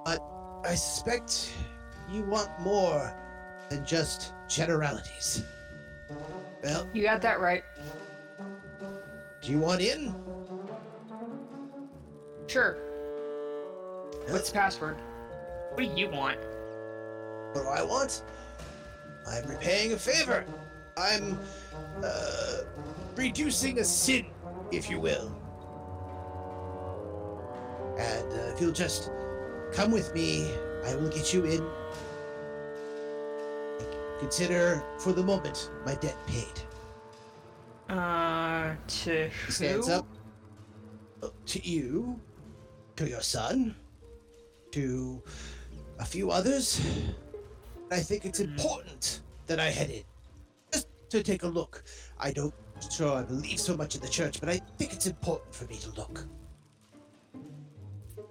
But 0.04 0.20
I 0.64 0.74
suspect 0.74 1.52
you 2.10 2.24
want 2.24 2.50
more 2.58 3.14
than 3.68 3.86
just 3.86 4.32
generalities. 4.48 5.44
Well, 6.64 6.88
You 6.92 7.04
got 7.04 7.22
that 7.22 7.38
right. 7.38 7.62
do 9.42 9.52
you 9.52 9.58
want 9.60 9.80
in? 9.80 10.12
Sure. 12.48 12.78
What's 14.28 14.50
the 14.50 14.58
password? 14.58 14.96
What 15.72 15.78
do 15.78 16.00
you 16.00 16.08
want? 16.08 16.38
What 17.52 17.62
do 17.62 17.68
I 17.68 17.82
want? 17.82 18.22
I'm 19.28 19.46
repaying 19.46 19.92
a 19.92 19.96
favor. 19.96 20.44
I'm 20.96 21.38
uh, 22.02 22.58
reducing 23.14 23.78
a 23.78 23.84
sin, 23.84 24.26
if 24.72 24.90
you 24.90 24.98
will. 24.98 25.30
And 27.98 28.32
uh, 28.32 28.52
if 28.52 28.60
you'll 28.60 28.72
just 28.72 29.10
come 29.72 29.90
with 29.90 30.14
me, 30.14 30.50
I 30.84 30.94
will 30.96 31.08
get 31.08 31.32
you 31.32 31.44
in. 31.44 31.64
Consider, 34.18 34.82
for 34.98 35.12
the 35.12 35.22
moment, 35.22 35.70
my 35.84 35.94
debt 35.96 36.16
paid. 36.26 36.46
Uh, 37.88 38.74
to 38.88 39.28
He 39.46 39.52
stands 39.52 39.88
up 39.88 40.06
uh, 41.22 41.28
to 41.46 41.68
you, 41.68 42.18
to 42.96 43.08
your 43.08 43.20
son, 43.20 43.76
to 44.72 45.22
a 45.98 46.04
few 46.04 46.30
others. 46.30 46.80
I 47.90 48.00
think 48.00 48.24
it's 48.24 48.40
important 48.40 49.20
that 49.46 49.60
I 49.60 49.70
head 49.70 49.90
in. 49.90 50.02
Just 50.72 50.88
to 51.10 51.22
take 51.22 51.44
a 51.44 51.48
look. 51.48 51.84
I 52.18 52.32
don't 52.32 52.54
sure 52.90 53.16
I 53.16 53.22
believe 53.22 53.58
so 53.60 53.76
much 53.76 53.94
in 53.94 54.00
the 54.00 54.08
church, 54.08 54.40
but 54.40 54.48
I 54.48 54.60
think 54.78 54.92
it's 54.92 55.06
important 55.06 55.54
for 55.54 55.64
me 55.66 55.76
to 55.78 55.90
look. 55.90 56.26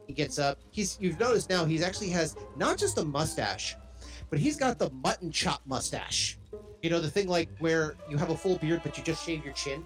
He 0.07 0.13
gets 0.13 0.37
up. 0.37 0.59
He's 0.71 0.97
you've 0.99 1.19
noticed 1.19 1.49
now 1.49 1.65
he's 1.65 1.81
actually 1.81 2.09
has 2.09 2.35
not 2.55 2.77
just 2.77 2.97
a 2.97 3.05
mustache, 3.05 3.75
but 4.29 4.39
he's 4.39 4.55
got 4.55 4.77
the 4.77 4.89
mutton 4.91 5.31
chop 5.31 5.61
mustache. 5.65 6.37
You 6.81 6.89
know, 6.89 6.99
the 6.99 7.09
thing 7.09 7.27
like 7.27 7.49
where 7.59 7.95
you 8.09 8.17
have 8.17 8.29
a 8.29 8.37
full 8.37 8.57
beard 8.57 8.81
but 8.83 8.97
you 8.97 9.03
just 9.03 9.25
shave 9.25 9.43
your 9.43 9.53
chin. 9.53 9.85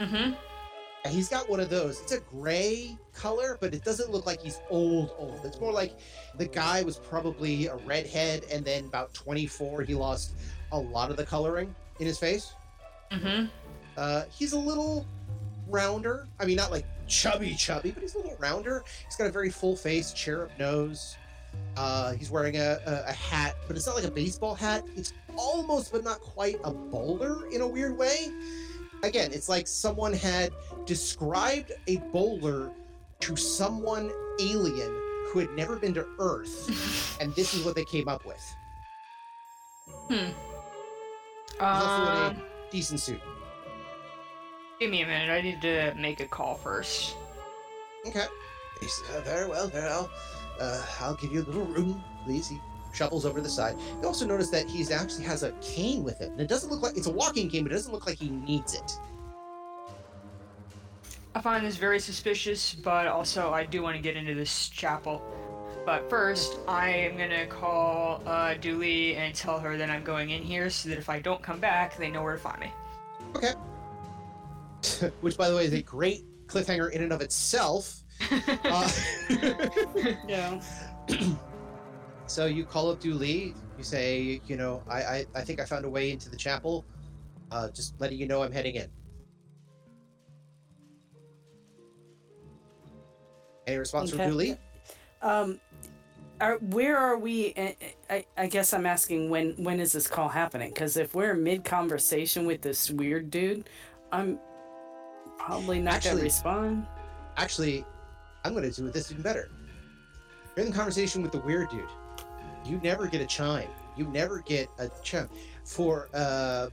Mm-hmm. 0.00 0.34
He's 1.08 1.28
got 1.28 1.50
one 1.50 1.60
of 1.60 1.68
those. 1.68 2.00
It's 2.00 2.12
a 2.12 2.20
gray 2.20 2.96
color, 3.12 3.58
but 3.60 3.74
it 3.74 3.84
doesn't 3.84 4.10
look 4.10 4.24
like 4.24 4.40
he's 4.40 4.60
old, 4.70 5.14
old. 5.18 5.40
It's 5.44 5.60
more 5.60 5.72
like 5.72 5.98
the 6.38 6.46
guy 6.46 6.82
was 6.82 6.96
probably 6.96 7.66
a 7.66 7.76
redhead, 7.76 8.44
and 8.50 8.64
then 8.64 8.86
about 8.86 9.12
24, 9.12 9.82
he 9.82 9.94
lost 9.94 10.32
a 10.72 10.78
lot 10.78 11.10
of 11.10 11.18
the 11.18 11.26
coloring 11.26 11.74
in 12.00 12.06
his 12.06 12.18
face. 12.18 12.54
Mm-hmm. 13.12 13.46
Uh, 13.98 14.22
he's 14.30 14.52
a 14.52 14.58
little 14.58 15.06
rounder. 15.68 16.26
I 16.40 16.46
mean, 16.46 16.56
not 16.56 16.70
like 16.70 16.86
chubby, 17.06 17.54
chubby, 17.54 17.90
but 17.90 18.02
he's 18.02 18.14
a 18.14 18.18
little 18.18 18.36
rounder. 18.38 18.82
He's 19.04 19.16
got 19.16 19.26
a 19.26 19.32
very 19.32 19.50
full 19.50 19.76
face, 19.76 20.12
cherub 20.14 20.50
nose. 20.58 21.16
Uh, 21.76 22.12
he's 22.12 22.30
wearing 22.30 22.56
a, 22.56 22.78
a, 22.86 23.04
a 23.08 23.12
hat, 23.12 23.56
but 23.66 23.76
it's 23.76 23.86
not 23.86 23.94
like 23.94 24.04
a 24.04 24.10
baseball 24.10 24.54
hat. 24.54 24.84
It's 24.96 25.12
almost, 25.36 25.92
but 25.92 26.02
not 26.02 26.20
quite, 26.20 26.56
a 26.64 26.70
bowler 26.70 27.46
in 27.50 27.60
a 27.60 27.66
weird 27.66 27.98
way. 27.98 28.28
Again, 29.04 29.32
it's 29.32 29.48
like 29.50 29.66
someone 29.66 30.14
had 30.14 30.52
described 30.86 31.72
a 31.88 31.96
bowler 32.12 32.72
to 33.20 33.36
someone 33.36 34.10
alien 34.40 34.90
who 35.28 35.40
had 35.40 35.50
never 35.50 35.76
been 35.76 35.92
to 35.94 36.06
Earth, 36.18 37.16
and 37.20 37.34
this 37.34 37.52
is 37.52 37.64
what 37.64 37.74
they 37.74 37.84
came 37.84 38.08
up 38.08 38.24
with. 38.24 38.42
Hmm. 40.08 40.14
He's 41.52 41.60
also 41.60 42.02
in 42.02 42.08
Um, 42.08 42.36
a 42.36 42.70
decent 42.70 43.00
suit. 43.00 43.20
give 44.80 44.90
me 44.90 45.02
a 45.02 45.06
minute. 45.06 45.30
I 45.30 45.40
need 45.42 45.60
to 45.62 45.94
make 45.96 46.20
a 46.20 46.26
call 46.26 46.54
first. 46.56 47.16
Okay. 48.06 48.24
Uh, 49.14 49.20
very 49.20 49.48
well, 49.48 49.68
very 49.68 49.86
well. 49.86 50.10
Uh, 50.60 50.84
I'll 51.00 51.14
give 51.14 51.32
you 51.32 51.42
a 51.42 51.46
little 51.46 51.64
room, 51.66 52.02
please. 52.24 52.48
He 52.48 52.60
shuffles 52.94 53.26
over 53.26 53.38
to 53.38 53.42
the 53.42 53.48
side. 53.48 53.76
You 54.00 54.06
also 54.06 54.26
notice 54.26 54.50
that 54.50 54.68
he's 54.68 54.90
actually 54.90 55.24
has 55.24 55.42
a 55.42 55.52
cane 55.60 56.04
with 56.04 56.18
him. 56.18 56.32
And 56.32 56.40
it 56.40 56.48
doesn't 56.48 56.70
look 56.70 56.82
like 56.82 56.96
it's 56.96 57.06
a 57.06 57.12
walking 57.12 57.50
cane, 57.50 57.64
but 57.64 57.72
it 57.72 57.74
doesn't 57.74 57.92
look 57.92 58.06
like 58.06 58.18
he 58.18 58.30
needs 58.30 58.74
it. 58.74 58.92
I 61.34 61.40
find 61.40 61.66
this 61.66 61.76
very 61.76 61.98
suspicious, 61.98 62.74
but 62.74 63.08
also 63.08 63.52
I 63.52 63.64
do 63.64 63.82
want 63.82 63.96
to 63.96 64.02
get 64.02 64.16
into 64.16 64.34
this 64.34 64.68
chapel. 64.68 65.20
But 65.84 66.08
first, 66.08 66.58
I 66.66 66.88
am 66.88 67.18
gonna 67.18 67.46
call 67.46 68.22
uh, 68.24 68.54
Du'li 68.54 69.16
and 69.16 69.34
tell 69.34 69.58
her 69.58 69.76
that 69.76 69.90
I'm 69.90 70.04
going 70.04 70.30
in 70.30 70.42
here, 70.42 70.70
so 70.70 70.88
that 70.88 70.96
if 70.96 71.10
I 71.10 71.18
don't 71.18 71.42
come 71.42 71.60
back, 71.60 71.98
they 71.98 72.10
know 72.10 72.22
where 72.22 72.34
to 72.34 72.38
find 72.38 72.60
me. 72.60 72.72
Okay. 73.36 73.52
Which, 75.20 75.36
by 75.36 75.50
the 75.50 75.56
way, 75.56 75.64
is 75.66 75.74
a 75.74 75.82
great 75.82 76.24
cliffhanger 76.46 76.90
in 76.92 77.02
and 77.02 77.12
of 77.12 77.20
itself. 77.20 78.00
Uh, 78.64 78.90
Yeah. 80.28 80.60
so 82.26 82.46
you 82.46 82.64
call 82.64 82.90
up 82.90 83.00
Du'li. 83.00 83.54
You 83.78 83.84
say, 83.84 84.40
you 84.46 84.56
know, 84.56 84.82
I, 84.88 85.02
I, 85.02 85.26
I 85.34 85.40
think 85.42 85.60
I 85.60 85.64
found 85.64 85.84
a 85.84 85.90
way 85.90 86.10
into 86.10 86.30
the 86.30 86.36
chapel. 86.36 86.84
Uh, 87.50 87.68
just 87.70 88.00
letting 88.00 88.18
you 88.18 88.26
know 88.26 88.42
I'm 88.42 88.52
heading 88.52 88.76
in. 88.76 88.88
Any 93.66 93.76
response 93.78 94.12
Okay. 94.12 94.24
from 94.24 94.32
Du'li? 94.32 94.58
Um, 95.22 95.60
are, 96.40 96.56
where 96.58 96.96
are 96.98 97.16
we? 97.16 97.54
I, 97.56 97.76
I, 98.10 98.24
I 98.36 98.46
guess 98.46 98.74
I'm 98.74 98.86
asking 98.86 99.30
when 99.30 99.52
when 99.62 99.80
is 99.80 99.92
this 99.92 100.06
call 100.06 100.28
happening? 100.28 100.70
Because 100.70 100.96
if 100.96 101.14
we're 101.14 101.34
mid 101.34 101.64
conversation 101.64 102.44
with 102.46 102.60
this 102.60 102.90
weird 102.90 103.30
dude, 103.30 103.68
I'm 104.12 104.38
probably 105.38 105.80
not 105.80 105.94
Actually- 105.94 106.10
gonna 106.12 106.22
respond. 106.24 106.86
Actually, 107.36 107.84
I'm 108.44 108.52
going 108.52 108.70
to 108.70 108.70
do 108.70 108.90
this 108.90 109.10
even 109.10 109.22
better. 109.22 109.50
You're 110.56 110.66
in 110.66 110.72
conversation 110.72 111.20
with 111.22 111.32
the 111.32 111.40
weird 111.40 111.68
dude. 111.70 111.88
You 112.64 112.80
never 112.82 113.06
get 113.06 113.20
a 113.20 113.26
chime. 113.26 113.68
You 113.96 114.06
never 114.08 114.40
get 114.40 114.68
a 114.78 114.90
chime. 115.02 115.28
For 115.64 116.08
uh, 116.14 116.68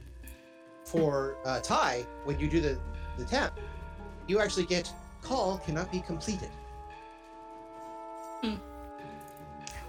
for 0.86 1.38
uh, 1.46 1.60
Ty, 1.62 2.06
when 2.24 2.40
you 2.40 2.48
do 2.48 2.62
the 2.62 2.80
the 3.18 3.26
tap, 3.26 3.60
you 4.28 4.40
actually 4.40 4.66
get 4.66 4.92
call 5.22 5.60
cannot 5.60 5.92
be 5.92 6.02
completed. 6.02 6.50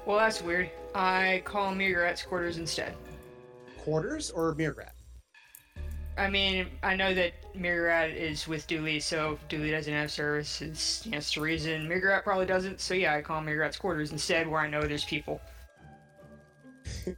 Well, 0.05 0.19
that's 0.19 0.43
weird. 0.43 0.71
I 0.95 1.43
call 1.45 1.73
mrr'grr'rat's 1.73 2.23
quarters 2.23 2.59
instead. 2.59 2.95
Quarters 3.79 4.31
or 4.31 4.53
mrr'grr'rat? 4.55 4.91
I 6.19 6.29
mean, 6.29 6.67
I 6.83 6.97
know 6.97 7.15
that 7.15 7.33
mrr'grr'rat 7.55 8.15
is 8.15 8.49
with 8.49 8.67
Du'li, 8.67 9.01
so 9.01 9.33
if 9.33 9.49
Du'li 9.49 9.71
doesn't 9.71 9.93
have 9.93 10.11
service, 10.11 10.61
know, 11.13 11.21
the 11.21 11.41
reason. 11.41 11.89
mrr'grr'rat 11.89 12.25
probably 12.25 12.47
doesn't, 12.47 12.81
so 12.81 12.95
yeah, 12.95 13.15
I 13.15 13.23
call 13.23 13.41
mrr'grr'rat's 13.41 13.77
quarters 13.77 14.11
instead, 14.11 14.49
where 14.49 14.61
I 14.61 14.69
know 14.69 14.83
there's 14.83 15.05
people. 15.05 15.41
It- 17.07 17.17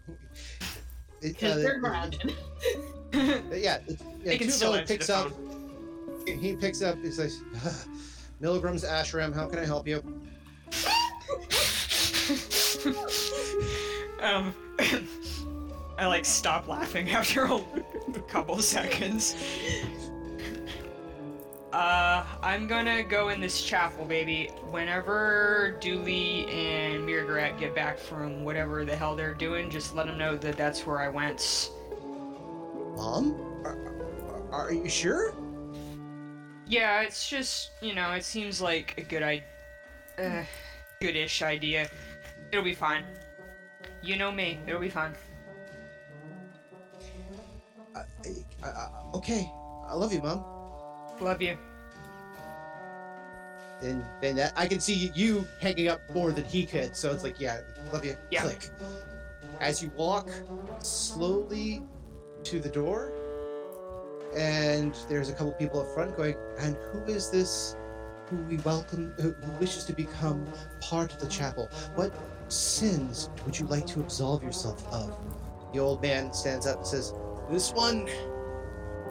Because 1.21 1.53
uh, 1.53 1.57
they're 1.57 1.75
the- 1.75 1.81
grounded. 1.81 2.35
yeah, 3.13 3.79
it- 3.87 3.89
yeah 3.89 3.97
They 4.25 4.39
can 4.39 4.51
still 4.51 4.73
Tuvo 4.73 4.87
picks 4.87 5.07
the 5.09 5.17
up. 5.17 5.33
He 6.27 6.55
picks 6.57 6.81
up. 6.83 6.97
He 7.03 7.11
says, 7.11 7.41
"Milligram's 8.43 8.85
ashram. 8.85 9.35
How 9.35 9.47
can 9.47 9.59
I 9.59 9.65
help 9.67 9.87
you?" 9.89 10.03
um, 14.23 14.55
I 15.99 16.07
like 16.07 16.25
stop 16.25 16.67
laughing 16.69 17.11
after 17.11 17.45
a 17.45 17.61
couple 18.29 18.59
seconds. 18.61 19.37
Uh, 21.75 22.25
I'm 22.41 22.69
gonna 22.69 23.03
go 23.03 23.31
in 23.31 23.41
this 23.41 23.61
chapel, 23.61 24.05
baby. 24.05 24.49
Whenever 24.71 25.77
Du'li 25.81 26.49
and 26.49 27.03
mrr'grr'rat 27.03 27.59
get 27.59 27.75
back 27.75 27.99
from 27.99 28.45
whatever 28.45 28.85
the 28.85 28.95
hell 28.95 29.17
they're 29.17 29.35
doing, 29.35 29.71
just 29.71 29.93
let 29.93 30.07
them 30.07 30.17
know 30.17 30.37
that 30.37 30.57
that's 30.57 30.87
where 30.87 31.01
I 31.01 31.09
went. 31.09 31.73
Mom, 32.95 33.35
are, 33.65 34.49
are, 34.53 34.73
you 34.73 34.89
sure? 34.89 35.35
Yeah, 36.65 37.01
it's 37.01 37.29
just, 37.29 37.73
you 37.83 37.93
know, 37.93 38.13
it 38.13 38.25
seems 38.25 38.61
like 38.61 38.95
a 38.97 39.03
good 39.03 39.25
I 39.25 39.43
uh, 40.17 40.45
goodish 41.01 41.43
idea. 41.43 41.91
It'll 42.53 42.65
be 42.65 42.75
fine. 42.75 43.03
You 44.01 44.15
know 44.15 44.31
me, 44.31 44.61
it'll 44.69 44.81
be 44.81 44.91
fine. 44.91 45.15
Uh, 47.97 48.05
I, 48.63 48.91
okay, 49.15 49.51
I 49.89 49.95
love 49.95 50.13
you, 50.13 50.23
Mom. 50.23 50.54
Love 51.21 51.41
you. 51.41 51.57
And 53.83 54.05
and 54.23 54.39
that 54.39 54.53
I 54.57 54.67
can 54.67 54.81
see 54.81 55.13
you 55.15 55.47
hanging 55.61 55.89
up 55.89 56.01
more 56.15 56.33
than 56.33 56.45
he 56.45 56.65
could. 56.65 56.97
So 56.97 57.13
it's 57.13 57.23
like, 57.23 57.41
yeah, 57.41 57.61
love 57.93 58.05
you. 58.05 58.17
Yeah. 58.31 58.43
Click. 58.43 58.71
As 59.61 59.83
you 59.83 59.91
walk 59.97 60.31
slowly 60.81 61.83
to 62.45 62.61
the 62.61 62.69
door, 62.69 63.13
and 64.37 64.95
there's 65.09 65.29
a 65.29 65.33
couple 65.33 65.53
people 65.53 65.81
up 65.81 65.89
front 65.95 66.17
going, 66.17 66.35
and 66.59 66.77
who 66.93 67.05
is 67.05 67.31
this? 67.31 67.77
Who 68.31 68.37
we 68.37 68.57
welcome? 68.59 69.13
Who 69.21 69.33
who 69.33 69.53
wishes 69.61 69.85
to 69.85 69.93
become 69.93 70.47
part 70.81 71.13
of 71.13 71.21
the 71.21 71.29
chapel? 71.29 71.69
What 71.95 72.13
sins 72.49 73.29
would 73.45 73.59
you 73.59 73.67
like 73.67 73.87
to 73.89 74.01
absolve 74.01 74.43
yourself 74.43 74.87
of? 74.93 75.17
The 75.73 75.79
old 75.79 76.01
man 76.01 76.33
stands 76.33 76.67
up 76.67 76.79
and 76.79 76.87
says, 76.87 77.13
"This 77.51 77.73
one 77.73 78.09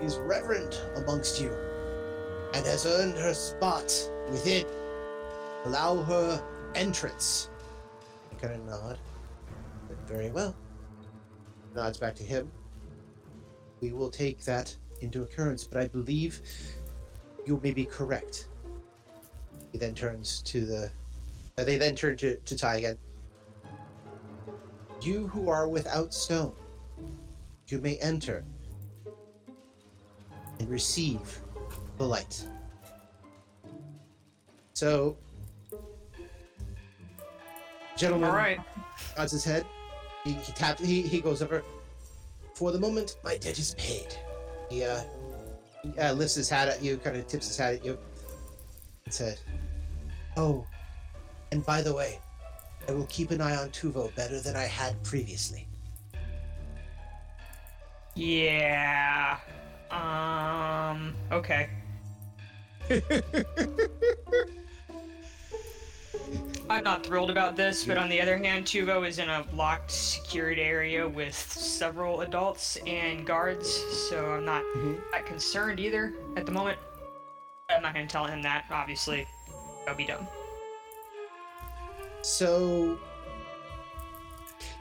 is 0.01 0.17
reverent 0.17 0.81
amongst 0.95 1.39
you." 1.39 1.55
And 2.53 2.65
has 2.65 2.85
earned 2.85 3.17
her 3.17 3.33
spot 3.33 3.91
within. 4.29 4.65
Allow 5.65 6.03
her 6.03 6.43
entrance. 6.75 7.49
He 8.29 8.35
kind 8.35 8.53
of 8.53 8.65
nod. 8.65 8.97
Very 10.07 10.29
well. 10.29 10.55
Nods 11.75 11.97
back 11.97 12.15
to 12.15 12.23
him. 12.23 12.51
We 13.81 13.93
will 13.93 14.09
take 14.09 14.43
that 14.45 14.75
into 15.01 15.23
occurrence, 15.23 15.65
but 15.65 15.81
I 15.81 15.87
believe 15.87 16.41
you 17.45 17.59
may 17.63 17.71
be 17.71 17.85
correct. 17.85 18.47
He 19.71 19.77
then 19.77 19.95
turns 19.95 20.41
to 20.43 20.65
the. 20.65 20.91
Uh, 21.57 21.63
they 21.63 21.77
then 21.77 21.95
turn 21.95 22.17
to, 22.17 22.35
to 22.35 22.57
Ty 22.57 22.77
again. 22.77 22.97
You 25.01 25.27
who 25.27 25.49
are 25.49 25.67
without 25.67 26.13
stone, 26.13 26.53
you 27.67 27.79
may 27.79 27.97
enter 27.97 28.45
and 30.59 30.69
receive 30.69 31.42
light. 32.05 32.45
So, 34.73 35.17
gentleman 37.95 38.29
All 38.29 38.35
right. 38.35 38.59
nods 39.17 39.31
his 39.31 39.43
head. 39.43 39.65
He, 40.23 40.33
he 40.33 40.51
taps. 40.53 40.83
He, 40.83 41.01
he 41.01 41.21
goes 41.21 41.41
over. 41.41 41.63
For 42.55 42.71
the 42.71 42.79
moment, 42.79 43.17
my 43.23 43.37
debt 43.37 43.57
is 43.59 43.75
paid. 43.75 44.15
He 44.69 44.83
uh, 44.83 45.01
he, 45.83 45.97
uh, 45.99 46.13
lifts 46.13 46.35
his 46.35 46.49
hat 46.49 46.67
at 46.67 46.81
you, 46.81 46.97
kind 46.97 47.17
of 47.17 47.27
tips 47.27 47.47
his 47.47 47.57
hat 47.57 47.75
at 47.75 47.85
you, 47.85 47.97
and 49.05 49.13
said, 49.13 49.39
"Oh, 50.37 50.65
and 51.51 51.65
by 51.65 51.81
the 51.81 51.93
way, 51.93 52.19
I 52.87 52.93
will 52.93 53.07
keep 53.07 53.31
an 53.31 53.41
eye 53.41 53.55
on 53.55 53.69
Tuvo 53.69 54.13
better 54.15 54.39
than 54.39 54.55
I 54.55 54.63
had 54.63 55.01
previously." 55.03 55.67
Yeah. 58.15 59.37
Um. 59.91 61.15
Okay. 61.31 61.69
I'm 66.69 66.83
not 66.83 67.05
thrilled 67.05 67.29
about 67.29 67.55
this, 67.55 67.85
but 67.85 67.97
on 67.97 68.09
the 68.09 68.21
other 68.21 68.37
hand, 68.37 68.65
Tuvo 68.65 69.07
is 69.07 69.19
in 69.19 69.29
a 69.29 69.45
locked 69.53 69.91
secured 69.91 70.57
area 70.57 71.07
with 71.07 71.35
several 71.35 72.21
adults 72.21 72.77
and 72.87 73.25
guards, 73.25 73.69
so 74.09 74.31
I'm 74.31 74.45
not 74.45 74.63
Mhm. 74.75 75.01
that 75.11 75.25
concerned 75.25 75.79
either 75.79 76.13
at 76.35 76.45
the 76.45 76.51
moment. 76.51 76.79
I'm 77.69 77.81
not 77.81 77.93
gonna 77.93 78.07
tell 78.07 78.25
him 78.25 78.41
that, 78.43 78.65
obviously. 78.71 79.27
That'll 79.79 79.95
be 79.95 80.05
dumb. 80.05 80.27
So 82.21 82.97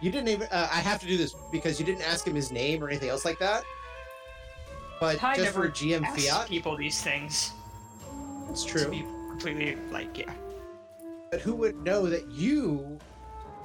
you 0.00 0.10
didn't 0.10 0.28
even. 0.28 0.48
Uh, 0.48 0.68
I 0.70 0.76
have 0.80 1.00
to 1.00 1.06
do 1.06 1.16
this 1.16 1.34
because 1.50 1.80
you 1.80 1.86
didn't 1.86 2.02
ask 2.02 2.26
him 2.26 2.34
his 2.34 2.52
name 2.52 2.82
or 2.82 2.88
anything 2.88 3.08
else 3.08 3.24
like 3.24 3.38
that. 3.40 3.64
But 5.00 5.22
I 5.22 5.34
just 5.34 5.52
for 5.52 5.68
GM 5.68 6.04
Fiat, 6.04 6.48
people 6.48 6.76
these 6.76 7.02
things. 7.02 7.52
It's 8.50 8.64
To 8.64 8.70
true. 8.70 8.90
be 8.90 9.04
completely 9.30 9.76
like, 9.90 10.16
yeah. 10.18 10.32
But 11.30 11.40
who 11.40 11.54
would 11.56 11.76
know 11.82 12.06
that 12.06 12.30
you 12.30 12.98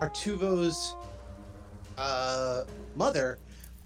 are 0.01 0.09
Tuvo's 0.09 0.95
uh, 1.97 2.63
mother 2.95 3.39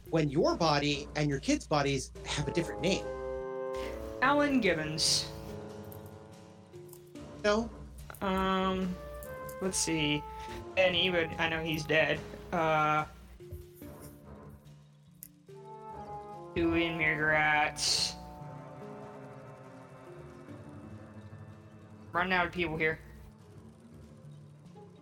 when 0.09 0.29
your 0.29 0.55
body 0.55 1.07
and 1.15 1.29
your 1.29 1.39
kids' 1.39 1.65
bodies 1.65 2.11
have 2.25 2.47
a 2.47 2.51
different 2.51 2.81
name? 2.81 3.05
Alan 4.21 4.59
Gibbons. 4.61 5.27
No, 7.43 7.69
Um, 8.21 8.95
let's 9.61 9.77
see. 9.79 10.21
Benny, 10.75 11.09
but 11.09 11.27
I 11.39 11.49
know 11.49 11.63
he's 11.63 11.83
dead. 11.83 12.19
Uh, 12.53 13.05
Dewey 16.53 16.85
and 16.85 16.99
Running 22.11 22.33
out 22.33 22.45
of 22.45 22.51
people 22.51 22.77
here. 22.77 22.99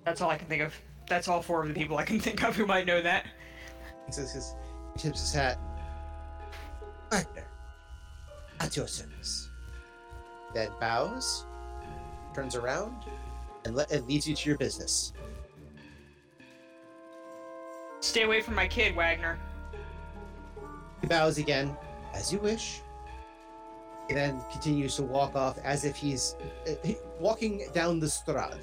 That's 0.06 0.22
all 0.22 0.30
I 0.30 0.38
can 0.38 0.48
think 0.48 0.62
of. 0.62 0.74
That's 1.08 1.28
all 1.28 1.42
four 1.42 1.62
of 1.62 1.68
the 1.68 1.74
people 1.74 1.98
I 1.98 2.06
can 2.06 2.20
think 2.22 2.44
of 2.44 2.56
who 2.56 2.66
might 2.66 2.86
know 2.86 3.02
that. 3.02 3.26
he 4.06 4.12
says 4.12 4.32
his, 4.32 4.56
tips 4.98 5.22
his 5.22 5.34
hat. 5.34 5.58
Wagner, 7.12 7.48
at 8.60 8.76
your 8.76 8.88
service. 8.88 9.50
Then 10.54 10.70
bows, 10.80 11.46
turns 12.36 12.56
around, 12.56 12.96
and, 13.66 13.76
le- 13.76 13.88
and 13.92 14.08
leads 14.08 14.28
you 14.28 14.36
to 14.36 14.50
your 14.50 14.58
business. 14.58 15.14
Stay 18.02 18.24
away 18.24 18.42
from 18.42 18.56
my 18.56 18.68
kid, 18.68 18.96
Wagner. 18.96 19.38
He 21.02 21.08
bows 21.08 21.38
again, 21.38 21.76
as 22.14 22.32
you 22.32 22.40
wish. 22.40 22.82
He 24.10 24.16
then 24.16 24.42
continues 24.52 24.96
to 24.96 25.04
walk 25.04 25.36
off 25.36 25.60
as 25.64 25.86
if 25.86 25.96
he's 25.96 26.36
uh, 26.68 26.74
walking 27.20 27.68
down 27.76 28.00
the 28.00 28.10
strad, 28.10 28.58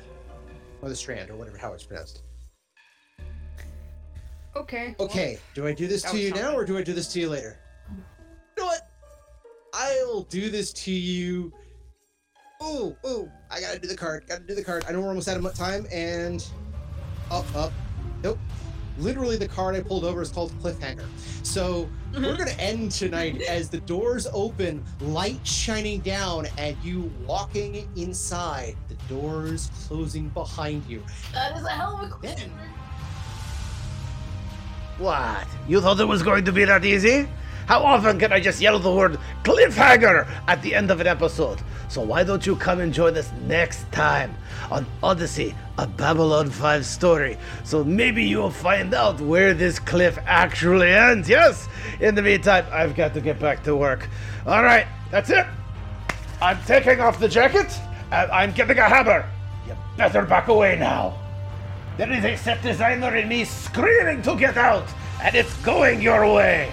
or 0.82 0.89
the 0.89 0.97
strand, 0.97 1.31
or 1.31 1.36
whatever 1.36 1.56
how 1.56 1.73
it's 1.73 1.85
pronounced. 1.85 2.23
Okay. 4.56 4.97
well, 4.98 5.06
Okay, 5.06 5.39
do 5.55 5.64
I 5.64 5.73
do 5.73 5.86
this 5.86 6.02
to 6.02 6.18
you 6.18 6.32
now, 6.32 6.52
or 6.56 6.64
do 6.64 6.77
I 6.77 6.82
do 6.82 6.93
this 6.93 7.06
to 7.12 7.20
you 7.20 7.28
later? 7.28 7.60
You 7.89 8.02
know 8.59 8.66
what? 8.66 8.90
I'll 9.73 10.23
do 10.23 10.51
this 10.51 10.73
to 10.73 10.90
you. 10.90 11.52
Oh, 12.60 12.97
oh! 13.05 13.31
I 13.48 13.60
gotta 13.60 13.78
do 13.78 13.86
the 13.86 13.97
card. 13.97 14.24
Gotta 14.27 14.43
do 14.43 14.56
the 14.56 14.64
card. 14.64 14.85
I 14.89 14.93
know 14.93 15.01
we're 15.01 15.09
almost 15.09 15.28
out 15.28 15.36
of 15.36 15.55
time, 15.55 15.86
and 15.93 16.44
up, 17.31 17.47
up. 17.55 17.73
Nope. 18.97 19.05
Literally, 19.05 19.36
the 19.36 19.48
card 19.48 19.74
I 19.74 19.81
pulled 19.81 20.05
over 20.05 20.23
is 20.23 20.31
called 20.31 20.52
Cliffhanger. 20.62 21.06
So 21.43 21.89
mm-hmm. 22.12 22.24
we're 22.24 22.36
gonna 22.36 22.51
end 22.52 22.93
tonight 22.93 23.43
as 23.43 23.68
the 23.68 23.81
doors 23.81 24.27
open, 24.32 24.85
light 25.01 25.47
shining 25.47 26.01
down, 26.01 26.47
and 26.59 26.77
you 26.82 27.12
walking 27.27 27.89
inside. 27.97 28.77
The 28.89 29.14
doors 29.14 29.70
closing 29.86 30.28
behind 30.31 30.85
you. 30.86 31.02
That 31.32 31.56
is 31.56 31.64
a 31.64 31.70
hell 31.70 31.97
of 31.97 32.02
a 32.02 32.09
Then 32.09 32.18
question. 32.18 32.52
What? 34.98 35.47
You 35.68 35.81
thought 35.81 36.01
it 36.01 36.09
was 36.09 36.23
going 36.23 36.44
to 36.47 36.52
be 36.52 36.64
that 36.64 36.85
easy? 36.85 37.28
How 37.66 37.82
often 37.82 38.18
can 38.20 38.32
I 38.32 38.38
just 38.38 38.60
yell 38.60 38.78
the 38.78 38.93
word 38.93 39.18
cliffhanger 39.43 40.28
at 40.47 40.62
the 40.62 40.72
end 40.72 40.93
of 40.93 41.01
an 41.01 41.09
episode? 41.09 41.60
So 41.88 42.01
why 42.01 42.22
don't 42.22 42.47
you 42.47 42.55
come 42.55 42.78
and 42.78 42.94
join 42.94 43.16
us 43.16 43.32
next 43.47 43.90
time 43.90 44.36
on 44.70 44.86
Odyssey, 45.02 45.52
a 45.76 45.86
Babylon 45.86 46.48
5 46.48 46.86
story? 46.86 47.36
So 47.64 47.82
maybe 47.82 48.24
you'll 48.24 48.51
find 48.51 48.94
out 48.94 49.20
where 49.20 49.52
this 49.52 49.80
cliff 49.80 50.16
actually 50.26 50.90
ends. 50.90 51.28
Yes? 51.28 51.68
In 51.98 52.14
the 52.14 52.22
meantime, 52.22 52.66
I've 52.70 52.94
got 52.94 53.14
to 53.14 53.20
get 53.20 53.40
back 53.40 53.64
to 53.64 53.74
work. 53.74 54.09
All 54.47 54.62
right, 54.62 54.86
that's 55.10 55.30
it. 55.30 55.47
I'm 56.40 56.62
taking 56.66 57.01
off 57.01 57.18
the 57.18 57.28
jacket 57.28 57.72
and 58.12 58.30
I'm 58.30 58.52
getting 58.52 58.78
a 58.78 58.88
hammer. 58.88 59.28
You 59.66 59.74
better 59.97 60.22
back 60.22 60.47
away 60.47 60.78
now. 60.78 61.18
There 61.97 62.12
is 62.12 62.24
a 62.24 62.36
set 62.36 62.62
designer 62.62 63.16
in 63.16 63.26
me 63.26 63.44
screaming 63.44 64.22
to 64.22 64.36
get 64.36 64.56
out, 64.56 64.86
and 65.20 65.34
it's 65.34 65.56
going 65.62 66.01
your 66.01 66.32
way. 66.32 66.70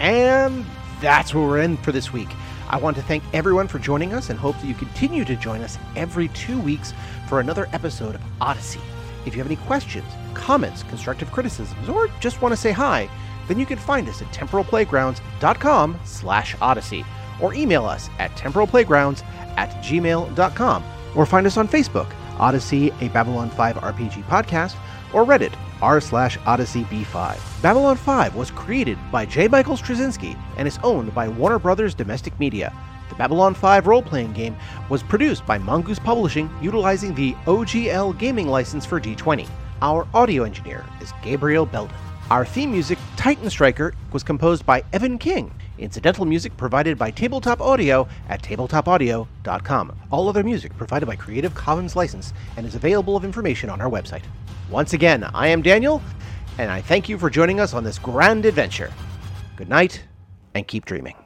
And 0.00 0.64
that's 1.00 1.34
where 1.34 1.44
we're 1.44 1.60
in 1.60 1.76
for 1.78 1.92
this 1.92 2.12
week. 2.12 2.28
I 2.68 2.78
want 2.78 2.96
to 2.96 3.02
thank 3.02 3.22
everyone 3.32 3.68
for 3.68 3.78
joining 3.78 4.14
us 4.14 4.30
and 4.30 4.38
hope 4.38 4.58
that 4.60 4.66
you 4.66 4.74
continue 4.74 5.24
to 5.24 5.36
join 5.36 5.60
us 5.60 5.78
every 5.96 6.28
two 6.28 6.58
weeks 6.58 6.92
for 7.28 7.40
another 7.40 7.68
episode 7.72 8.14
of 8.14 8.22
Odyssey. 8.40 8.80
If 9.26 9.34
you 9.34 9.38
have 9.38 9.46
any 9.46 9.56
questions, 9.56 10.06
comments, 10.34 10.82
constructive 10.82 11.30
criticisms, 11.30 11.88
or 11.88 12.08
just 12.20 12.42
want 12.42 12.52
to 12.52 12.60
say 12.60 12.72
hi, 12.72 13.08
then 13.48 13.58
you 13.58 13.66
can 13.66 13.78
find 13.78 14.08
us 14.08 14.22
at 14.22 14.28
temporalplaygrounds.com 14.28 16.00
slash 16.04 16.56
odyssey 16.60 17.04
or 17.40 17.54
email 17.54 17.84
us 17.84 18.08
at 18.18 18.30
temporalplaygrounds 18.32 19.22
at 19.56 19.70
gmail.com 19.84 20.84
or 21.14 21.26
find 21.26 21.46
us 21.46 21.56
on 21.56 21.68
Facebook, 21.68 22.12
Odyssey, 22.38 22.92
a 23.00 23.08
Babylon 23.08 23.50
5 23.50 23.76
RPG 23.76 24.24
podcast, 24.24 24.76
or 25.14 25.24
Reddit, 25.24 25.54
r 25.80 26.00
slash 26.00 26.38
Odyssey 26.44 26.84
B5. 26.84 27.62
Babylon 27.62 27.96
5 27.96 28.34
was 28.34 28.50
created 28.50 28.98
by 29.10 29.24
J. 29.24 29.48
Michael 29.48 29.76
Straczynski 29.76 30.36
and 30.56 30.68
is 30.68 30.78
owned 30.82 31.14
by 31.14 31.28
Warner 31.28 31.58
Brothers 31.58 31.94
Domestic 31.94 32.38
Media. 32.38 32.72
The 33.08 33.14
Babylon 33.14 33.54
5 33.54 33.86
role 33.86 34.02
playing 34.02 34.32
game 34.32 34.56
was 34.88 35.02
produced 35.02 35.46
by 35.46 35.58
Mongoose 35.58 35.98
Publishing 35.98 36.50
utilizing 36.60 37.14
the 37.14 37.34
OGL 37.46 38.18
gaming 38.18 38.48
license 38.48 38.84
for 38.84 39.00
D20. 39.00 39.48
Our 39.82 40.06
audio 40.14 40.44
engineer 40.44 40.84
is 41.00 41.12
Gabriel 41.22 41.66
Belden. 41.66 41.94
Our 42.30 42.46
theme 42.46 42.72
music, 42.72 42.98
Titan 43.16 43.50
Striker, 43.50 43.94
was 44.12 44.22
composed 44.22 44.64
by 44.64 44.82
Evan 44.92 45.18
King. 45.18 45.52
Incidental 45.76 46.24
music 46.24 46.56
provided 46.56 46.96
by 46.96 47.10
Tabletop 47.10 47.60
Audio 47.60 48.08
at 48.28 48.42
tabletopaudio.com. 48.42 49.98
All 50.10 50.28
other 50.28 50.42
music 50.42 50.76
provided 50.78 51.06
by 51.06 51.16
Creative 51.16 51.54
Commons 51.54 51.96
license 51.96 52.32
and 52.56 52.64
is 52.64 52.74
available 52.74 53.16
of 53.16 53.24
information 53.24 53.68
on 53.68 53.80
our 53.80 53.90
website. 53.90 54.22
Once 54.74 54.92
again, 54.92 55.22
I 55.32 55.46
am 55.46 55.62
Daniel, 55.62 56.02
and 56.58 56.68
I 56.68 56.80
thank 56.80 57.08
you 57.08 57.16
for 57.16 57.30
joining 57.30 57.60
us 57.60 57.74
on 57.74 57.84
this 57.84 57.96
grand 57.96 58.44
adventure. 58.44 58.92
Good 59.54 59.68
night, 59.68 60.02
and 60.56 60.66
keep 60.66 60.84
dreaming. 60.84 61.23